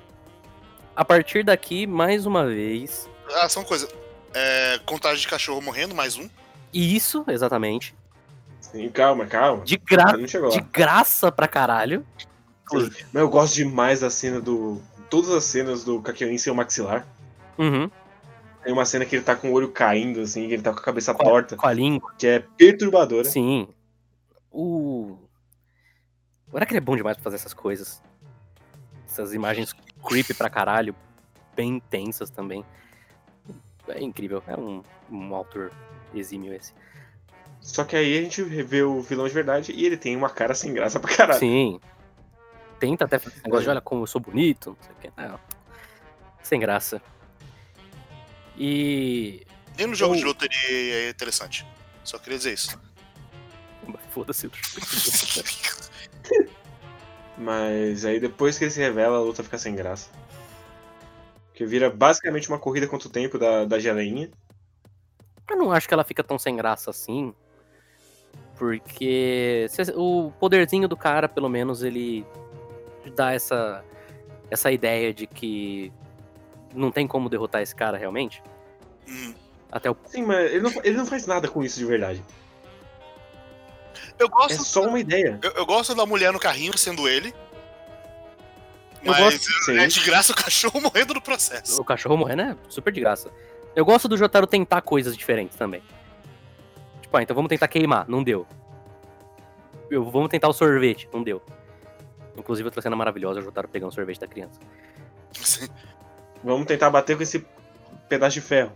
A 0.96 1.06
partir 1.06 1.44
daqui, 1.44 1.88
mais 1.88 2.26
uma 2.26 2.46
vez. 2.46 3.10
Ah, 3.34 3.48
só 3.48 3.60
uma 3.62 3.66
coisa. 3.66 3.88
É, 4.34 4.80
contagem 4.86 5.22
de 5.22 5.28
cachorro 5.28 5.62
morrendo, 5.62 5.96
mais 5.96 6.18
um. 6.18 6.30
E 6.74 6.96
isso, 6.96 7.24
exatamente. 7.28 7.96
Sim, 8.60 8.90
calma, 8.90 9.26
calma. 9.26 9.64
De, 9.64 9.78
gra 9.78 10.14
de 10.14 10.60
graça 10.72 11.32
pra 11.32 11.48
caralho. 11.48 12.06
Sim. 12.70 12.90
Mas 13.12 13.22
eu 13.22 13.30
gosto 13.30 13.56
demais 13.56 14.02
da 14.02 14.10
cena 14.10 14.40
do. 14.40 14.82
Todas 15.10 15.32
as 15.32 15.44
cenas 15.44 15.84
do 15.84 16.02
Kakyoin 16.02 16.38
sem 16.38 16.54
o 16.54 16.56
maxilar. 16.56 17.06
Uhum. 17.58 17.90
Tem 18.64 18.72
uma 18.72 18.86
cena 18.86 19.06
que 19.06 19.16
ele 19.16 19.24
tá 19.24 19.36
com 19.36 19.50
o 19.50 19.54
olho 19.54 19.70
caindo, 19.72 20.22
assim, 20.22 20.48
que 20.48 20.54
ele 20.54 20.62
tá 20.62 20.72
com 20.72 20.80
a 20.80 20.84
cabeça 20.84 21.14
Com 21.14 21.22
a- 21.22 21.26
torta, 21.26 21.56
Com 21.58 21.68
a 21.68 21.74
língua. 21.74 22.14
que 22.18 22.28
é 22.28 22.40
perturbadora. 22.58 23.26
Sim. 23.26 23.68
O. 24.52 25.18
O 26.52 26.58
Araki 26.58 26.76
é 26.76 26.80
bom 26.82 26.96
demais 26.98 27.16
pra 27.18 27.24
fazer 27.24 27.38
essas 27.38 27.54
coisas. 27.54 28.02
Essas 29.08 29.34
imagens 29.34 29.74
creepy 30.08 30.34
pra 30.34 30.50
caralho. 30.50 30.96
Bem 31.56 31.76
intensas 31.78 32.30
também. 32.30 32.66
É 33.88 34.02
incrível. 34.02 34.44
É 34.48 34.56
um, 34.58 34.84
um 35.10 35.34
autor 35.36 35.72
exímio 36.14 36.54
esse. 36.54 36.74
Só 37.62 37.84
que 37.84 37.96
aí 37.96 38.18
a 38.18 38.22
gente 38.22 38.42
vê 38.44 38.82
o 38.84 39.02
vilão 39.02 39.28
de 39.28 39.34
verdade 39.34 39.72
e 39.72 39.86
ele 39.86 39.96
tem 39.96 40.16
uma 40.16 40.30
cara 40.30 40.54
sem 40.56 40.74
graça 40.74 41.00
pra 41.00 41.16
caralho. 41.16 41.40
Sim. 41.40 41.80
Tenta 42.80 43.06
até 43.06 43.20
fazer 43.20 43.36
esse 43.36 43.44
negócio 43.46 43.64
de 43.66 43.70
olha 43.70 43.82
como 43.82 44.02
eu 44.04 44.08
sou 44.08 44.20
bonito, 44.20 44.72
não 44.72 44.78
sei 44.84 44.92
o 44.92 44.96
que. 45.14 45.22
Não. 45.22 45.40
Sem 46.42 46.60
graça. 46.60 47.02
E. 48.58 49.46
E 49.78 49.86
no 49.86 49.96
jogo 49.96 50.16
Eu- 50.16 50.20
de 50.20 50.24
luta 50.26 50.46
ele 50.46 50.92
é 50.92 51.10
interessante. 51.10 51.66
Só 52.04 52.18
queria 52.18 52.38
dizer 52.38 52.54
isso. 52.54 52.80
Foda-se. 54.12 54.50
Mas 57.38 58.06
aí 58.06 58.20
depois 58.20 58.58
que 58.58 58.66
ele 58.66 58.72
se 58.72 58.80
revela, 58.80 59.18
a 59.18 59.22
luta 59.22 59.44
fica 59.44 59.58
sem 59.58 59.76
graça. 59.76 60.10
Que 61.54 61.66
vira 61.66 61.90
basicamente 61.90 62.48
uma 62.50 62.60
corrida 62.60 62.88
contra 62.88 63.08
o 63.08 63.12
tempo 63.12 63.38
da, 63.40 63.66
da 63.66 63.80
geleinha. 63.80 64.30
Eu 65.50 65.58
não 65.58 65.72
acho 65.72 65.88
que 65.88 65.94
ela 65.94 66.04
fica 66.04 66.24
tão 66.24 66.38
sem 66.38 66.56
graça 66.56 66.90
assim. 66.90 67.34
Porque 68.58 69.66
se- 69.70 69.94
o 69.96 70.32
poderzinho 70.40 70.88
do 70.88 70.96
cara, 70.96 71.28
pelo 71.28 71.50
menos, 71.50 71.82
ele 71.84 72.26
dá 73.16 73.34
essa, 73.34 73.84
essa 74.50 74.72
ideia 74.72 75.14
de 75.14 75.26
que 75.26 75.92
não 76.76 76.92
tem 76.92 77.08
como 77.08 77.28
derrotar 77.30 77.62
esse 77.62 77.76
cara 77.76 77.98
realmente. 77.98 78.44
Hum. 79.08 79.34
Até 79.72 79.90
o. 79.90 79.98
Sim, 80.06 80.24
mas 80.24 80.52
ele 80.52 80.62
não, 80.62 80.72
ele 80.84 80.98
não 80.98 81.06
faz 81.06 81.26
nada 81.26 81.48
com 81.48 81.64
isso 81.64 81.80
de 81.80 81.86
verdade. 81.86 82.24
Eu 84.20 84.28
É 84.28 84.30
gosto, 84.30 84.64
só 84.64 84.84
uma 84.88 85.00
ideia. 85.00 85.40
eu, 85.42 85.52
eu 85.52 85.66
gosto 85.66 85.94
da 85.96 86.06
mulher 86.06 86.32
no 86.32 86.40
carrinho 86.40 86.78
sendo 86.78 87.08
ele. 87.08 87.34
Eu 89.04 89.12
Mas 89.12 89.18
gosto- 89.20 89.66
Sim. 89.66 89.80
é 89.80 89.88
de 89.88 90.00
graça 90.02 90.32
o 90.32 90.36
cachorro 90.38 90.80
morrendo 90.80 91.14
no 91.14 91.22
processo. 91.22 91.82
O 91.82 91.86
cachorro 91.86 92.18
morrendo 92.18 92.42
é 92.44 92.56
super 92.70 92.94
de 92.94 93.00
graça. 93.00 93.32
Eu 93.76 93.84
gosto 93.86 94.08
do 94.08 94.18
Jotaro 94.18 94.46
tentar 94.46 94.82
coisas 94.82 95.16
diferentes 95.18 95.58
também. 95.58 95.82
Tipo, 97.02 97.18
ah, 97.18 97.24
então 97.24 97.36
vamos 97.36 97.50
tentar 97.50 97.68
queimar. 97.68 98.08
Não 98.08 98.24
deu. 98.24 98.46
Eu, 99.90 100.04
vamos 100.10 100.30
tentar 100.30 100.48
o 100.50 100.54
sorvete. 100.54 101.10
Não 101.12 101.24
deu. 101.24 101.42
Inclusive, 102.38 102.68
outra 102.68 102.82
cena 102.82 102.96
maravilhosa, 102.96 103.40
o 103.40 103.44
Jotaro 103.44 103.68
pegando 103.68 103.90
o 103.90 103.94
sorvete 103.94 104.20
da 104.20 104.28
criança. 104.28 104.60
Assim, 105.42 105.68
Vamos 106.44 106.66
tentar 106.66 106.90
bater 106.90 107.16
com 107.18 107.24
esse 107.24 107.46
pedaço 108.10 108.36
de 108.36 108.42
ferro. 108.42 108.72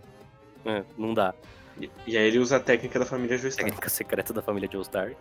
É, 0.66 0.84
não 0.98 1.14
dá. 1.14 1.34
E, 1.80 2.18
aí 2.18 2.28
ele 2.28 2.40
usa 2.40 2.58
a 2.58 2.60
técnica 2.60 3.00
da 3.00 3.06
família 3.06 3.38
Joestar. 3.38 3.66
técnica 3.66 3.90
secreta 3.90 4.32
da 4.32 4.42
família 4.42 4.70
Joestar, 4.72 5.12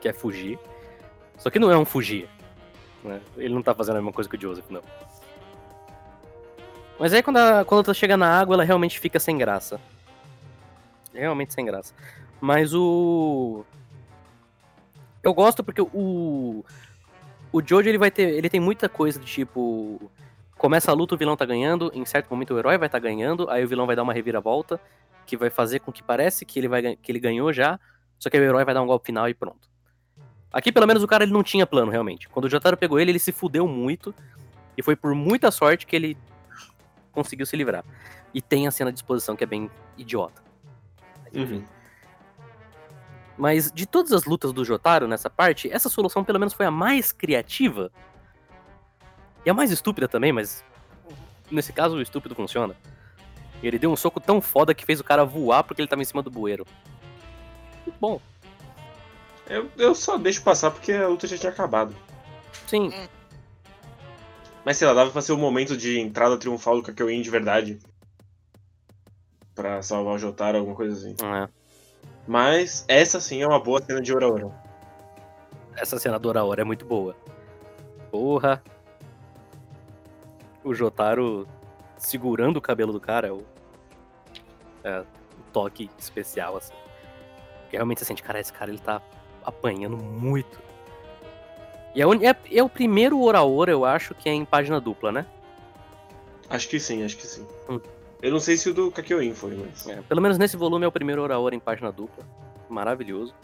que 0.00 0.08
é 0.08 0.12
fugir. 0.12 0.58
Só 1.36 1.50
que 1.50 1.58
não 1.58 1.70
é 1.70 1.76
um 1.76 1.84
fugir. 1.84 2.28
né? 3.04 3.20
Ele 3.36 3.54
não 3.54 3.62
tá 3.62 3.74
fazendo 3.74 3.96
a 3.96 4.00
mesma 4.00 4.12
coisa 4.12 4.28
que 4.28 4.36
o 4.36 4.40
Joseph, 4.40 4.68
não. 4.70 4.82
Mas 6.98 7.12
aí 7.12 7.22
quando 7.22 7.36
a, 7.36 7.64
quando 7.64 7.84
ela 7.84 7.94
chega 7.94 8.16
na 8.16 8.40
água, 8.40 8.54
ela 8.56 8.64
realmente 8.64 8.98
fica 8.98 9.20
sem 9.20 9.38
graça. 9.38 9.80
Realmente 11.14 11.54
sem 11.54 11.64
graça. 11.64 11.94
Mas 12.40 12.74
o. 12.74 13.64
Eu 15.22 15.32
gosto 15.32 15.62
porque 15.62 15.80
o. 15.80 16.64
O 17.50 17.62
Jojo 17.64 17.88
ele 17.88 17.98
vai 17.98 18.10
ter. 18.10 18.30
Ele 18.30 18.48
tem 18.48 18.60
muita 18.60 18.88
coisa 18.88 19.18
de 19.18 19.26
tipo. 19.26 20.10
Começa 20.56 20.90
a 20.90 20.94
luta, 20.94 21.14
o 21.14 21.18
vilão 21.18 21.36
tá 21.36 21.46
ganhando, 21.46 21.88
em 21.94 22.04
certo 22.04 22.28
momento 22.30 22.52
o 22.52 22.58
herói 22.58 22.76
vai 22.76 22.88
estar 22.88 23.00
tá 23.00 23.02
ganhando, 23.06 23.48
aí 23.48 23.64
o 23.64 23.68
vilão 23.68 23.86
vai 23.86 23.94
dar 23.94 24.02
uma 24.02 24.12
reviravolta, 24.12 24.80
que 25.28 25.36
vai 25.36 25.50
fazer 25.50 25.80
com 25.80 25.92
que 25.92 26.02
parece 26.02 26.46
que 26.46 26.58
ele, 26.58 26.66
vai, 26.66 26.96
que 26.96 27.12
ele 27.12 27.20
ganhou 27.20 27.52
já, 27.52 27.78
só 28.18 28.30
que 28.30 28.38
o 28.38 28.42
herói 28.42 28.64
vai 28.64 28.72
dar 28.72 28.80
um 28.80 28.86
golpe 28.86 29.06
final 29.06 29.28
e 29.28 29.34
pronto. 29.34 29.68
Aqui, 30.50 30.72
pelo 30.72 30.86
menos, 30.86 31.02
o 31.02 31.06
cara 31.06 31.22
ele 31.22 31.32
não 31.34 31.42
tinha 31.42 31.66
plano, 31.66 31.90
realmente. 31.90 32.30
Quando 32.30 32.46
o 32.46 32.48
Jotaro 32.48 32.78
pegou 32.78 32.98
ele, 32.98 33.10
ele 33.10 33.18
se 33.18 33.30
fudeu 33.30 33.68
muito. 33.68 34.14
E 34.74 34.82
foi 34.82 34.96
por 34.96 35.14
muita 35.14 35.50
sorte 35.50 35.86
que 35.86 35.94
ele 35.94 36.16
conseguiu 37.12 37.44
se 37.44 37.54
livrar. 37.56 37.84
E 38.32 38.40
tem 38.40 38.66
a 38.66 38.70
cena 38.70 38.90
de 38.90 38.98
exposição 38.98 39.36
que 39.36 39.44
é 39.44 39.46
bem 39.46 39.70
idiota. 39.98 40.42
Enfim. 41.34 41.56
Uhum. 41.56 41.64
Mas 43.36 43.70
de 43.70 43.86
todas 43.86 44.12
as 44.12 44.24
lutas 44.24 44.50
do 44.50 44.64
Jotaro 44.64 45.06
nessa 45.06 45.28
parte, 45.28 45.70
essa 45.70 45.90
solução 45.90 46.24
pelo 46.24 46.38
menos 46.38 46.54
foi 46.54 46.64
a 46.64 46.70
mais 46.70 47.12
criativa. 47.12 47.92
E 49.44 49.50
a 49.50 49.54
mais 49.54 49.70
estúpida 49.70 50.08
também, 50.08 50.32
mas 50.32 50.64
nesse 51.50 51.72
caso 51.72 51.96
o 51.96 52.02
estúpido 52.02 52.34
funciona. 52.34 52.74
Ele 53.62 53.78
deu 53.78 53.90
um 53.90 53.96
soco 53.96 54.20
tão 54.20 54.40
foda 54.40 54.74
que 54.74 54.84
fez 54.84 55.00
o 55.00 55.04
cara 55.04 55.24
voar 55.24 55.64
porque 55.64 55.80
ele 55.82 55.88
tava 55.88 56.02
em 56.02 56.04
cima 56.04 56.22
do 56.22 56.30
bueiro. 56.30 56.64
Muito 57.86 57.98
bom. 58.00 58.20
Eu, 59.48 59.68
eu 59.76 59.94
só 59.94 60.16
deixo 60.18 60.42
passar 60.42 60.70
porque 60.70 60.92
a 60.92 61.08
luta 61.08 61.26
já 61.26 61.36
tinha 61.38 61.50
acabado. 61.50 61.94
Sim, 62.66 62.92
Mas 64.64 64.76
sei 64.76 64.86
lá, 64.86 64.92
dava 64.94 65.10
pra 65.10 65.22
ser 65.22 65.32
o 65.32 65.38
momento 65.38 65.76
de 65.76 65.98
entrada 65.98 66.36
triunfal 66.36 66.76
do 66.76 66.82
Kakyoin 66.82 67.22
de 67.22 67.30
verdade. 67.30 67.78
Pra 69.54 69.80
salvar 69.82 70.14
o 70.14 70.18
Jotaro, 70.18 70.58
alguma 70.58 70.76
coisa 70.76 70.94
assim. 70.96 71.16
é. 71.24 71.48
Mas 72.26 72.84
essa 72.86 73.20
sim 73.20 73.40
é 73.42 73.46
uma 73.46 73.58
boa 73.58 73.80
cena 73.82 74.02
de 74.02 74.14
Ora 74.14 74.30
Ora. 74.30 74.52
essa 75.74 75.98
cena 75.98 76.18
do 76.18 76.28
Hora 76.28 76.60
é 76.60 76.64
muito 76.64 76.84
boa. 76.84 77.16
Porra. 78.10 78.62
O 80.62 80.74
Jotaro 80.74 81.48
segurando 81.98 82.56
o 82.56 82.60
cabelo 82.60 82.92
do 82.92 83.00
cara 83.00 83.28
é 83.28 83.32
o, 83.32 83.42
é, 84.84 85.00
o 85.00 85.52
toque 85.52 85.90
especial, 85.98 86.56
assim. 86.56 86.72
Porque 87.62 87.76
realmente 87.76 87.98
você 87.98 88.04
sente, 88.06 88.22
cara, 88.22 88.40
esse 88.40 88.52
cara 88.52 88.70
ele 88.70 88.78
tá 88.80 89.00
apanhando 89.44 89.96
muito. 89.96 90.58
E 91.94 92.00
é, 92.02 92.06
o- 92.06 92.14
é, 92.14 92.36
é 92.52 92.62
o 92.62 92.68
primeiro 92.68 93.20
Ora 93.22 93.42
Ora, 93.42 93.70
eu 93.70 93.84
acho, 93.84 94.14
que 94.14 94.28
é 94.28 94.32
em 94.32 94.44
página 94.44 94.80
dupla, 94.80 95.10
né? 95.12 95.26
Acho 96.48 96.68
que 96.68 96.78
sim, 96.80 97.04
acho 97.04 97.16
que 97.16 97.26
sim. 97.26 97.46
Hum. 97.68 97.80
Eu 98.22 98.32
não 98.32 98.40
sei 98.40 98.56
se 98.56 98.68
o 98.70 98.74
do 98.74 98.90
Kakyoin 98.90 99.32
foi, 99.34 99.54
mas. 99.54 99.86
É, 99.86 100.00
pelo 100.02 100.20
menos 100.20 100.38
nesse 100.38 100.56
volume 100.56 100.84
é 100.84 100.88
o 100.88 100.92
primeiro 100.92 101.22
Ora 101.22 101.38
Ora 101.38 101.54
em 101.54 101.60
página 101.60 101.92
dupla. 101.92 102.24
Maravilhoso. 102.68 103.34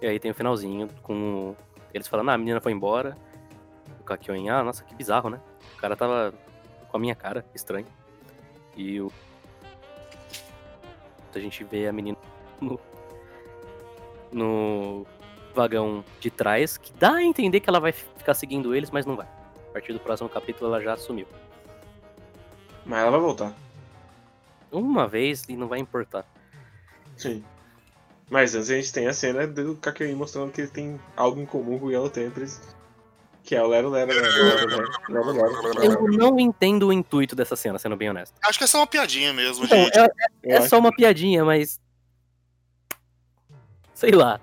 E 0.00 0.06
aí 0.06 0.18
tem 0.18 0.30
o 0.30 0.34
finalzinho 0.34 0.88
com 1.02 1.54
eles 1.92 2.06
falando, 2.08 2.30
ah, 2.30 2.34
a 2.34 2.38
menina 2.38 2.60
foi 2.60 2.72
embora. 2.72 3.16
O 4.00 4.04
Kakyoin, 4.04 4.48
ah, 4.48 4.62
nossa, 4.62 4.84
que 4.84 4.94
bizarro, 4.94 5.28
né? 5.30 5.40
O 5.76 5.80
cara 5.80 5.94
tava 5.96 6.32
com 6.88 6.96
a 6.96 7.00
minha 7.00 7.14
cara, 7.14 7.44
estranho. 7.54 7.86
E 8.76 9.00
o. 9.00 9.12
A 11.34 11.38
gente 11.38 11.62
vê 11.64 11.86
a 11.86 11.92
menina 11.92 12.18
no. 12.60 12.80
no 14.32 15.06
vagão 15.54 16.04
de 16.20 16.30
trás, 16.30 16.78
que 16.78 16.92
dá 16.92 17.14
a 17.14 17.22
entender 17.22 17.60
que 17.60 17.68
ela 17.68 17.80
vai 17.80 17.92
ficar 17.92 18.34
seguindo 18.34 18.74
eles, 18.74 18.90
mas 18.90 19.04
não 19.04 19.16
vai. 19.16 19.26
A 19.70 19.72
partir 19.72 19.92
do 19.92 19.98
próximo 19.98 20.28
capítulo 20.28 20.72
ela 20.72 20.82
já 20.82 20.96
sumiu. 20.96 21.26
Mas 22.86 23.00
ela 23.00 23.10
vai 23.10 23.20
voltar. 23.20 23.54
Uma 24.70 25.08
vez 25.08 25.44
e 25.48 25.56
não 25.56 25.66
vai 25.66 25.78
importar. 25.78 26.24
Sim. 27.16 27.44
Mas 28.30 28.54
antes 28.54 28.70
a 28.70 28.74
gente 28.74 28.92
tem 28.92 29.06
a 29.06 29.12
cena 29.12 29.46
do 29.46 29.76
Kakyoin 29.76 30.14
mostrando 30.14 30.52
que 30.52 30.60
ele 30.60 30.70
tem 30.70 31.00
algo 31.16 31.40
em 31.40 31.46
comum 31.46 31.78
com 31.78 31.86
o 31.86 31.90
Yellow 31.90 32.10
Temperies. 32.10 32.60
Que 33.48 33.56
é 33.56 33.62
o 33.62 33.66
Lero 33.66 33.88
Lero 33.88 34.12
Lero 34.12 34.20
Lero 34.22 34.66
Lero 35.08 35.32
Lero 35.32 35.78
Lero. 35.78 36.12
Eu 36.12 36.18
não 36.18 36.38
entendo 36.38 36.88
o 36.88 36.92
intuito 36.92 37.34
dessa 37.34 37.56
cena, 37.56 37.78
sendo 37.78 37.96
bem 37.96 38.10
honesto. 38.10 38.34
Acho 38.42 38.58
que 38.58 38.64
é 38.64 38.66
só 38.66 38.76
uma 38.80 38.86
piadinha 38.86 39.32
mesmo, 39.32 39.64
Então, 39.64 39.78
gente. 39.84 39.98
é, 39.98 40.02
Eu 40.42 40.50
é 40.56 40.58
acho 40.58 40.68
só 40.68 40.78
uma 40.78 40.94
piadinha, 40.94 41.42
mas. 41.46 41.80
Sei 43.94 44.10
lá. 44.10 44.38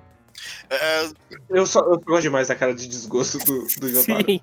É, 0.72 1.10
Eu 1.50 1.68
só 1.68 1.82
eu 1.82 2.00
gosto 2.00 2.24
demais 2.24 2.48
da 2.48 2.56
cara 2.56 2.74
de 2.74 2.88
desgosto 2.88 3.38
do, 3.38 3.68
do 3.80 3.90
Jotaro. 3.90 4.26
Sim. 4.26 4.42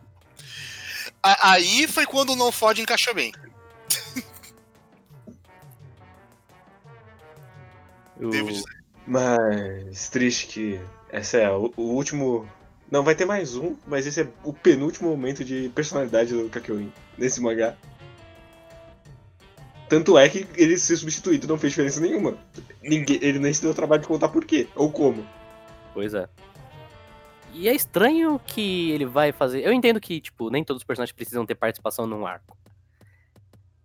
a- 1.21 1.51
aí 1.55 1.89
foi 1.89 2.07
quando 2.07 2.31
o 2.31 2.37
não 2.37 2.53
fode 2.53 2.81
encaixou 2.81 3.15
bem. 3.15 3.33
Dizer. 8.21 8.63
Mas 9.07 10.09
triste 10.09 10.47
que 10.47 10.81
essa 11.11 11.39
é 11.39 11.51
o, 11.51 11.73
o 11.77 11.83
último. 11.83 12.49
Não, 12.93 13.03
vai 13.03 13.15
ter 13.15 13.25
mais 13.25 13.57
um, 13.57 13.75
mas 13.87 14.07
esse 14.07 14.21
é 14.21 14.29
o 14.45 14.53
penúltimo 14.53 15.09
momento 15.09 15.43
de 15.43 15.71
personalidade 15.71 16.35
do 16.35 16.51
Kakyoin 16.51 16.93
nesse 17.17 17.41
mangá. 17.41 17.75
Tanto 19.89 20.19
é 20.19 20.29
que 20.29 20.47
ele 20.57 20.77
ser 20.77 20.99
substituído 20.99 21.47
não 21.49 21.57
fez 21.57 21.73
diferença 21.73 22.03
nenhuma. 22.03 22.37
Ninguém, 22.83 23.19
ele 23.23 23.39
nem 23.39 23.51
se 23.51 23.63
deu 23.63 23.71
o 23.71 23.75
trabalho 23.75 24.03
de 24.03 24.09
contar 24.09 24.29
por 24.29 24.45
quê 24.45 24.69
ou 24.77 24.93
como. 24.93 25.27
Pois 25.95 26.13
é. 26.13 26.29
E 27.55 27.67
é 27.67 27.75
estranho 27.75 28.39
que 28.39 28.91
ele 28.91 29.07
vai 29.07 29.33
fazer. 29.33 29.63
Eu 29.63 29.73
entendo 29.73 29.99
que, 29.99 30.21
tipo, 30.21 30.51
nem 30.51 30.63
todos 30.63 30.83
os 30.83 30.87
personagens 30.87 31.17
precisam 31.17 31.47
ter 31.47 31.55
participação 31.55 32.07
num 32.07 32.27
arco. 32.27 32.59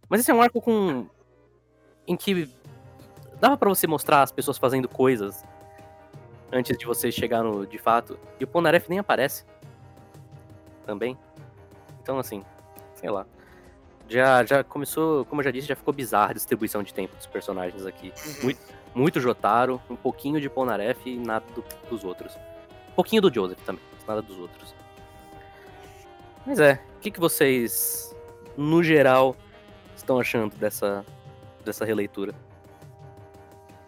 Mas 0.09 0.19
esse 0.19 0.31
é 0.31 0.33
um 0.33 0.41
arco 0.41 0.59
com. 0.59 1.07
em 2.05 2.17
que 2.17 2.49
dava 3.39 3.55
pra 3.55 3.69
você 3.69 3.87
mostrar 3.87 4.21
as 4.21 4.33
pessoas 4.33 4.57
fazendo 4.57 4.89
coisas 4.89 5.45
antes 6.51 6.77
de 6.77 6.85
você 6.85 7.11
chegar 7.11 7.43
no 7.43 7.65
de 7.65 7.77
fato. 7.77 8.19
E 8.39 8.43
o 8.43 8.47
Ponaref 8.47 8.87
nem 8.89 8.99
aparece. 8.99 9.43
Também. 10.85 11.17
Então, 12.01 12.17
assim, 12.19 12.43
sei 12.95 13.09
lá. 13.09 13.25
Já, 14.09 14.43
já 14.45 14.63
começou, 14.63 15.25
como 15.25 15.41
eu 15.41 15.43
já 15.45 15.51
disse, 15.51 15.67
já 15.67 15.75
ficou 15.75 15.93
bizarra 15.93 16.31
a 16.31 16.33
distribuição 16.33 16.81
de 16.81 16.93
tempo 16.93 17.15
dos 17.15 17.25
personagens 17.27 17.85
aqui. 17.85 18.13
Muito, 18.41 18.59
muito 18.95 19.19
Jotaro, 19.19 19.81
um 19.89 19.97
pouquinho 19.97 20.39
de 20.39 20.49
Ponaref 20.49 20.97
e 21.05 21.17
nada 21.17 21.45
do- 21.53 21.63
dos 21.89 22.05
outros. 22.05 22.33
Um 22.91 22.95
pouquinho 22.95 23.21
do 23.21 23.33
Joseph 23.33 23.59
também, 23.65 23.81
nada 24.07 24.21
dos 24.21 24.37
outros. 24.39 24.73
Mas 26.45 26.57
é, 26.59 26.79
o 26.95 26.99
que, 27.01 27.11
que 27.11 27.19
vocês, 27.19 28.15
no 28.55 28.81
geral, 28.81 29.35
estão 29.93 30.17
achando 30.17 30.55
dessa, 30.55 31.05
dessa 31.65 31.83
releitura? 31.83 32.33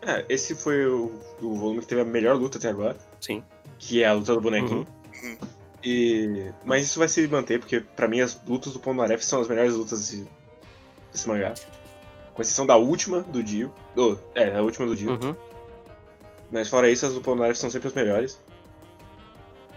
É, 0.09 0.25
esse 0.29 0.55
foi 0.55 0.85
o, 0.87 1.11
o 1.41 1.55
volume 1.55 1.81
que 1.81 1.87
teve 1.87 2.01
a 2.01 2.05
melhor 2.05 2.35
luta 2.35 2.57
até 2.57 2.69
agora, 2.69 2.97
Sim. 3.19 3.43
que 3.77 4.01
é 4.01 4.07
a 4.07 4.13
luta 4.13 4.33
do 4.33 4.41
bonequinho. 4.41 4.87
Uhum. 5.23 5.37
E, 5.83 6.51
mas 6.65 6.85
isso 6.85 6.99
vai 6.99 7.07
se 7.07 7.27
manter, 7.27 7.59
porque 7.59 7.79
pra 7.79 8.07
mim 8.07 8.21
as 8.21 8.39
lutas 8.45 8.73
do 8.73 8.79
Ponaref 8.79 9.23
são 9.23 9.39
as 9.39 9.47
melhores 9.47 9.73
lutas 9.73 9.99
desse, 9.99 10.27
desse 11.11 11.27
mangá. 11.27 11.53
Com 12.33 12.41
exceção 12.41 12.65
da 12.65 12.75
última 12.75 13.21
do 13.21 13.43
Dio. 13.43 13.71
Oh, 13.95 14.15
é, 14.33 14.55
a 14.55 14.61
última 14.61 14.87
do 14.87 14.95
Dio. 14.95 15.11
Uhum. 15.11 15.35
Mas 16.51 16.67
fora 16.67 16.89
isso, 16.89 17.05
as 17.05 17.13
do 17.13 17.21
Polnareff 17.21 17.59
são 17.59 17.69
sempre 17.69 17.87
as 17.89 17.93
melhores. 17.93 18.39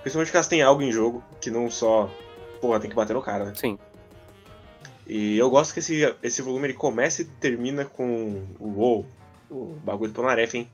Principalmente 0.00 0.34
elas 0.34 0.48
têm 0.48 0.62
algo 0.62 0.82
em 0.82 0.90
jogo, 0.90 1.22
que 1.40 1.50
não 1.50 1.70
só, 1.70 2.10
porra, 2.60 2.80
tem 2.80 2.88
que 2.88 2.96
bater 2.96 3.12
no 3.12 3.22
cara, 3.22 3.44
né? 3.44 3.52
Sim. 3.54 3.78
E 5.06 5.36
eu 5.36 5.50
gosto 5.50 5.74
que 5.74 5.80
esse, 5.80 6.14
esse 6.22 6.40
volume 6.42 6.68
ele 6.68 6.74
começa 6.74 7.22
e 7.22 7.24
termina 7.24 7.84
com 7.84 8.46
o 8.58 8.68
WoW, 8.68 9.06
o 9.52 9.78
bagulho 9.84 10.10
do 10.10 10.14
Polnareff, 10.16 10.56
hein? 10.56 10.70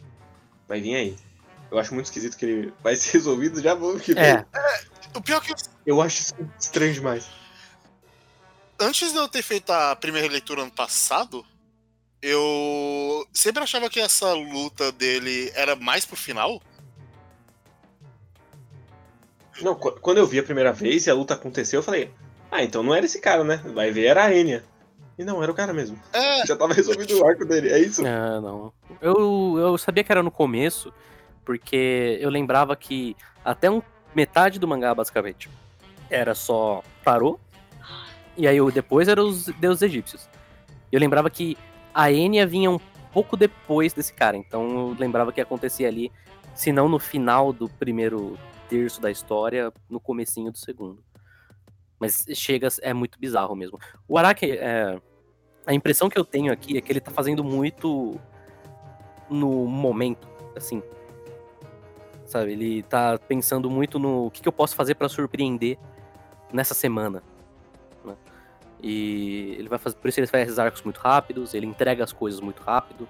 Vai 0.67 0.81
vir 0.81 0.95
aí. 0.95 1.17
Eu 1.71 1.79
acho 1.79 1.93
muito 1.95 2.07
esquisito 2.07 2.37
que 2.37 2.45
ele 2.47 2.73
vai 2.83 2.97
ser 2.97 3.13
resolvido 3.19 3.61
já 3.61 3.75
volume 3.75 4.01
que 4.01 4.15
vem. 4.15 4.23
É, 4.25 4.45
O 5.15 5.21
pior 5.21 5.43
é 5.43 5.47
que 5.47 5.53
eu- 5.53 5.57
Eu 5.87 6.01
acho 6.03 6.21
isso 6.23 6.35
estranho 6.59 6.93
demais. 6.95 7.29
antes 8.81 9.13
de 9.13 9.19
eu 9.19 9.29
ter 9.29 9.43
feito 9.43 9.71
a 9.71 9.97
primeira 9.97 10.29
leitura 10.29 10.63
ano 10.63 10.71
passado, 10.71 11.45
eu 12.23 13.27
sempre 13.33 13.63
achava 13.63 13.89
que 13.91 14.01
essa 14.01 14.33
luta 14.33 14.91
dele 14.93 15.51
era 15.55 15.75
mais 15.77 16.05
pro 16.07 16.17
final. 16.17 16.61
Não, 19.61 19.75
qu- 19.75 19.99
quando 20.01 20.19
eu 20.19 20.27
vi 20.27 20.39
a 20.39 20.43
primeira 20.43 20.73
vez 20.73 21.07
e 21.07 21.11
a 21.11 21.15
luta 21.15 21.35
aconteceu, 21.35 21.81
eu 21.81 21.85
falei, 21.85 22.13
ah, 22.51 22.63
então 22.63 22.83
não 22.83 22.95
era 22.95 23.05
esse 23.05 23.21
cara, 23.21 23.43
né? 23.43 23.57
Vai 23.75 23.91
ver, 23.91 24.07
era 24.07 24.25
a 24.25 24.35
Enya. 24.35 24.65
E 25.19 25.25
não, 25.25 25.43
era 25.43 25.51
o 25.51 25.55
cara 25.55 25.73
mesmo. 25.73 25.99
É, 26.13 26.47
Já 26.47 26.57
tava 26.57 26.73
resolvido 26.73 27.19
o 27.19 27.27
arco 27.27 27.45
dele, 27.45 27.71
é 27.71 27.79
isso? 27.81 28.07
É, 28.07 28.41
não. 28.41 28.73
Eu, 29.01 29.57
eu 29.59 29.77
sabia 29.79 30.05
que 30.05 30.13
era 30.13 30.23
no 30.23 30.31
começo, 30.31 30.93
porque 31.45 32.17
eu 32.21 32.31
lembrava 32.31 32.77
que 32.77 33.17
até 33.45 33.69
um, 33.71 33.83
metade 34.15 34.59
do 34.59 34.69
mangá, 34.69 34.95
basicamente, 34.95 35.51
era 36.09 36.35
só 36.35 36.83
tarô, 37.05 37.39
e 38.37 38.47
aí 38.47 38.61
o- 38.61 38.71
depois 38.71 39.09
eram 39.09 39.27
os 39.29 39.47
deuses 39.47 39.83
egípcios. 39.83 40.29
Eu 40.93 41.01
lembrava 41.01 41.29
que 41.29 41.59
a 41.93 42.13
Enya 42.13 42.47
vinha 42.47 42.71
um 42.71 42.79
pouco 43.13 43.37
depois 43.37 43.93
desse 43.93 44.13
cara, 44.13 44.37
então 44.37 44.71
eu 44.91 44.97
lembrava 44.99 45.33
que 45.33 45.41
acontecia 45.41 45.89
ali, 45.89 46.13
se 46.55 46.71
não 46.71 46.89
no 46.89 46.99
final 47.01 47.53
do 47.53 47.69
primeiro 47.69 48.39
terço 48.69 49.01
da 49.01 49.11
história, 49.11 49.73
no 49.91 49.99
comecinho 49.99 50.53
do 50.53 50.59
segundo. 50.59 51.03
Mas 51.99 52.25
chega, 52.35 52.69
é 52.83 52.93
muito 52.95 53.19
bizarro 53.19 53.55
mesmo. 53.57 53.79
O 54.07 54.17
Araki, 54.17 54.53
é, 54.53 55.01
a 55.67 55.75
impressão 55.75 56.09
que 56.09 56.19
eu 56.19 56.25
tenho 56.25 56.53
aqui 56.53 56.79
é 56.79 56.81
que 56.81 56.93
ele 56.93 57.01
tá 57.01 57.11
fazendo 57.11 57.43
muito 57.43 58.19
no 59.29 59.67
momento, 59.67 60.29
assim. 60.57 60.83
Sabe, 62.25 62.53
ele 62.53 62.83
tá 62.83 63.19
pensando 63.19 63.71
muito 63.71 63.99
no 63.99 64.27
o 64.27 64.31
que, 64.31 64.43
que 64.43 64.49
eu 64.49 64.53
posso 64.53 64.77
fazer 64.77 64.95
pra 64.95 65.09
surpreender 65.09 65.79
nessa 66.53 66.75
semana. 66.75 67.23
né? 68.05 68.15
E 68.83 69.57
ele 69.59 69.69
vai 69.69 69.79
fazer, 69.79 69.97
por 69.97 70.09
isso 70.09 70.21
ele 70.21 70.27
faz 70.27 70.59
arcos 70.59 70.83
muito 70.83 70.99
rápidos, 70.99 71.53
ele 71.55 71.67
entrega 71.67 72.05
as 72.05 72.13
coisas 72.13 72.39
muito 72.41 72.63
rápido. 72.63 73.09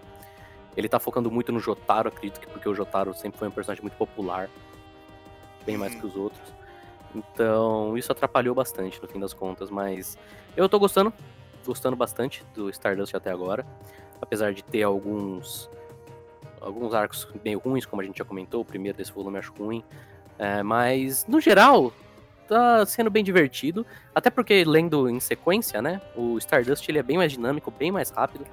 Ele 0.76 0.88
tá 0.88 1.00
focando 1.00 1.30
muito 1.30 1.50
no 1.50 1.58
Jotaro, 1.58 2.08
acredito 2.08 2.38
que 2.40 2.46
porque 2.46 2.68
o 2.68 2.74
Jotaro 2.74 3.12
sempre 3.12 3.38
foi 3.38 3.48
um 3.48 3.50
personagem 3.50 3.82
muito 3.82 3.96
popular, 3.96 4.48
bem 5.66 5.76
mais 5.76 5.92
Uhum. 5.94 6.00
que 6.00 6.06
os 6.06 6.16
outros. 6.16 6.57
Então, 7.14 7.96
isso 7.96 8.12
atrapalhou 8.12 8.54
bastante 8.54 9.00
no 9.00 9.08
fim 9.08 9.18
das 9.18 9.32
contas, 9.32 9.70
mas 9.70 10.18
eu 10.56 10.68
tô 10.68 10.78
gostando, 10.78 11.12
gostando 11.64 11.96
bastante 11.96 12.44
do 12.54 12.68
Stardust 12.70 13.14
até 13.14 13.30
agora, 13.30 13.64
apesar 14.20 14.52
de 14.52 14.62
ter 14.62 14.82
alguns 14.82 15.70
alguns 16.60 16.92
arcos 16.92 17.26
meio 17.44 17.58
ruins, 17.60 17.86
como 17.86 18.02
a 18.02 18.04
gente 18.04 18.18
já 18.18 18.24
comentou, 18.24 18.62
o 18.62 18.64
primeiro 18.64 18.98
desse 18.98 19.12
volume 19.12 19.38
acho 19.38 19.52
ruim, 19.52 19.84
é, 20.38 20.62
mas 20.62 21.24
no 21.26 21.40
geral 21.40 21.92
tá 22.48 22.84
sendo 22.84 23.10
bem 23.10 23.22
divertido, 23.22 23.86
até 24.14 24.28
porque 24.28 24.64
lendo 24.64 25.08
em 25.08 25.20
sequência, 25.20 25.80
né, 25.80 26.00
o 26.16 26.36
Stardust 26.38 26.88
ele 26.88 26.98
é 26.98 27.02
bem 27.02 27.16
mais 27.16 27.30
dinâmico, 27.30 27.70
bem 27.70 27.92
mais 27.92 28.10
rápido, 28.10 28.44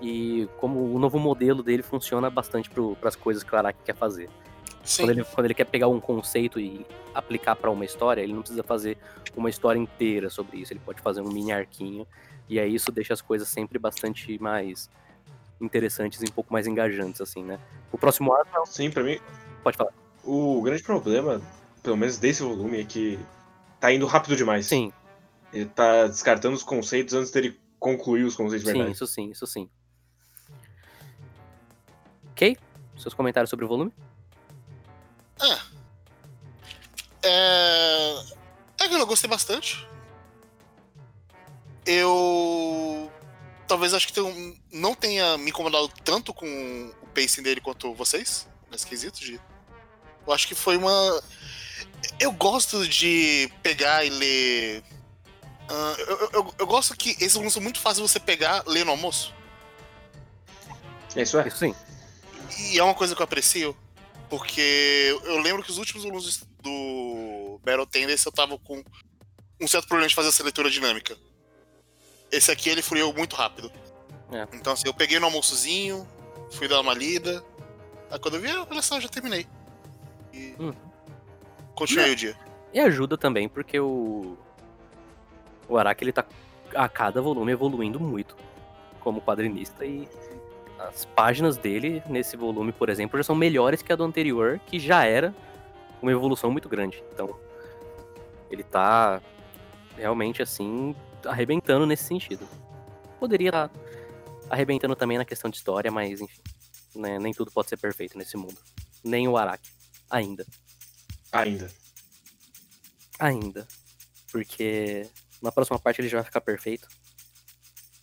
e 0.00 0.48
como 0.58 0.94
o 0.94 0.98
novo 0.98 1.18
modelo 1.18 1.62
dele 1.62 1.82
funciona 1.82 2.30
bastante 2.30 2.70
para 2.70 3.08
as 3.08 3.16
coisas 3.16 3.42
que 3.42 3.54
o 3.54 3.58
Araki 3.58 3.80
quer 3.84 3.94
fazer. 3.94 4.28
Quando 4.96 5.10
ele, 5.10 5.24
quando 5.24 5.44
ele 5.46 5.54
quer 5.54 5.64
pegar 5.64 5.88
um 5.88 6.00
conceito 6.00 6.58
e 6.58 6.84
aplicar 7.14 7.54
para 7.56 7.70
uma 7.70 7.84
história, 7.84 8.20
ele 8.20 8.32
não 8.32 8.40
precisa 8.40 8.62
fazer 8.62 8.98
uma 9.36 9.48
história 9.48 9.78
inteira 9.78 10.28
sobre 10.28 10.58
isso. 10.58 10.72
Ele 10.72 10.80
pode 10.84 11.00
fazer 11.00 11.20
um 11.20 11.28
mini 11.28 11.52
arquinho. 11.52 12.06
E 12.48 12.58
aí 12.58 12.74
isso 12.74 12.90
deixa 12.90 13.14
as 13.14 13.20
coisas 13.22 13.48
sempre 13.48 13.78
bastante 13.78 14.38
mais 14.40 14.90
interessantes 15.60 16.20
e 16.20 16.24
um 16.24 16.32
pouco 16.32 16.52
mais 16.52 16.66
engajantes, 16.66 17.20
assim, 17.20 17.42
né? 17.44 17.58
O 17.92 17.96
próximo 17.98 18.32
arco. 18.32 18.66
Sim, 18.66 18.90
pra 18.90 19.02
mim, 19.02 19.18
Pode 19.62 19.76
falar. 19.76 19.92
o 20.24 20.60
grande 20.60 20.82
problema, 20.82 21.40
pelo 21.82 21.96
menos 21.96 22.18
desse 22.18 22.42
volume, 22.42 22.80
é 22.80 22.84
que 22.84 23.18
tá 23.78 23.92
indo 23.92 24.06
rápido 24.06 24.36
demais. 24.36 24.66
Sim, 24.66 24.92
Ele 25.52 25.66
tá 25.66 26.08
descartando 26.08 26.56
os 26.56 26.64
conceitos 26.64 27.14
antes 27.14 27.30
dele 27.30 27.56
concluir 27.78 28.24
os 28.24 28.34
conceitos 28.34 28.64
de 28.64 28.70
sim, 28.72 28.78
verdade. 28.78 28.96
isso 28.96 29.06
sim, 29.06 29.30
isso 29.30 29.46
sim. 29.46 29.70
Ok? 32.32 32.56
Seus 32.96 33.14
comentários 33.14 33.50
sobre 33.50 33.64
o 33.64 33.68
volume? 33.68 33.92
É. 35.42 35.58
É 38.84 38.88
que 38.88 38.94
eu 38.94 39.06
gostei 39.06 39.28
bastante. 39.30 39.86
Eu. 41.86 43.10
Talvez 43.66 43.94
acho 43.94 44.06
que 44.06 44.12
tenho- 44.12 44.56
não 44.72 44.94
tenha 44.94 45.38
me 45.38 45.50
incomodado 45.50 45.88
tanto 46.04 46.34
com 46.34 46.46
o 47.02 47.06
pacing 47.08 47.42
dele 47.42 47.60
quanto 47.60 47.94
vocês, 47.94 48.48
nesse 48.70 48.86
quesito 48.86 49.20
de. 49.20 49.40
Eu 50.26 50.32
acho 50.32 50.46
que 50.46 50.54
foi 50.54 50.76
uma. 50.76 51.22
Eu 52.20 52.32
gosto 52.32 52.86
de 52.86 53.50
pegar 53.62 54.04
e 54.04 54.10
ler. 54.10 54.84
Ah, 55.68 55.94
eu, 55.98 56.28
eu- 56.32 56.54
eu- 56.58 56.66
gosto 56.66 56.94
que 56.96 57.10
esses 57.12 57.32
volumes 57.34 57.52
são 57.54 57.62
muito 57.62 57.80
fáceis 57.80 58.04
de 58.04 58.12
você 58.12 58.20
pegar, 58.20 58.62
ler 58.66 58.84
no 58.84 58.90
almoço. 58.90 59.32
É 61.16 61.22
isso 61.22 61.38
é. 61.38 61.48
Sim. 61.50 61.74
E 62.58 62.78
é 62.78 62.82
uma 62.84 62.94
coisa 62.94 63.14
que 63.14 63.22
eu 63.22 63.24
aprecio, 63.24 63.76
porque 64.32 65.14
eu 65.26 65.42
lembro 65.42 65.62
que 65.62 65.70
os 65.70 65.76
últimos 65.76 66.04
volumes 66.04 66.42
do 66.62 67.60
Battle 67.62 67.84
Tendency 67.84 68.24
eu 68.24 68.32
tava 68.32 68.58
com 68.58 68.82
um 69.60 69.68
certo 69.68 69.86
problema 69.86 70.08
de 70.08 70.14
fazer 70.14 70.30
essa 70.30 70.42
leitura 70.42 70.70
dinâmica. 70.70 71.14
Esse 72.30 72.50
aqui 72.50 72.70
ele 72.70 72.80
fluiu 72.80 73.12
muito 73.12 73.36
rápido. 73.36 73.70
É. 74.32 74.48
Então 74.54 74.72
assim, 74.72 74.84
eu 74.86 74.94
peguei 74.94 75.18
no 75.18 75.26
almoçozinho, 75.26 76.08
fui 76.52 76.66
dar 76.66 76.80
uma 76.80 76.94
lida. 76.94 77.44
Aí 78.10 78.18
quando 78.18 78.36
eu 78.36 78.40
vi, 78.40 78.48
ah, 78.48 78.66
olha 78.70 78.80
só, 78.80 78.98
já 78.98 79.06
terminei. 79.06 79.46
E 80.32 80.54
Hum. 80.58 80.72
continuei 81.74 82.12
o 82.12 82.16
dia. 82.16 82.34
E 82.72 82.80
ajuda 82.80 83.18
também, 83.18 83.50
porque 83.50 83.78
o. 83.78 84.38
O 85.68 85.76
Araki 85.76 86.04
ele 86.04 86.12
tá 86.12 86.24
a 86.74 86.88
cada 86.88 87.20
volume 87.20 87.52
evoluindo 87.52 88.00
muito 88.00 88.34
como 88.98 89.20
quadrinista 89.20 89.84
e 89.84 90.08
as 90.88 91.04
páginas 91.04 91.56
dele 91.56 92.02
nesse 92.08 92.36
volume, 92.36 92.72
por 92.72 92.88
exemplo, 92.88 93.18
já 93.18 93.24
são 93.24 93.34
melhores 93.34 93.82
que 93.82 93.92
a 93.92 93.96
do 93.96 94.04
anterior, 94.04 94.60
que 94.66 94.78
já 94.78 95.04
era 95.04 95.34
uma 96.00 96.10
evolução 96.10 96.50
muito 96.50 96.68
grande. 96.68 97.02
Então, 97.12 97.38
ele 98.50 98.62
tá 98.62 99.20
realmente 99.96 100.42
assim 100.42 100.94
arrebentando 101.24 101.86
nesse 101.86 102.04
sentido. 102.04 102.46
Poderia 103.18 103.48
estar 103.48 103.70
arrebentando 104.50 104.96
também 104.96 105.18
na 105.18 105.24
questão 105.24 105.50
de 105.50 105.56
história, 105.56 105.90
mas 105.90 106.20
enfim, 106.20 106.40
né, 106.94 107.18
nem 107.18 107.32
tudo 107.32 107.50
pode 107.50 107.68
ser 107.68 107.76
perfeito 107.76 108.18
nesse 108.18 108.36
mundo. 108.36 108.56
Nem 109.04 109.28
o 109.28 109.36
Araki 109.36 109.70
ainda. 110.12 110.46
Ainda. 111.32 111.70
Ainda. 113.18 113.66
Porque 114.30 115.08
na 115.40 115.50
próxima 115.50 115.78
parte 115.78 116.00
ele 116.00 116.08
já 116.08 116.18
vai 116.18 116.24
ficar 116.24 116.40
perfeito. 116.42 116.88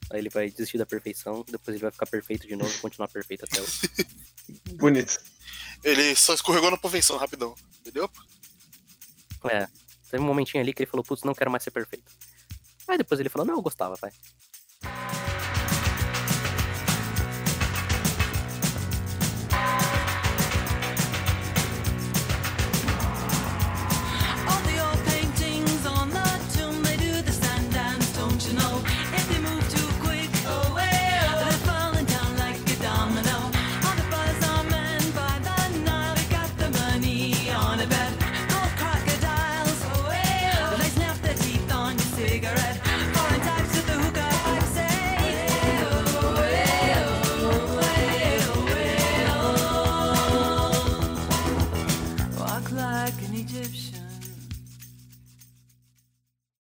Aí 0.10 0.20
ele 0.20 0.30
vai 0.30 0.49
desistir 0.49 0.78
da 0.78 0.86
perfeição, 0.86 1.45
depois 1.47 1.76
ele 1.76 1.84
vai 1.84 1.91
ficar 1.91 2.07
perfeito 2.07 2.47
de 2.47 2.55
novo 2.55 2.72
e 2.74 2.80
continuar 2.80 3.07
perfeito 3.07 3.45
até 3.45 3.62
o. 3.62 3.66
Bonito. 4.76 5.20
Ele 5.84 6.16
só 6.16 6.34
escorregou 6.34 6.72
na 6.72 6.78
perfeição 6.78 7.18
rapidão. 7.18 7.55
Entendeu? 7.82 8.10
É. 9.49 9.68
Teve 10.10 10.24
um 10.24 10.26
momentinho 10.26 10.62
ali 10.62 10.74
que 10.74 10.84
ele 10.84 10.89
falou, 10.89 11.03
putz, 11.03 11.24
não 11.24 11.36
quero 11.36 11.51
mais 11.51 11.64
ser 11.64 11.72
perfeito. 11.72 12.12
Aí 12.88 12.97
depois 12.97 13.20
ele 13.20 13.30
falou, 13.30 13.45
não, 13.45 13.55
eu 13.55 13.62
gostava, 13.62 13.95
vai. 13.95 14.12